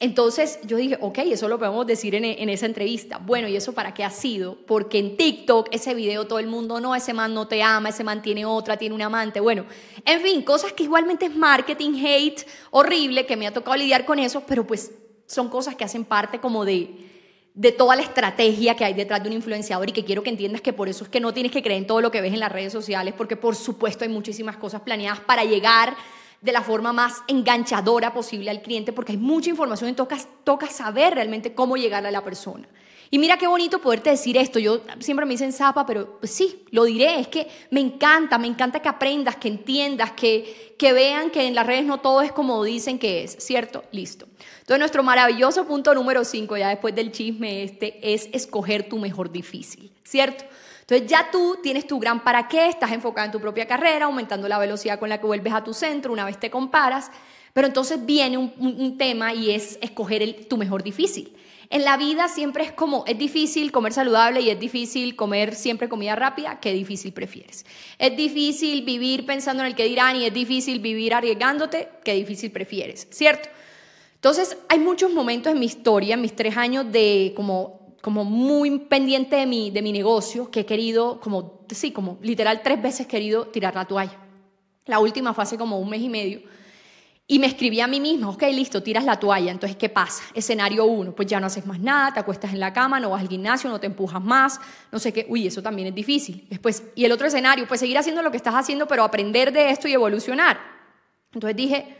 Entonces 0.00 0.58
yo 0.64 0.76
dije, 0.76 0.98
ok, 1.00 1.18
eso 1.18 1.46
lo 1.46 1.60
podemos 1.60 1.86
decir 1.86 2.16
en, 2.16 2.24
en, 2.24 2.48
esa 2.48 2.66
entrevista. 2.66 3.18
Bueno, 3.18 3.46
¿y 3.46 3.54
eso 3.54 3.72
para 3.72 3.94
qué 3.94 4.02
ha 4.02 4.10
sido? 4.10 4.58
Porque 4.66 4.98
en 4.98 5.16
TikTok 5.16 5.68
ese 5.70 5.94
video 5.94 6.26
todo 6.26 6.40
el 6.40 6.48
mundo, 6.48 6.80
no, 6.80 6.96
ese 6.96 7.12
man 7.12 7.34
no 7.34 7.46
te 7.46 7.62
ama, 7.62 7.90
ese 7.90 8.02
man 8.02 8.20
tiene 8.20 8.44
otra, 8.44 8.76
tiene 8.76 8.96
un 8.96 9.02
amante. 9.02 9.38
Bueno, 9.38 9.66
en 10.04 10.20
fin, 10.20 10.42
cosas 10.42 10.72
que 10.72 10.82
igualmente 10.82 11.26
es 11.26 11.36
marketing, 11.36 12.04
hate, 12.04 12.48
horrible, 12.72 13.26
que 13.26 13.36
me 13.36 13.46
ha 13.46 13.52
tocado 13.52 13.76
lidiar 13.76 14.04
con 14.04 14.18
eso, 14.18 14.42
pero 14.44 14.66
pues 14.66 14.90
son 15.26 15.48
cosas 15.48 15.76
que 15.76 15.84
hacen 15.84 16.04
parte 16.04 16.40
como 16.40 16.64
de, 16.64 17.07
de 17.58 17.72
toda 17.72 17.96
la 17.96 18.02
estrategia 18.02 18.76
que 18.76 18.84
hay 18.84 18.94
detrás 18.94 19.20
de 19.20 19.28
un 19.28 19.34
influenciador 19.34 19.88
y 19.88 19.92
que 19.92 20.04
quiero 20.04 20.22
que 20.22 20.30
entiendas 20.30 20.60
que 20.60 20.72
por 20.72 20.88
eso 20.88 21.02
es 21.02 21.10
que 21.10 21.18
no 21.18 21.34
tienes 21.34 21.50
que 21.50 21.60
creer 21.60 21.78
en 21.78 21.88
todo 21.88 22.00
lo 22.00 22.12
que 22.12 22.20
ves 22.20 22.32
en 22.32 22.38
las 22.38 22.52
redes 22.52 22.72
sociales, 22.72 23.14
porque 23.18 23.34
por 23.34 23.56
supuesto 23.56 24.04
hay 24.04 24.10
muchísimas 24.10 24.56
cosas 24.56 24.82
planeadas 24.82 25.18
para 25.18 25.42
llegar 25.42 25.96
de 26.40 26.52
la 26.52 26.62
forma 26.62 26.92
más 26.92 27.14
enganchadora 27.26 28.14
posible 28.14 28.48
al 28.48 28.62
cliente, 28.62 28.92
porque 28.92 29.10
hay 29.10 29.18
mucha 29.18 29.50
información 29.50 29.90
y 29.90 29.94
toca, 29.94 30.68
saber 30.68 31.14
realmente 31.16 31.52
cómo 31.52 31.76
llegar 31.76 32.06
a 32.06 32.12
la 32.12 32.22
persona. 32.22 32.68
Y 33.10 33.18
mira 33.18 33.36
qué 33.36 33.46
bonito 33.46 33.80
poderte 33.80 34.10
decir 34.10 34.36
esto. 34.36 34.58
Yo 34.58 34.82
siempre 35.00 35.24
me 35.24 35.32
dicen 35.32 35.52
zapa, 35.52 35.86
pero 35.86 36.18
pues 36.18 36.32
sí, 36.32 36.64
lo 36.70 36.84
diré. 36.84 37.20
Es 37.20 37.28
que 37.28 37.48
me 37.70 37.80
encanta, 37.80 38.38
me 38.38 38.46
encanta 38.46 38.80
que 38.80 38.88
aprendas, 38.88 39.36
que 39.36 39.48
entiendas, 39.48 40.12
que, 40.12 40.74
que 40.78 40.92
vean 40.92 41.30
que 41.30 41.46
en 41.46 41.54
las 41.54 41.66
redes 41.66 41.84
no 41.84 42.00
todo 42.00 42.22
es 42.22 42.32
como 42.32 42.62
dicen 42.64 42.98
que 42.98 43.24
es, 43.24 43.36
¿cierto? 43.38 43.84
Listo. 43.92 44.26
Entonces, 44.60 44.78
nuestro 44.78 45.02
maravilloso 45.02 45.66
punto 45.66 45.94
número 45.94 46.24
5, 46.24 46.56
ya 46.56 46.68
después 46.68 46.94
del 46.94 47.12
chisme 47.12 47.62
este, 47.62 48.14
es 48.14 48.28
escoger 48.32 48.88
tu 48.88 48.98
mejor 48.98 49.32
difícil, 49.32 49.90
¿cierto? 50.04 50.44
Entonces 50.88 51.06
ya 51.06 51.30
tú 51.30 51.58
tienes 51.62 51.86
tu 51.86 51.98
gran 51.98 52.24
para 52.24 52.48
qué, 52.48 52.68
estás 52.68 52.92
enfocada 52.92 53.26
en 53.26 53.32
tu 53.32 53.40
propia 53.40 53.66
carrera, 53.66 54.06
aumentando 54.06 54.48
la 54.48 54.58
velocidad 54.58 54.98
con 54.98 55.10
la 55.10 55.20
que 55.20 55.26
vuelves 55.26 55.52
a 55.52 55.62
tu 55.62 55.74
centro 55.74 56.14
una 56.14 56.24
vez 56.24 56.40
te 56.40 56.48
comparas, 56.48 57.10
pero 57.52 57.66
entonces 57.66 58.06
viene 58.06 58.38
un, 58.38 58.96
tema 58.96 59.34
y 59.34 59.50
es 59.50 59.78
escoger 59.82 60.46
tu 60.48 60.56
mejor 60.56 60.82
difícil. 60.82 61.36
En 61.70 61.84
la 61.84 61.96
vida 61.96 62.28
siempre 62.28 62.64
es 62.64 62.72
como, 62.72 63.04
es 63.06 63.18
difícil 63.18 63.70
comer 63.72 63.92
saludable 63.92 64.40
y 64.40 64.50
es 64.50 64.58
difícil 64.58 65.16
comer 65.16 65.54
siempre 65.54 65.88
comida 65.88 66.16
rápida, 66.16 66.60
¿qué 66.60 66.72
difícil 66.72 67.12
prefieres? 67.12 67.66
Es 67.98 68.16
difícil 68.16 68.84
vivir 68.84 69.26
pensando 69.26 69.62
en 69.62 69.68
el 69.68 69.74
que 69.74 69.84
dirán 69.84 70.16
y 70.16 70.24
es 70.24 70.32
difícil 70.32 70.80
vivir 70.80 71.12
arriesgándote, 71.12 71.88
¿qué 72.04 72.14
difícil 72.14 72.50
prefieres? 72.50 73.06
¿Cierto? 73.10 73.50
Entonces, 74.14 74.56
hay 74.68 74.78
muchos 74.78 75.12
momentos 75.12 75.52
en 75.52 75.60
mi 75.60 75.66
historia, 75.66 76.14
en 76.14 76.22
mis 76.22 76.34
tres 76.34 76.56
años 76.56 76.90
de 76.90 77.32
como 77.36 77.78
como 78.00 78.24
muy 78.24 78.78
pendiente 78.78 79.36
de 79.36 79.46
mi, 79.46 79.70
de 79.70 79.82
mi 79.82 79.92
negocio 79.92 80.50
que 80.50 80.60
he 80.60 80.66
querido, 80.66 81.20
como, 81.20 81.66
sí, 81.70 81.92
como 81.92 82.18
literal 82.22 82.62
tres 82.62 82.80
veces 82.80 83.06
querido 83.06 83.48
tirar 83.48 83.74
la 83.74 83.84
toalla. 83.84 84.16
La 84.86 85.00
última 85.00 85.34
fue 85.34 85.44
hace 85.44 85.58
como 85.58 85.78
un 85.78 85.90
mes 85.90 86.00
y 86.00 86.08
medio. 86.08 86.40
Y 87.30 87.38
me 87.38 87.46
escribí 87.46 87.78
a 87.82 87.86
mí 87.86 88.00
misma, 88.00 88.30
ok, 88.30 88.42
listo, 88.52 88.82
tiras 88.82 89.04
la 89.04 89.20
toalla. 89.20 89.52
Entonces, 89.52 89.76
¿qué 89.76 89.90
pasa? 89.90 90.22
Escenario 90.32 90.86
uno, 90.86 91.14
pues 91.14 91.28
ya 91.28 91.38
no 91.38 91.46
haces 91.46 91.66
más 91.66 91.78
nada, 91.78 92.14
te 92.14 92.20
acuestas 92.20 92.54
en 92.54 92.58
la 92.58 92.72
cama, 92.72 92.98
no 92.98 93.10
vas 93.10 93.20
al 93.20 93.28
gimnasio, 93.28 93.68
no 93.68 93.78
te 93.78 93.86
empujas 93.86 94.22
más, 94.24 94.58
no 94.90 94.98
sé 94.98 95.12
qué. 95.12 95.26
Uy, 95.28 95.46
eso 95.46 95.62
también 95.62 95.88
es 95.88 95.94
difícil. 95.94 96.46
Después, 96.48 96.84
y 96.94 97.04
el 97.04 97.12
otro 97.12 97.26
escenario, 97.26 97.68
pues 97.68 97.80
seguir 97.80 97.98
haciendo 97.98 98.22
lo 98.22 98.30
que 98.30 98.38
estás 98.38 98.54
haciendo, 98.54 98.88
pero 98.88 99.04
aprender 99.04 99.52
de 99.52 99.68
esto 99.68 99.86
y 99.86 99.92
evolucionar. 99.92 100.58
Entonces 101.30 101.54
dije, 101.54 101.98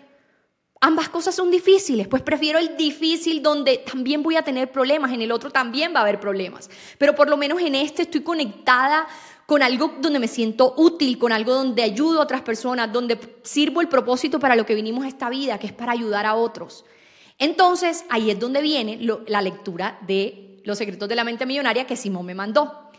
Ambas 0.80 1.08
cosas 1.08 1.34
son 1.34 1.50
difíciles, 1.50 2.06
pues 2.06 2.22
prefiero 2.22 2.60
el 2.60 2.76
difícil 2.76 3.42
donde 3.42 3.78
también 3.78 4.22
voy 4.22 4.36
a 4.36 4.42
tener 4.42 4.70
problemas, 4.70 5.10
en 5.12 5.20
el 5.22 5.32
otro 5.32 5.50
también 5.50 5.92
va 5.92 5.98
a 5.98 6.02
haber 6.02 6.20
problemas, 6.20 6.70
pero 6.98 7.16
por 7.16 7.28
lo 7.28 7.36
menos 7.36 7.60
en 7.60 7.74
este 7.74 8.02
estoy 8.02 8.20
conectada 8.20 9.08
con 9.48 9.62
algo 9.62 9.94
donde 10.02 10.18
me 10.18 10.28
siento 10.28 10.74
útil, 10.76 11.16
con 11.16 11.32
algo 11.32 11.54
donde 11.54 11.82
ayudo 11.82 12.20
a 12.20 12.24
otras 12.24 12.42
personas, 12.42 12.92
donde 12.92 13.18
sirvo 13.42 13.80
el 13.80 13.88
propósito 13.88 14.38
para 14.38 14.54
lo 14.54 14.66
que 14.66 14.74
vinimos 14.74 15.06
a 15.06 15.08
esta 15.08 15.30
vida, 15.30 15.58
que 15.58 15.68
es 15.68 15.72
para 15.72 15.92
ayudar 15.92 16.26
a 16.26 16.34
otros. 16.34 16.84
Entonces, 17.38 18.04
ahí 18.11 18.30
es 18.30 18.38
donde 18.38 18.61
viene 18.61 18.98
la 19.26 19.40
lectura 19.40 19.98
de 20.06 20.61
Los 20.64 20.76
secretos 20.76 21.08
de 21.08 21.14
la 21.14 21.24
mente 21.24 21.46
millonaria 21.46 21.87
que 21.87 21.96
Simón 21.96 22.26
me 22.26 22.34
mandó. 22.34 22.90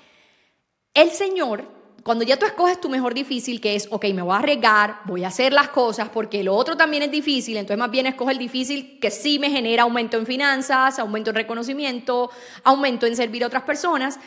El 0.96 1.12
Señor 1.12 1.68
cuando 2.04 2.24
ya 2.24 2.38
tú 2.38 2.46
escoges 2.46 2.80
tu 2.82 2.90
mejor 2.90 3.14
difícil, 3.14 3.62
que 3.62 3.76
es, 3.76 3.88
ok, 3.92 4.06
me 4.16 4.22
voy 4.24 4.34
a 4.34 4.38
arriesgar, 4.38 5.02
voy 5.06 5.24
a 5.24 5.28
hacer 5.28 5.54
las 5.54 5.70
cosas 5.70 6.10
porque 6.10 6.44
lo 6.44 6.56
otro 6.56 6.78
también 6.78 7.04
es 7.04 7.12
difícil, 7.12 7.58
entonces 7.58 7.78
más 7.78 7.92
bien 7.92 8.08
escoge 8.08 8.32
el 8.32 8.40
difícil 8.40 9.00
que 9.00 9.12
sí 9.12 9.38
me 9.38 9.52
genera 9.52 9.84
aumento 9.84 10.18
en 10.18 10.26
finanzas, 10.26 10.98
aumento 10.98 11.30
en 11.30 11.36
reconocimiento, 11.36 12.32
aumento 12.64 13.06
en 13.06 13.16
servir 13.16 13.44
a 13.44 13.48
otras 13.48 13.64
personas. 13.64 14.18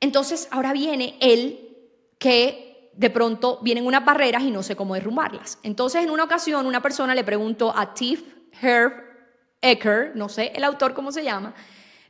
Entonces 0.00 0.48
ahora 0.50 0.72
viene 0.72 1.16
el 1.20 1.76
que 2.18 2.90
de 2.94 3.10
pronto 3.10 3.58
vienen 3.62 3.86
unas 3.86 4.04
barreras 4.04 4.42
y 4.42 4.50
no 4.50 4.62
sé 4.62 4.76
cómo 4.76 4.94
derrumbarlas. 4.94 5.58
Entonces 5.62 6.02
en 6.02 6.10
una 6.10 6.24
ocasión 6.24 6.66
una 6.66 6.82
persona 6.82 7.14
le 7.14 7.24
preguntó 7.24 7.72
a 7.76 7.94
Tiff 7.94 8.22
Herb 8.60 8.92
Ecker, 9.60 10.12
no 10.14 10.28
sé 10.28 10.52
el 10.54 10.64
autor 10.64 10.94
cómo 10.94 11.12
se 11.12 11.24
llama, 11.24 11.54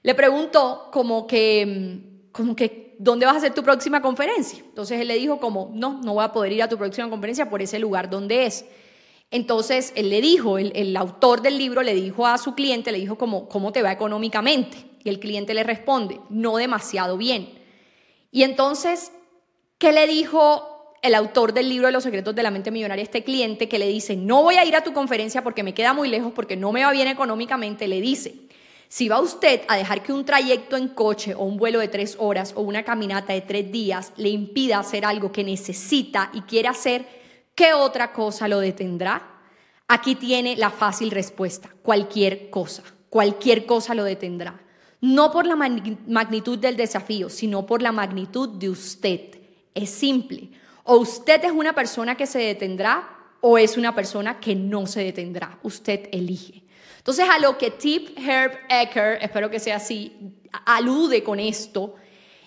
le 0.02 0.14
preguntó 0.14 0.88
como 0.92 1.26
que, 1.26 2.28
como 2.32 2.54
que 2.54 2.86
¿dónde 2.98 3.26
vas 3.26 3.34
a 3.34 3.38
hacer 3.38 3.54
tu 3.54 3.62
próxima 3.62 4.00
conferencia? 4.00 4.60
Entonces 4.60 5.00
él 5.00 5.08
le 5.08 5.16
dijo 5.16 5.38
como, 5.38 5.70
no, 5.74 6.00
no 6.02 6.14
voy 6.14 6.24
a 6.24 6.32
poder 6.32 6.52
ir 6.52 6.62
a 6.62 6.68
tu 6.68 6.78
próxima 6.78 7.08
conferencia 7.08 7.50
por 7.50 7.62
ese 7.62 7.78
lugar 7.78 8.10
donde 8.10 8.46
es. 8.46 8.64
Entonces 9.30 9.92
él 9.96 10.10
le 10.10 10.20
dijo, 10.20 10.58
el, 10.58 10.96
autor 10.96 11.42
del 11.42 11.58
libro 11.58 11.82
le 11.82 11.94
dijo 11.94 12.26
a 12.26 12.38
su 12.38 12.54
cliente, 12.54 12.92
le 12.92 12.98
dijo 12.98 13.18
como, 13.18 13.48
¿cómo 13.48 13.72
te 13.72 13.82
va 13.82 13.92
económicamente? 13.92 14.78
Y 15.02 15.08
el 15.08 15.18
cliente 15.18 15.54
le 15.54 15.64
responde, 15.64 16.20
no 16.30 16.56
demasiado 16.56 17.16
bien. 17.16 17.65
Y 18.36 18.42
entonces, 18.42 19.12
¿qué 19.78 19.92
le 19.92 20.06
dijo 20.06 20.92
el 21.00 21.14
autor 21.14 21.54
del 21.54 21.70
libro 21.70 21.86
de 21.86 21.92
los 21.94 22.02
secretos 22.02 22.34
de 22.34 22.42
la 22.42 22.50
mente 22.50 22.70
millonaria 22.70 23.00
a 23.00 23.06
este 23.06 23.24
cliente 23.24 23.66
que 23.66 23.78
le 23.78 23.88
dice, 23.88 24.14
no 24.14 24.42
voy 24.42 24.56
a 24.56 24.64
ir 24.66 24.76
a 24.76 24.84
tu 24.84 24.92
conferencia 24.92 25.42
porque 25.42 25.62
me 25.62 25.72
queda 25.72 25.94
muy 25.94 26.10
lejos, 26.10 26.34
porque 26.34 26.54
no 26.54 26.70
me 26.70 26.84
va 26.84 26.92
bien 26.92 27.08
económicamente? 27.08 27.88
Le 27.88 28.02
dice, 28.02 28.34
si 28.88 29.08
va 29.08 29.22
usted 29.22 29.62
a 29.68 29.78
dejar 29.78 30.02
que 30.02 30.12
un 30.12 30.26
trayecto 30.26 30.76
en 30.76 30.88
coche 30.88 31.34
o 31.34 31.44
un 31.44 31.56
vuelo 31.56 31.78
de 31.78 31.88
tres 31.88 32.16
horas 32.20 32.52
o 32.54 32.60
una 32.60 32.82
caminata 32.82 33.32
de 33.32 33.40
tres 33.40 33.72
días 33.72 34.12
le 34.18 34.28
impida 34.28 34.80
hacer 34.80 35.06
algo 35.06 35.32
que 35.32 35.42
necesita 35.42 36.28
y 36.34 36.42
quiere 36.42 36.68
hacer, 36.68 37.06
¿qué 37.54 37.72
otra 37.72 38.12
cosa 38.12 38.48
lo 38.48 38.60
detendrá? 38.60 39.40
Aquí 39.88 40.14
tiene 40.14 40.56
la 40.56 40.68
fácil 40.68 41.10
respuesta, 41.10 41.70
cualquier 41.82 42.50
cosa, 42.50 42.82
cualquier 43.08 43.64
cosa 43.64 43.94
lo 43.94 44.04
detendrá. 44.04 44.60
No 45.06 45.30
por 45.30 45.46
la 45.46 45.54
magnitud 45.54 46.58
del 46.58 46.76
desafío, 46.76 47.28
sino 47.30 47.64
por 47.64 47.80
la 47.80 47.92
magnitud 47.92 48.48
de 48.48 48.68
usted. 48.70 49.20
Es 49.72 49.90
simple. 49.90 50.50
O 50.82 50.96
usted 50.96 51.44
es 51.44 51.52
una 51.52 51.74
persona 51.74 52.16
que 52.16 52.26
se 52.26 52.40
detendrá 52.40 53.08
o 53.40 53.56
es 53.56 53.76
una 53.76 53.94
persona 53.94 54.40
que 54.40 54.56
no 54.56 54.86
se 54.86 55.04
detendrá. 55.04 55.60
Usted 55.62 56.08
elige. 56.10 56.64
Entonces, 56.98 57.24
a 57.30 57.38
lo 57.38 57.56
que 57.56 57.70
Tip 57.70 58.18
Herb 58.18 58.58
Ecker, 58.68 59.18
espero 59.22 59.48
que 59.48 59.60
sea 59.60 59.76
así, 59.76 60.12
alude 60.64 61.22
con 61.22 61.38
esto, 61.38 61.94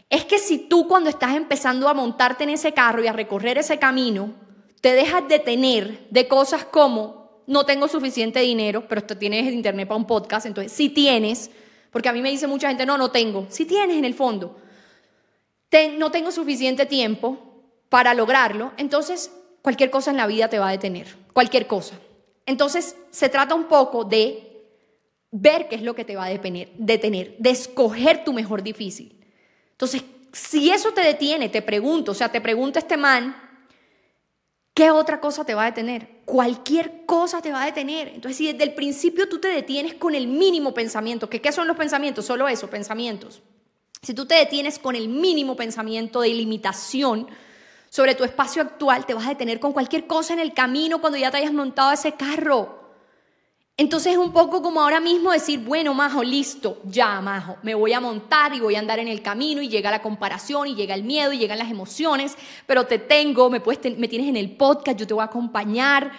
es 0.09 0.25
que 0.25 0.37
si 0.37 0.57
tú 0.57 0.85
cuando 0.85 1.09
estás 1.09 1.35
empezando 1.35 1.87
a 1.87 1.93
montarte 1.93 2.43
en 2.43 2.49
ese 2.49 2.73
carro 2.73 3.01
y 3.01 3.07
a 3.07 3.13
recorrer 3.13 3.57
ese 3.57 3.79
camino, 3.79 4.33
te 4.81 4.91
dejas 4.91 5.29
detener 5.29 6.07
de 6.09 6.27
cosas 6.27 6.65
como 6.65 7.43
no 7.47 7.65
tengo 7.65 7.87
suficiente 7.87 8.41
dinero, 8.41 8.85
pero 8.89 9.01
tienes 9.03 9.47
el 9.47 9.53
internet 9.53 9.87
para 9.87 9.97
un 9.97 10.05
podcast, 10.05 10.45
entonces 10.45 10.73
si 10.73 10.89
tienes, 10.89 11.51
porque 11.91 12.09
a 12.09 12.13
mí 12.13 12.21
me 12.21 12.29
dice 12.29 12.47
mucha 12.47 12.67
gente, 12.67 12.85
no, 12.85 12.97
no 12.97 13.11
tengo, 13.11 13.47
si 13.49 13.65
tienes 13.65 13.97
en 13.97 14.05
el 14.05 14.13
fondo, 14.13 14.57
no 15.97 16.11
tengo 16.11 16.31
suficiente 16.31 16.85
tiempo 16.85 17.37
para 17.89 18.13
lograrlo, 18.13 18.71
entonces 18.77 19.31
cualquier 19.61 19.89
cosa 19.89 20.11
en 20.11 20.17
la 20.17 20.27
vida 20.27 20.49
te 20.49 20.59
va 20.59 20.69
a 20.69 20.71
detener, 20.71 21.15
cualquier 21.33 21.67
cosa. 21.67 21.99
Entonces 22.45 22.95
se 23.11 23.29
trata 23.29 23.55
un 23.55 23.65
poco 23.65 24.03
de 24.03 24.49
ver 25.31 25.67
qué 25.67 25.75
es 25.75 25.81
lo 25.81 25.95
que 25.95 26.05
te 26.05 26.15
va 26.15 26.25
a 26.25 26.29
detener, 26.29 26.69
detener, 26.75 27.35
de 27.37 27.51
escoger 27.51 28.23
tu 28.23 28.33
mejor 28.33 28.63
difícil. 28.63 29.15
Entonces, 29.71 30.03
si 30.33 30.71
eso 30.71 30.91
te 30.91 31.01
detiene, 31.01 31.49
te 31.49 31.61
pregunto, 31.61 32.11
o 32.11 32.15
sea, 32.15 32.31
te 32.31 32.41
pregunta 32.41 32.79
este 32.79 32.97
man, 32.97 33.35
¿qué 34.73 34.91
otra 34.91 35.19
cosa 35.19 35.45
te 35.45 35.53
va 35.53 35.63
a 35.63 35.65
detener? 35.65 36.21
Cualquier 36.25 37.05
cosa 37.05 37.41
te 37.41 37.51
va 37.51 37.63
a 37.63 37.65
detener. 37.65 38.09
Entonces, 38.09 38.37
si 38.37 38.51
desde 38.51 38.63
el 38.63 38.73
principio 38.73 39.27
tú 39.27 39.39
te 39.39 39.47
detienes 39.47 39.95
con 39.95 40.15
el 40.15 40.27
mínimo 40.27 40.73
pensamiento, 40.73 41.29
¿qué 41.29 41.51
son 41.51 41.67
los 41.67 41.77
pensamientos? 41.77 42.25
Solo 42.25 42.47
eso, 42.47 42.69
pensamientos. 42.69 43.41
Si 44.01 44.13
tú 44.13 44.25
te 44.25 44.35
detienes 44.35 44.79
con 44.79 44.95
el 44.95 45.09
mínimo 45.09 45.55
pensamiento 45.55 46.21
de 46.21 46.29
limitación 46.29 47.27
sobre 47.89 48.15
tu 48.15 48.23
espacio 48.23 48.61
actual, 48.61 49.05
te 49.05 49.13
vas 49.13 49.25
a 49.25 49.29
detener 49.29 49.59
con 49.59 49.73
cualquier 49.73 50.07
cosa 50.07 50.33
en 50.33 50.39
el 50.39 50.53
camino 50.53 51.01
cuando 51.01 51.17
ya 51.17 51.31
te 51.31 51.37
hayas 51.37 51.53
montado 51.53 51.91
ese 51.91 52.13
carro. 52.13 52.88
Entonces 53.79 54.11
es 54.11 54.17
un 54.17 54.33
poco 54.33 54.61
como 54.61 54.81
ahora 54.81 54.99
mismo 54.99 55.31
decir, 55.31 55.61
bueno, 55.61 55.93
Majo, 55.93 56.21
listo, 56.21 56.81
ya, 56.83 57.21
Majo, 57.21 57.55
me 57.63 57.75
voy 57.75 57.93
a 57.93 58.01
montar 58.01 58.53
y 58.53 58.59
voy 58.59 58.75
a 58.75 58.79
andar 58.79 58.99
en 58.99 59.07
el 59.07 59.21
camino 59.21 59.61
y 59.61 59.69
llega 59.69 59.89
la 59.89 60.01
comparación 60.01 60.67
y 60.67 60.75
llega 60.75 60.93
el 60.93 61.05
miedo 61.05 61.31
y 61.31 61.37
llegan 61.37 61.59
las 61.59 61.71
emociones, 61.71 62.35
pero 62.65 62.87
te 62.87 62.99
tengo, 62.99 63.49
me, 63.49 63.61
puedes, 63.61 63.97
me 63.97 64.09
tienes 64.09 64.27
en 64.27 64.35
el 64.35 64.51
podcast, 64.51 64.99
yo 64.99 65.07
te 65.07 65.13
voy 65.13 65.21
a 65.21 65.27
acompañar. 65.27 66.11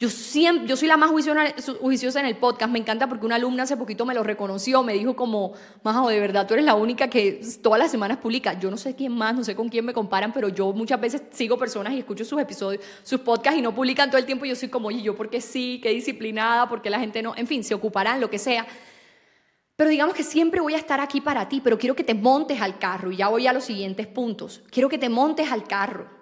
Yo, 0.00 0.08
siempre, 0.10 0.76
soy 0.76 0.86
la 0.86 0.96
más 0.96 1.10
juiciosa 1.10 2.20
en 2.20 2.26
el 2.26 2.36
podcast, 2.36 2.70
me 2.70 2.78
encanta 2.78 3.08
porque 3.08 3.26
una 3.26 3.34
alumna 3.34 3.64
hace 3.64 3.76
poquito 3.76 4.06
me 4.06 4.14
lo 4.14 4.22
reconoció, 4.22 4.84
me 4.84 4.92
dijo 4.92 5.16
como, 5.16 5.54
Majo, 5.82 6.08
de 6.08 6.20
verdad, 6.20 6.46
tú 6.46 6.54
eres 6.54 6.64
la 6.64 6.76
única 6.76 7.10
que 7.10 7.40
todas 7.60 7.80
las 7.80 7.90
semanas 7.90 8.18
publica. 8.18 8.56
Yo 8.60 8.70
no 8.70 8.76
sé 8.76 8.94
quién 8.94 9.10
más, 9.10 9.34
no 9.34 9.42
sé 9.42 9.56
con 9.56 9.68
quién 9.68 9.84
me 9.84 9.92
comparan, 9.92 10.32
pero 10.32 10.50
yo 10.50 10.72
muchas 10.72 11.00
veces 11.00 11.22
sigo 11.32 11.58
personas 11.58 11.94
y 11.94 11.98
escucho 11.98 12.24
sus 12.24 12.40
episodios, 12.40 12.84
sus 13.02 13.18
podcasts 13.22 13.58
y 13.58 13.62
no 13.62 13.74
publican 13.74 14.08
todo 14.08 14.18
el 14.18 14.24
tiempo 14.24 14.44
y 14.44 14.50
yo 14.50 14.54
soy 14.54 14.68
como, 14.68 14.86
oye, 14.86 15.02
yo 15.02 15.16
porque 15.16 15.40
sí, 15.40 15.80
qué 15.82 15.88
disciplinada, 15.88 16.68
porque 16.68 16.90
la 16.90 17.00
gente 17.00 17.20
no, 17.20 17.34
en 17.36 17.48
fin, 17.48 17.64
se 17.64 17.74
ocuparán, 17.74 18.20
lo 18.20 18.30
que 18.30 18.38
sea. 18.38 18.68
Pero 19.74 19.90
digamos 19.90 20.14
que 20.14 20.22
siempre 20.22 20.60
voy 20.60 20.74
a 20.74 20.78
estar 20.78 21.00
aquí 21.00 21.20
para 21.20 21.48
ti, 21.48 21.60
pero 21.60 21.76
quiero 21.76 21.96
que 21.96 22.04
te 22.04 22.14
montes 22.14 22.60
al 22.60 22.78
carro 22.78 23.10
y 23.10 23.16
ya 23.16 23.26
voy 23.26 23.48
a 23.48 23.52
los 23.52 23.64
siguientes 23.64 24.06
puntos. 24.06 24.62
Quiero 24.70 24.88
que 24.88 24.98
te 24.98 25.08
montes 25.08 25.50
al 25.50 25.64
carro 25.64 26.17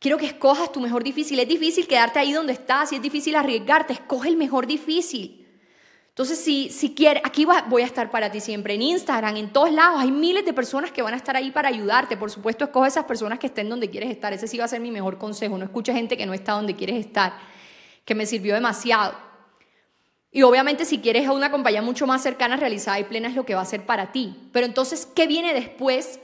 Quiero 0.00 0.16
que 0.16 0.24
escojas 0.24 0.72
tu 0.72 0.80
mejor 0.80 1.04
difícil. 1.04 1.38
Es 1.38 1.46
difícil 1.46 1.86
quedarte 1.86 2.18
ahí 2.18 2.32
donde 2.32 2.54
estás 2.54 2.90
y 2.90 2.96
es 2.96 3.02
difícil 3.02 3.36
arriesgarte. 3.36 3.92
Escoge 3.92 4.30
el 4.30 4.36
mejor 4.38 4.66
difícil. 4.66 5.46
Entonces, 6.08 6.38
si, 6.38 6.70
si 6.70 6.94
quieres, 6.94 7.22
aquí 7.24 7.46
voy 7.68 7.82
a 7.82 7.84
estar 7.84 8.10
para 8.10 8.32
ti 8.32 8.40
siempre, 8.40 8.74
en 8.74 8.82
Instagram, 8.82 9.36
en 9.36 9.52
todos 9.52 9.70
lados. 9.70 10.00
Hay 10.00 10.10
miles 10.10 10.46
de 10.46 10.54
personas 10.54 10.90
que 10.90 11.02
van 11.02 11.12
a 11.12 11.18
estar 11.18 11.36
ahí 11.36 11.50
para 11.50 11.68
ayudarte. 11.68 12.16
Por 12.16 12.30
supuesto, 12.30 12.64
escoge 12.64 12.88
esas 12.88 13.04
personas 13.04 13.38
que 13.38 13.48
estén 13.48 13.68
donde 13.68 13.90
quieres 13.90 14.10
estar. 14.10 14.32
Ese 14.32 14.48
sí 14.48 14.56
va 14.56 14.64
a 14.64 14.68
ser 14.68 14.80
mi 14.80 14.90
mejor 14.90 15.18
consejo. 15.18 15.58
No 15.58 15.66
escuche 15.66 15.92
gente 15.92 16.16
que 16.16 16.24
no 16.24 16.32
está 16.32 16.52
donde 16.52 16.74
quieres 16.74 16.96
estar, 16.96 17.34
que 18.06 18.14
me 18.14 18.24
sirvió 18.24 18.54
demasiado. 18.54 19.14
Y 20.32 20.42
obviamente 20.42 20.86
si 20.86 21.00
quieres 21.00 21.28
a 21.28 21.32
una 21.32 21.50
compañía 21.50 21.82
mucho 21.82 22.06
más 22.06 22.22
cercana, 22.22 22.56
realizada 22.56 22.98
y 22.98 23.04
plena 23.04 23.28
es 23.28 23.34
lo 23.34 23.44
que 23.44 23.54
va 23.54 23.60
a 23.60 23.66
ser 23.66 23.84
para 23.84 24.12
ti. 24.12 24.48
Pero 24.52 24.64
entonces, 24.64 25.04
¿qué 25.04 25.26
viene 25.26 25.52
después 25.52 26.20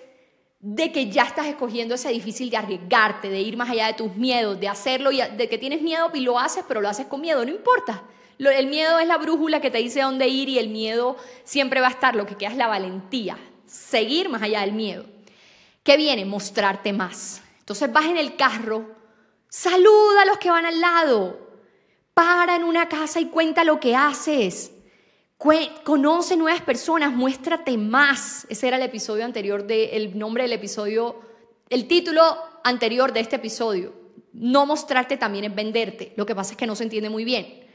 de 0.61 0.91
que 0.91 1.11
ya 1.11 1.25
estás 1.25 1.47
escogiendo 1.47 1.95
ese 1.95 2.09
difícil 2.09 2.51
de 2.51 2.57
arriesgarte, 2.57 3.29
de 3.29 3.41
ir 3.41 3.57
más 3.57 3.71
allá 3.71 3.87
de 3.89 3.95
tus 3.95 4.15
miedos, 4.17 4.59
de 4.59 4.69
hacerlo 4.69 5.13
y 5.13 5.21
de 5.21 5.49
que 5.49 5.59
tienes 5.59 5.83
miedo 5.83 6.11
y 6.15 6.21
lo 6.21 6.39
haces, 6.39 6.65
pero 6.67 6.81
lo 6.81 6.89
haces 6.89 7.07
con 7.07 7.21
miedo, 7.21 7.45
no 7.45 7.51
importa. 7.51 8.03
el 8.39 8.67
miedo 8.67 8.99
es 8.99 9.07
la 9.07 9.19
brújula 9.19 9.61
que 9.61 9.71
te 9.71 9.79
dice 9.79 10.01
dónde 10.01 10.29
ir 10.29 10.49
y 10.49 10.59
el 10.59 10.69
miedo 10.69 11.17
siempre 11.45 11.81
va 11.81 11.89
a 11.89 11.91
estar, 11.91 12.17
lo 12.17 12.27
que 12.27 12.37
queda 12.37 12.51
es 12.51 12.57
la 12.57 12.69
valentía, 12.69 13.39
seguir 13.67 14.29
más 14.29 14.43
allá 14.43 14.61
del 14.61 14.73
miedo. 14.73 15.05
¿Qué 15.83 15.97
viene? 15.97 16.25
Mostrarte 16.25 16.93
más. 16.93 17.43
Entonces 17.61 17.93
vas 17.93 18.07
en 18.07 18.17
el 18.17 18.37
carro, 18.37 18.91
saluda 19.49 20.23
a 20.23 20.27
los 20.27 20.39
que 20.39 20.51
van 20.51 20.67
al 20.67 20.81
lado, 20.81 21.47
para 22.15 22.57
en 22.57 22.65
una 22.65 22.89
casa 22.89 23.21
y 23.21 23.27
cuenta 23.27 23.63
lo 23.63 23.79
que 23.79 23.95
haces. 23.95 24.73
Conoce 25.39 26.37
nuevas 26.37 26.63
personas, 26.63 27.13
muéstrate 27.13 27.77
más. 27.77 28.47
Ese 28.49 28.69
era 28.69 28.79
el 28.79 28.83
episodio 28.83 29.25
anterior 29.25 29.67
del 29.67 30.19
nombre 30.19 30.45
del 30.45 30.55
episodio, 30.55 31.21
el 31.69 31.87
título 31.87 32.23
anterior 32.65 33.13
de 33.13 33.21
este 33.21 33.37
episodio. 33.37 33.93
No 34.33 34.65
mostrarte 34.65 35.19
también 35.19 35.45
es 35.45 35.55
venderte. 35.55 36.15
Lo 36.17 36.25
que 36.25 36.35
pasa 36.35 36.53
es 36.53 36.57
que 36.57 36.67
no 36.67 36.75
se 36.75 36.85
entiende 36.85 37.11
muy 37.11 37.25
bien. 37.25 37.67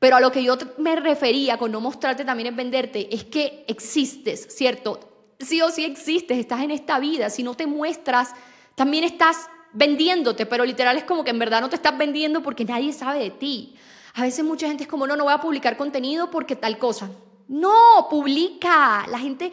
Pero 0.00 0.16
a 0.16 0.20
lo 0.20 0.32
que 0.32 0.42
yo 0.42 0.58
me 0.78 0.96
refería 0.96 1.56
con 1.56 1.70
no 1.70 1.80
mostrarte 1.80 2.24
también 2.24 2.48
es 2.48 2.56
venderte 2.56 3.14
es 3.14 3.24
que 3.24 3.64
existes, 3.68 4.48
¿cierto? 4.50 5.32
Sí 5.38 5.62
o 5.62 5.70
sí 5.70 5.84
existes, 5.84 6.36
estás 6.36 6.62
en 6.62 6.72
esta 6.72 6.98
vida. 6.98 7.30
Si 7.30 7.44
no 7.44 7.54
te 7.54 7.66
muestras, 7.66 8.32
también 8.74 9.04
estás 9.04 9.48
vendiéndote, 9.72 10.46
pero 10.46 10.64
literal 10.64 10.96
es 10.96 11.04
como 11.04 11.22
que 11.22 11.30
en 11.30 11.38
verdad 11.38 11.60
no 11.60 11.68
te 11.68 11.76
estás 11.76 11.96
vendiendo 11.96 12.42
porque 12.42 12.64
nadie 12.64 12.92
sabe 12.92 13.20
de 13.20 13.30
ti. 13.30 13.76
A 14.14 14.22
veces 14.22 14.44
mucha 14.44 14.68
gente 14.68 14.84
es 14.84 14.88
como, 14.88 15.06
no, 15.06 15.16
no 15.16 15.24
voy 15.24 15.32
a 15.32 15.40
publicar 15.40 15.76
contenido 15.76 16.30
porque 16.30 16.54
tal 16.54 16.78
cosa. 16.78 17.10
No, 17.48 18.06
publica. 18.08 19.06
La 19.08 19.18
gente 19.18 19.50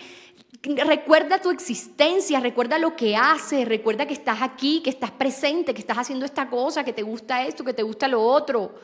recuerda 0.62 1.42
tu 1.42 1.50
existencia, 1.50 2.40
recuerda 2.40 2.78
lo 2.78 2.96
que 2.96 3.16
haces, 3.16 3.68
recuerda 3.68 4.06
que 4.06 4.14
estás 4.14 4.42
aquí, 4.42 4.82
que 4.84 4.92
estás 4.92 5.10
presente, 5.10 5.74
que 5.74 5.82
estás 5.82 5.98
haciendo 5.98 6.26
esta 6.26 6.48
cosa, 6.48 6.84
que 6.84 6.94
te 6.94 7.02
gusta 7.02 7.44
esto, 7.44 7.64
que 7.64 7.74
te 7.74 7.82
gusta 7.82 8.08
lo 8.08 8.22
otro. 8.22 8.76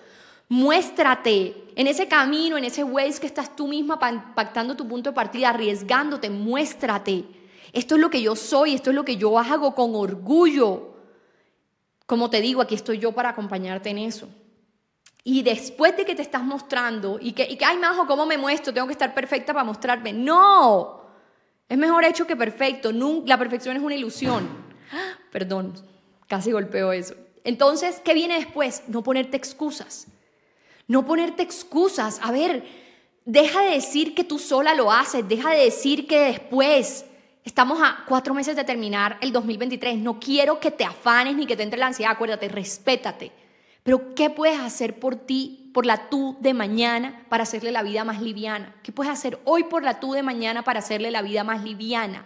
Muéstrate 0.50 1.66
en 1.76 1.86
ese 1.86 2.08
camino, 2.08 2.58
en 2.58 2.64
ese 2.64 2.84
ways 2.84 3.20
que 3.20 3.28
estás 3.28 3.56
tú 3.56 3.68
misma 3.68 4.00
pactando 4.00 4.76
tu 4.76 4.88
punto 4.88 5.12
de 5.12 5.16
partida, 5.16 5.50
arriesgándote, 5.50 6.32
muéstrate. 6.32 7.26
Esto 7.72 7.96
es 7.96 8.02
lo 8.02 8.10
que 8.10 8.24
yo 8.24 8.36
soy, 8.36 8.74
esto 8.74 8.90
es 8.90 8.96
lo 8.96 9.06
que 9.06 9.18
yo 9.18 9.38
hago 9.38 9.76
con 9.76 9.94
orgullo. 9.94 10.96
Como 12.08 12.32
te 12.32 12.42
digo, 12.42 12.62
aquí 12.62 12.74
estoy 12.74 12.98
yo 12.98 13.12
para 13.12 13.30
acompañarte 13.30 13.90
en 13.90 14.00
eso. 14.00 14.28
Y 15.30 15.44
después 15.44 15.98
de 15.98 16.06
que 16.06 16.16
te 16.16 16.22
estás 16.22 16.42
mostrando 16.42 17.20
y 17.20 17.34
que, 17.34 17.44
y 17.44 17.58
que 17.58 17.66
ay, 17.66 17.76
Majo, 17.76 18.08
¿cómo 18.08 18.26
me 18.26 18.38
muestro? 18.38 18.74
Tengo 18.74 18.88
que 18.88 18.94
estar 18.94 19.14
perfecta 19.14 19.52
para 19.52 19.66
mostrarme. 19.66 20.14
No, 20.14 21.02
es 21.68 21.78
mejor 21.78 22.06
hecho 22.06 22.26
que 22.26 22.38
perfecto. 22.38 22.94
La 23.26 23.38
perfección 23.38 23.76
es 23.76 23.84
una 23.84 23.96
ilusión. 23.96 24.48
Perdón, 25.34 25.74
casi 26.30 26.54
golpeo 26.54 26.94
eso. 26.94 27.14
Entonces, 27.44 28.00
¿qué 28.06 28.14
viene 28.14 28.36
después? 28.36 28.84
No 28.88 29.04
ponerte 29.04 29.36
excusas. 29.36 30.08
No 30.88 31.06
ponerte 31.06 31.44
excusas. 31.44 32.22
A 32.24 32.32
ver, 32.32 32.66
deja 33.26 33.64
de 33.64 33.72
decir 33.72 34.16
que 34.16 34.24
tú 34.24 34.40
sola 34.40 34.76
lo 34.76 34.94
haces. 34.94 35.28
Deja 35.28 35.52
de 35.52 35.66
decir 35.66 36.08
que 36.08 36.22
después 36.22 37.04
estamos 37.44 37.82
a 37.82 38.06
cuatro 38.08 38.34
meses 38.34 38.56
de 38.56 38.64
terminar 38.64 39.18
el 39.20 39.34
2023. 39.34 39.98
No 39.98 40.22
quiero 40.22 40.62
que 40.62 40.72
te 40.72 40.86
afanes 40.86 41.36
ni 41.36 41.46
que 41.46 41.58
te 41.58 41.64
entre 41.64 41.78
la 41.78 41.88
ansiedad. 41.88 42.14
Acuérdate, 42.14 42.48
respétate. 42.48 43.34
Pero 43.88 44.14
¿qué 44.16 44.30
puedes 44.30 44.60
hacer 44.60 45.00
por 45.00 45.16
ti, 45.16 45.72
por 45.74 45.86
la 45.86 46.10
tú 46.10 46.36
de 46.42 46.54
mañana, 46.54 47.24
para 47.30 47.44
hacerle 47.44 47.72
la 47.72 47.84
vida 47.84 48.04
más 48.04 48.22
liviana? 48.22 48.76
¿Qué 48.84 48.92
puedes 48.92 49.10
hacer 49.14 49.40
hoy 49.46 49.64
por 49.64 49.82
la 49.82 50.02
tú 50.02 50.12
de 50.12 50.24
mañana 50.24 50.62
para 50.62 50.80
hacerle 50.80 51.10
la 51.10 51.22
vida 51.22 51.46
más 51.46 51.64
liviana? 51.64 52.26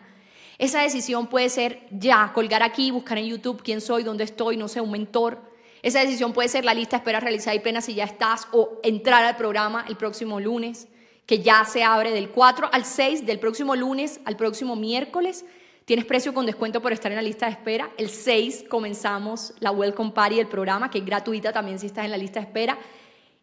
Esa 0.58 0.82
decisión 0.82 1.28
puede 1.28 1.50
ser 1.50 1.88
ya, 1.92 2.32
colgar 2.34 2.64
aquí, 2.64 2.90
buscar 2.90 3.20
en 3.20 3.28
YouTube 3.28 3.62
quién 3.62 3.80
soy, 3.80 4.02
dónde 4.02 4.24
estoy, 4.24 4.58
no 4.58 4.68
sé, 4.68 4.82
un 4.82 4.90
mentor. 4.90 5.38
Esa 5.84 6.00
decisión 6.00 6.34
puede 6.34 6.50
ser 6.50 6.66
la 6.66 6.74
lista 6.74 6.98
de 6.98 7.02
espera 7.02 7.20
realizada 7.20 7.54
y 7.54 7.60
plena 7.60 7.82
si 7.82 7.94
ya 7.94 8.06
estás 8.06 8.48
o 8.54 8.80
entrar 8.82 9.24
al 9.24 9.38
programa 9.38 9.86
el 9.88 9.98
próximo 9.98 10.40
lunes, 10.40 10.88
que 11.28 11.44
ya 11.44 11.64
se 11.66 11.84
abre 11.84 12.10
del 12.10 12.32
4 12.32 12.70
al 12.72 12.86
6 12.86 13.28
del 13.28 13.38
próximo 13.38 13.76
lunes 13.76 14.20
al 14.26 14.36
próximo 14.36 14.76
miércoles 14.76 15.46
Tienes 15.86 16.06
precio 16.06 16.34
con 16.34 16.46
descuento 16.46 16.80
por 16.80 16.94
estar 16.94 17.12
en 17.12 17.16
la 17.16 17.24
lista 17.24 17.48
de 17.48 17.54
espera. 17.54 17.90
El 17.98 18.10
6 18.10 18.66
comenzamos 18.70 19.54
la 19.60 19.72
Welcome 19.72 20.12
Party 20.12 20.36
del 20.36 20.48
programa, 20.48 20.92
que 20.92 21.00
es 21.00 21.06
gratuita 21.06 21.52
también 21.52 21.80
si 21.80 21.88
estás 21.88 22.06
en 22.06 22.12
la 22.12 22.18
lista 22.18 22.40
de 22.40 22.46
espera. 22.46 22.78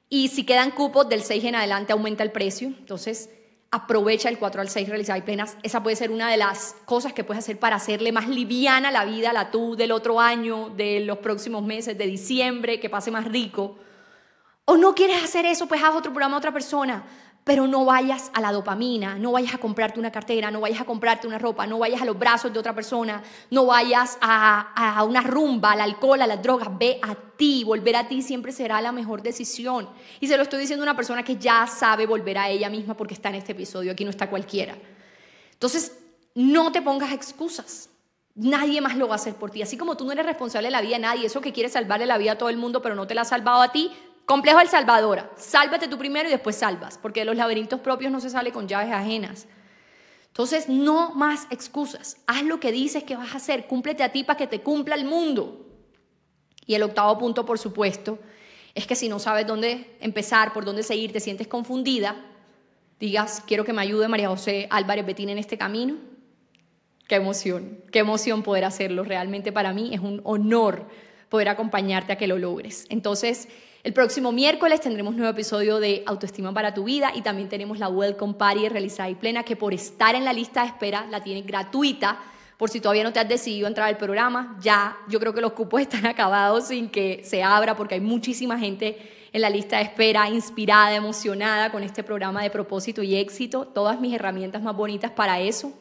Y 0.09 0.28
si 0.28 0.45
quedan 0.45 0.70
cupos 0.70 1.09
del 1.09 1.22
6 1.22 1.45
en 1.45 1.57
adelante 1.57 1.93
aumenta 1.93 2.22
el 2.22 2.30
precio. 2.30 2.68
Entonces 2.68 3.30
aprovecha 3.72 4.28
el 4.28 4.39
4 4.39 4.61
al 4.61 4.68
6 4.68 4.89
realizada 4.89 5.18
y 5.18 5.22
plenas. 5.22 5.57
Esa 5.64 5.82
puede 5.82 5.97
ser 5.97 6.12
una 6.12 6.30
de 6.30 6.36
las 6.36 6.76
cosas 6.84 7.12
que 7.12 7.24
puedes 7.24 7.43
hacer 7.43 7.59
para 7.59 7.76
hacerle 7.76 8.12
más 8.12 8.28
liviana 8.28 8.93
la 8.93 9.05
vida, 9.05 9.32
la 9.32 9.51
tú 9.51 9.74
del 9.74 9.91
otro 9.91 10.20
año, 10.20 10.70
de 10.70 11.01
los 11.01 11.18
próximos 11.18 11.64
meses, 11.64 11.99
de 11.99 12.07
diciembre, 12.07 12.78
que 12.78 12.89
pase 12.89 13.11
más 13.11 13.24
rico. 13.24 13.78
O 14.64 14.76
no 14.76 14.95
quieres 14.95 15.24
hacer 15.24 15.45
eso, 15.45 15.66
pues 15.66 15.82
haz 15.82 15.97
otro 15.97 16.12
programa 16.12 16.36
a 16.36 16.39
otra 16.39 16.53
persona 16.53 17.05
pero 17.49 17.66
no 17.66 17.86
vayas 17.86 18.30
a 18.34 18.42
la 18.42 18.53
dopamina, 18.53 19.16
no 19.16 19.32
vayas 19.32 19.55
a 19.55 19.59
comprarte 19.59 19.99
una 19.99 20.12
cartera, 20.12 20.51
no 20.51 20.61
vayas 20.61 20.82
a 20.82 20.84
comprarte 20.84 21.26
una 21.26 21.38
ropa, 21.38 21.66
no 21.66 21.78
vayas 21.78 22.03
a 22.03 22.05
los 22.05 22.18
brazos 22.18 22.53
de 22.53 22.59
otra 22.59 22.74
persona, 22.74 23.22
no 23.51 23.64
vayas 23.64 24.18
a, 24.20 25.03
una 25.09 25.22
rumba, 25.22 25.72
al 25.72 25.80
alcohol, 25.80 26.20
a 26.20 26.26
las 26.26 26.42
drogas, 26.42 26.68
ve 26.78 27.01
a 27.01 27.14
ti, 27.14 27.64
volver 27.64 27.96
a 27.96 28.07
ti 28.07 28.20
siempre 28.20 28.53
será 28.53 28.82
la 28.82 28.92
mejor 28.92 29.22
decisión. 29.22 29.88
Y 30.20 30.26
se 30.26 30.36
lo 30.36 30.42
estoy 30.42 30.61
diciendo 30.61 30.82
a 30.82 30.88
una 30.88 30.94
persona 30.94 31.22
que 31.22 31.36
ya 31.36 31.66
sabe 31.66 32.05
volver 32.05 32.36
a 32.36 32.51
ella 32.51 32.68
misma 32.68 32.94
porque 32.94 33.14
está 33.14 33.30
en 33.30 33.36
este 33.36 33.53
episodio, 33.53 33.92
aquí 33.92 34.05
no 34.05 34.11
está 34.11 34.28
cualquiera. 34.28 34.76
Entonces, 35.55 35.99
no 36.34 36.70
te 36.70 36.82
pongas 36.82 37.12
excusas. 37.12 37.88
Nadie 38.34 38.82
más 38.82 38.94
lo 38.99 39.09
va 39.09 39.14
a 39.14 39.16
hacer 39.16 39.36
por 39.36 39.51
ti. 39.51 39.62
Así 39.62 39.78
como 39.78 39.96
tú 39.96 40.05
no 40.05 40.12
eres 40.12 40.26
responsable 40.26 40.66
de 40.66 40.72
la 40.72 40.82
vida 40.82 40.96
de 40.96 41.03
nadie, 41.03 41.26
eso 41.26 41.40
que 41.40 41.55
quieres 41.55 41.72
salvarle 41.72 42.05
la 42.05 42.18
vida 42.18 42.32
a 42.32 42.38
todo 42.38 42.51
el 42.51 42.59
mundo, 42.59 42.82
pero 42.82 42.94
no 42.94 43.07
te 43.07 43.14
la 43.14 43.22
ha 43.22 43.24
salvado 43.24 43.62
a 43.62 43.72
ti, 43.72 43.90
Complejo 44.29 44.59
del 44.59 44.68
Salvador. 44.68 45.33
Sálvate 45.39 45.89
tú 45.89 45.97
primero 45.97 46.29
y 46.29 46.33
después 46.33 46.55
salvas, 46.55 46.99
porque 46.99 47.20
de 47.20 47.24
los 47.24 47.35
laberintos 47.35 47.81
propios 47.81 48.12
no 48.12 48.20
se 48.20 48.29
sale 48.29 48.53
con 48.53 48.68
llaves 48.68 48.93
ajenas. 48.93 49.47
Entonces, 50.26 50.68
no 50.68 51.14
más 51.14 51.47
excusas. 51.49 52.18
Haz 52.26 52.43
lo 52.43 52.61
que 52.61 52.70
dices 52.70 53.05
que 53.05 53.16
vas 53.16 53.33
a 53.33 53.39
hacer. 53.39 53.66
Cúmplete 53.66 54.03
a 54.03 54.12
ti 54.12 54.24
para 54.24 54.37
que 54.37 54.47
te 54.47 54.61
cumpla 54.61 54.97
el 54.97 55.07
mundo. 55.07 55.66
Y 56.66 56.74
el 56.74 56.83
octavo 56.83 57.16
punto, 57.16 57.47
por 57.47 57.59
supuesto, 57.59 58.18
es 58.74 58.87
que 58.87 58.97
si 58.97 59.09
no 59.09 59.18
sabes 59.18 59.47
dónde 59.47 59.97
empezar, 59.99 60.53
por 60.53 60.66
dónde 60.66 60.83
seguir, 60.83 61.11
te 61.11 61.20
sientes 61.20 61.49
confundida, 61.49 62.14
digas, 63.01 63.43
quiero 63.47 63.64
que 63.64 63.72
me 63.72 63.81
ayude 63.81 64.09
María 64.09 64.29
José 64.29 64.66
Álvarez 64.68 65.07
Betín 65.07 65.31
en 65.31 65.39
este 65.39 65.57
camino. 65.57 65.97
Qué 67.09 67.14
emoción, 67.14 67.83
qué 67.91 68.01
emoción 68.01 68.43
poder 68.43 68.66
hacerlo. 68.66 69.05
Realmente 69.05 69.53
para 69.53 69.72
mí 69.72 69.95
es 69.95 70.01
un 70.01 70.20
honor 70.24 70.87
poder 71.29 71.49
acompañarte 71.49 72.12
a 72.12 72.16
que 72.16 72.26
lo 72.26 72.39
logres. 72.39 72.87
Entonces, 72.89 73.49
el 73.85 73.93
próximo 73.93 74.33
miércoles 74.33 74.81
tendremos 74.81 75.12
un 75.12 75.18
nuevo 75.18 75.33
episodio 75.33 75.79
de 75.79 76.03
Autoestima 76.07 76.53
para 76.53 76.74
tu 76.74 76.85
vida 76.85 77.12
y 77.14 77.22
también 77.22 77.49
tenemos 77.49 77.79
la 77.79 77.89
Welcome 77.89 78.35
Party 78.35 78.68
realizada 78.68 79.09
y 79.09 79.14
plena 79.14 79.45
que 79.45 79.57
por 79.57 79.72
estar 79.72 80.14
en 80.14 80.24
la 80.24 80.33
lista 80.33 80.62
de 80.62 80.68
espera 80.68 81.07
la 81.09 81.22
tienes 81.22 81.47
gratuita. 81.47 82.18
Por 82.57 82.70
si 82.70 82.81
todavía 82.81 83.05
no 83.05 83.12
te 83.12 83.20
has 83.20 83.29
decidido 83.29 83.68
entrar 83.68 83.89
al 83.89 83.97
programa, 83.97 84.59
ya 84.61 84.97
yo 85.09 85.20
creo 85.20 85.33
que 85.33 85.41
los 85.41 85.53
cupos 85.53 85.81
están 85.83 86.07
acabados 86.07 86.68
sin 86.68 86.89
que 86.89 87.22
se 87.24 87.43
abra 87.43 87.76
porque 87.76 87.95
hay 87.95 88.01
muchísima 88.01 88.59
gente 88.59 88.99
en 89.33 89.43
la 89.43 89.49
lista 89.49 89.76
de 89.76 89.85
espera, 89.85 90.29
inspirada, 90.29 90.95
emocionada 90.95 91.70
con 91.70 91.85
este 91.85 92.03
programa 92.03 92.43
de 92.43 92.51
propósito 92.51 93.03
y 93.03 93.14
éxito. 93.14 93.64
Todas 93.66 94.01
mis 94.01 94.12
herramientas 94.12 94.61
más 94.61 94.74
bonitas 94.74 95.12
para 95.12 95.41
eso. 95.41 95.72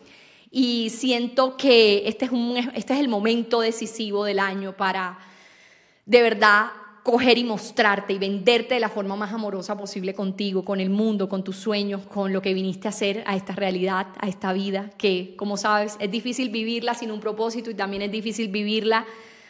Y 0.51 0.91
siento 0.91 1.57
que 1.57 2.07
este 2.07 2.25
es, 2.25 2.31
un, 2.31 2.57
este 2.75 2.93
es 2.93 2.99
el 2.99 3.09
momento 3.09 3.59
decisivo 3.61 4.23
del 4.23 4.39
año 4.39 4.77
para 4.77 5.17
de 6.07 6.21
verdad 6.21 6.67
coger 7.03 7.37
y 7.37 7.43
mostrarte 7.43 8.13
y 8.13 8.17
venderte 8.17 8.73
de 8.73 8.79
la 8.79 8.89
forma 8.89 9.15
más 9.15 9.31
amorosa 9.31 9.77
posible 9.77 10.13
contigo, 10.13 10.65
con 10.65 10.81
el 10.81 10.89
mundo, 10.89 11.29
con 11.29 11.43
tus 11.43 11.55
sueños, 11.55 12.01
con 12.05 12.33
lo 12.33 12.41
que 12.41 12.53
viniste 12.53 12.87
a 12.87 12.89
hacer, 12.89 13.23
a 13.27 13.35
esta 13.35 13.53
realidad, 13.53 14.07
a 14.19 14.27
esta 14.27 14.51
vida, 14.51 14.89
que 14.97 15.35
como 15.37 15.55
sabes 15.55 15.95
es 15.99 16.11
difícil 16.11 16.49
vivirla 16.49 16.95
sin 16.95 17.11
un 17.11 17.19
propósito 17.19 17.69
y 17.69 17.75
también 17.75 18.01
es 18.01 18.11
difícil 18.11 18.49
vivirla 18.49 19.05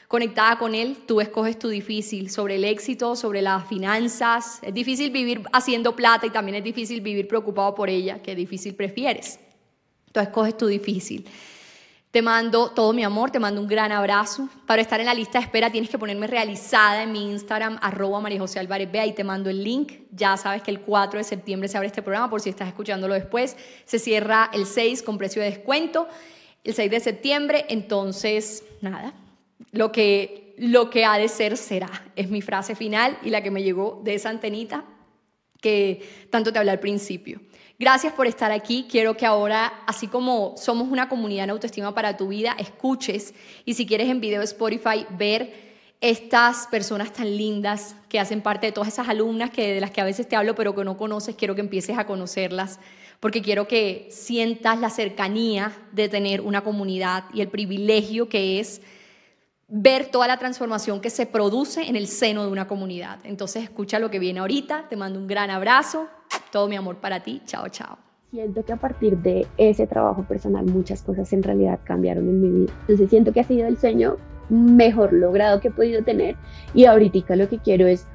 conectada 0.07 0.57
con 0.57 0.73
Él, 0.73 0.97
tú 1.05 1.19
escoges 1.19 1.59
tu 1.59 1.67
difícil 1.69 2.29
sobre 2.29 2.55
el 2.55 2.63
éxito, 2.63 3.15
sobre 3.15 3.41
las 3.41 3.67
finanzas. 3.67 4.59
Es 4.61 4.73
difícil 4.73 5.11
vivir 5.11 5.41
haciendo 5.51 5.95
plata 5.95 6.25
y 6.25 6.29
también 6.29 6.55
es 6.55 6.63
difícil 6.63 7.01
vivir 7.01 7.27
preocupado 7.27 7.75
por 7.75 7.89
ella. 7.89 8.21
¿Qué 8.21 8.35
difícil 8.35 8.73
prefieres? 8.73 9.39
Tú 10.11 10.19
escoges 10.19 10.55
tu 10.57 10.67
difícil. 10.67 11.27
Te 12.17 12.23
mando 12.23 12.71
todo 12.71 12.93
mi 12.93 13.03
amor, 13.03 13.29
te 13.29 13.37
mando 13.37 13.61
un 13.61 13.67
gran 13.67 13.91
abrazo. 13.91 14.49
Para 14.65 14.81
estar 14.81 14.99
en 14.99 15.05
la 15.05 15.13
lista 15.13 15.37
de 15.37 15.45
espera 15.45 15.69
tienes 15.69 15.87
que 15.87 15.99
ponerme 15.99 16.25
realizada 16.25 17.03
en 17.03 17.11
mi 17.11 17.29
Instagram, 17.29 17.77
arroba 17.79 18.19
María 18.19 18.39
José 18.39 18.57
Álvarez 18.57 18.89
y 19.05 19.11
te 19.11 19.23
mando 19.23 19.51
el 19.51 19.63
link. 19.63 19.91
Ya 20.09 20.35
sabes 20.35 20.63
que 20.63 20.71
el 20.71 20.81
4 20.81 21.19
de 21.19 21.23
septiembre 21.23 21.69
se 21.69 21.77
abre 21.77 21.85
este 21.85 22.01
programa, 22.01 22.27
por 22.27 22.41
si 22.41 22.49
estás 22.49 22.69
escuchándolo 22.69 23.13
después. 23.13 23.55
Se 23.85 23.99
cierra 23.99 24.49
el 24.51 24.65
6 24.65 25.03
con 25.03 25.19
precio 25.19 25.43
de 25.43 25.51
descuento, 25.51 26.07
el 26.63 26.73
6 26.73 26.89
de 26.89 26.99
septiembre. 27.01 27.65
Entonces, 27.69 28.63
nada, 28.81 29.13
lo 29.71 29.91
que, 29.91 30.55
lo 30.57 30.89
que 30.89 31.05
ha 31.05 31.19
de 31.19 31.27
ser 31.27 31.55
será. 31.55 31.91
Es 32.15 32.31
mi 32.31 32.41
frase 32.41 32.73
final 32.73 33.15
y 33.21 33.29
la 33.29 33.43
que 33.43 33.51
me 33.51 33.61
llegó 33.61 34.01
de 34.03 34.15
esa 34.15 34.31
antenita 34.31 34.85
que 35.61 36.27
tanto 36.29 36.51
te 36.51 36.59
hablé 36.59 36.71
al 36.71 36.79
principio. 36.79 37.41
Gracias 37.79 38.13
por 38.13 38.25
estar 38.25 38.51
aquí. 38.51 38.87
Quiero 38.89 39.15
que 39.15 39.25
ahora, 39.25 39.83
así 39.85 40.07
como 40.07 40.55
somos 40.57 40.87
una 40.89 41.09
comunidad 41.09 41.43
en 41.43 41.51
autoestima 41.51 41.93
para 41.93 42.17
tu 42.17 42.29
vida, 42.29 42.55
escuches 42.57 43.35
y 43.65 43.75
si 43.75 43.85
quieres 43.85 44.09
en 44.09 44.19
video 44.19 44.41
Spotify 44.41 45.05
ver 45.11 45.67
estas 46.01 46.67
personas 46.67 47.13
tan 47.13 47.37
lindas 47.37 47.95
que 48.09 48.19
hacen 48.19 48.41
parte 48.41 48.67
de 48.67 48.71
todas 48.71 48.89
esas 48.93 49.09
alumnas 49.09 49.49
que 49.49 49.73
de 49.73 49.81
las 49.81 49.91
que 49.91 50.01
a 50.01 50.05
veces 50.05 50.27
te 50.27 50.35
hablo 50.35 50.55
pero 50.55 50.75
que 50.75 50.83
no 50.83 50.97
conoces, 50.97 51.35
quiero 51.35 51.55
que 51.55 51.61
empieces 51.61 51.97
a 51.97 52.05
conocerlas 52.05 52.79
porque 53.19 53.41
quiero 53.41 53.67
que 53.67 54.07
sientas 54.11 54.79
la 54.79 54.89
cercanía 54.89 55.75
de 55.91 56.07
tener 56.07 56.41
una 56.41 56.63
comunidad 56.63 57.25
y 57.33 57.41
el 57.41 57.47
privilegio 57.47 58.29
que 58.29 58.59
es 58.59 58.81
ver 59.67 60.07
toda 60.11 60.27
la 60.27 60.37
transformación 60.37 61.01
que 61.01 61.09
se 61.09 61.25
produce 61.25 61.89
en 61.89 61.95
el 61.95 62.07
seno 62.07 62.45
de 62.45 62.51
una 62.51 62.67
comunidad. 62.67 63.19
Entonces 63.23 63.63
escucha 63.63 63.99
lo 63.99 64.09
que 64.09 64.19
viene 64.19 64.39
ahorita, 64.39 64.87
te 64.89 64.95
mando 64.95 65.19
un 65.19 65.27
gran 65.27 65.49
abrazo, 65.49 66.07
todo 66.51 66.67
mi 66.67 66.75
amor 66.75 66.97
para 66.97 67.21
ti, 67.21 67.41
chao, 67.45 67.67
chao. 67.69 67.97
Siento 68.31 68.63
que 68.63 68.73
a 68.73 68.77
partir 68.77 69.17
de 69.17 69.47
ese 69.57 69.87
trabajo 69.87 70.23
personal 70.23 70.65
muchas 70.65 71.01
cosas 71.01 71.31
en 71.33 71.43
realidad 71.43 71.79
cambiaron 71.83 72.27
en 72.27 72.41
mi 72.41 72.59
vida. 72.59 72.73
Entonces 72.81 73.09
siento 73.09 73.33
que 73.33 73.39
ha 73.41 73.43
sido 73.43 73.67
el 73.67 73.77
sueño 73.77 74.17
mejor 74.49 75.13
logrado 75.13 75.59
que 75.59 75.69
he 75.69 75.71
podido 75.71 76.03
tener 76.03 76.35
y 76.73 76.85
ahorita 76.85 77.35
lo 77.35 77.49
que 77.49 77.59
quiero 77.59 77.87
es 77.87 78.07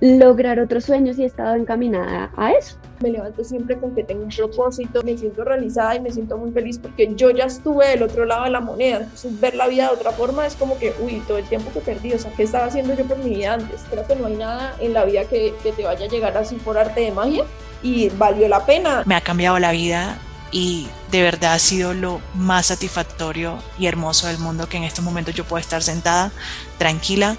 lograr 0.00 0.60
otros 0.60 0.84
sueños 0.84 1.18
y 1.18 1.24
he 1.24 1.26
estado 1.26 1.54
encaminada 1.54 2.30
a 2.36 2.52
eso. 2.52 2.76
Me 3.00 3.10
levanto 3.10 3.42
siempre 3.44 3.76
con 3.78 3.94
que 3.94 4.04
tengo 4.04 4.22
un 4.22 4.30
propósito, 4.30 5.02
me 5.02 5.16
siento 5.16 5.44
realizada 5.44 5.96
y 5.96 6.00
me 6.00 6.10
siento 6.10 6.36
muy 6.38 6.52
feliz 6.52 6.78
porque 6.78 7.12
yo 7.16 7.30
ya 7.30 7.44
estuve 7.44 7.88
del 7.88 8.02
otro 8.02 8.24
lado 8.24 8.44
de 8.44 8.50
la 8.50 8.60
moneda. 8.60 8.98
Entonces, 8.98 9.40
ver 9.40 9.54
la 9.54 9.66
vida 9.66 9.88
de 9.88 9.94
otra 9.94 10.12
forma 10.12 10.46
es 10.46 10.54
como 10.54 10.78
que, 10.78 10.94
uy, 11.00 11.22
todo 11.26 11.38
el 11.38 11.48
tiempo 11.48 11.70
que 11.72 11.80
perdí, 11.80 12.12
o 12.12 12.18
sea, 12.18 12.32
¿qué 12.32 12.44
estaba 12.44 12.66
haciendo 12.66 12.94
yo 12.94 13.04
por 13.04 13.18
mi 13.18 13.30
vida 13.30 13.54
antes? 13.54 13.82
Creo 13.90 14.06
que 14.06 14.16
no 14.16 14.26
hay 14.26 14.36
nada 14.36 14.74
en 14.80 14.92
la 14.92 15.04
vida 15.04 15.24
que, 15.24 15.54
que 15.62 15.72
te 15.72 15.84
vaya 15.84 16.06
a 16.06 16.08
llegar 16.08 16.36
así 16.36 16.56
por 16.56 16.78
arte 16.78 17.00
de 17.00 17.12
magia 17.12 17.44
y 17.82 18.08
valió 18.10 18.48
la 18.48 18.64
pena. 18.64 19.02
Me 19.06 19.16
ha 19.16 19.20
cambiado 19.20 19.58
la 19.58 19.72
vida 19.72 20.18
y 20.50 20.88
de 21.10 21.22
verdad 21.22 21.54
ha 21.54 21.58
sido 21.58 21.92
lo 21.92 22.20
más 22.34 22.66
satisfactorio 22.66 23.58
y 23.78 23.86
hermoso 23.86 24.28
del 24.28 24.38
mundo 24.38 24.68
que 24.68 24.76
en 24.76 24.84
estos 24.84 25.04
momentos 25.04 25.34
yo 25.34 25.44
puedo 25.44 25.60
estar 25.60 25.82
sentada, 25.82 26.30
tranquila, 26.78 27.36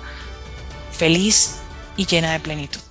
feliz 0.91 1.59
y 1.99 2.05
llena 2.05 2.31
de 2.31 2.39
plenitud. 2.39 2.88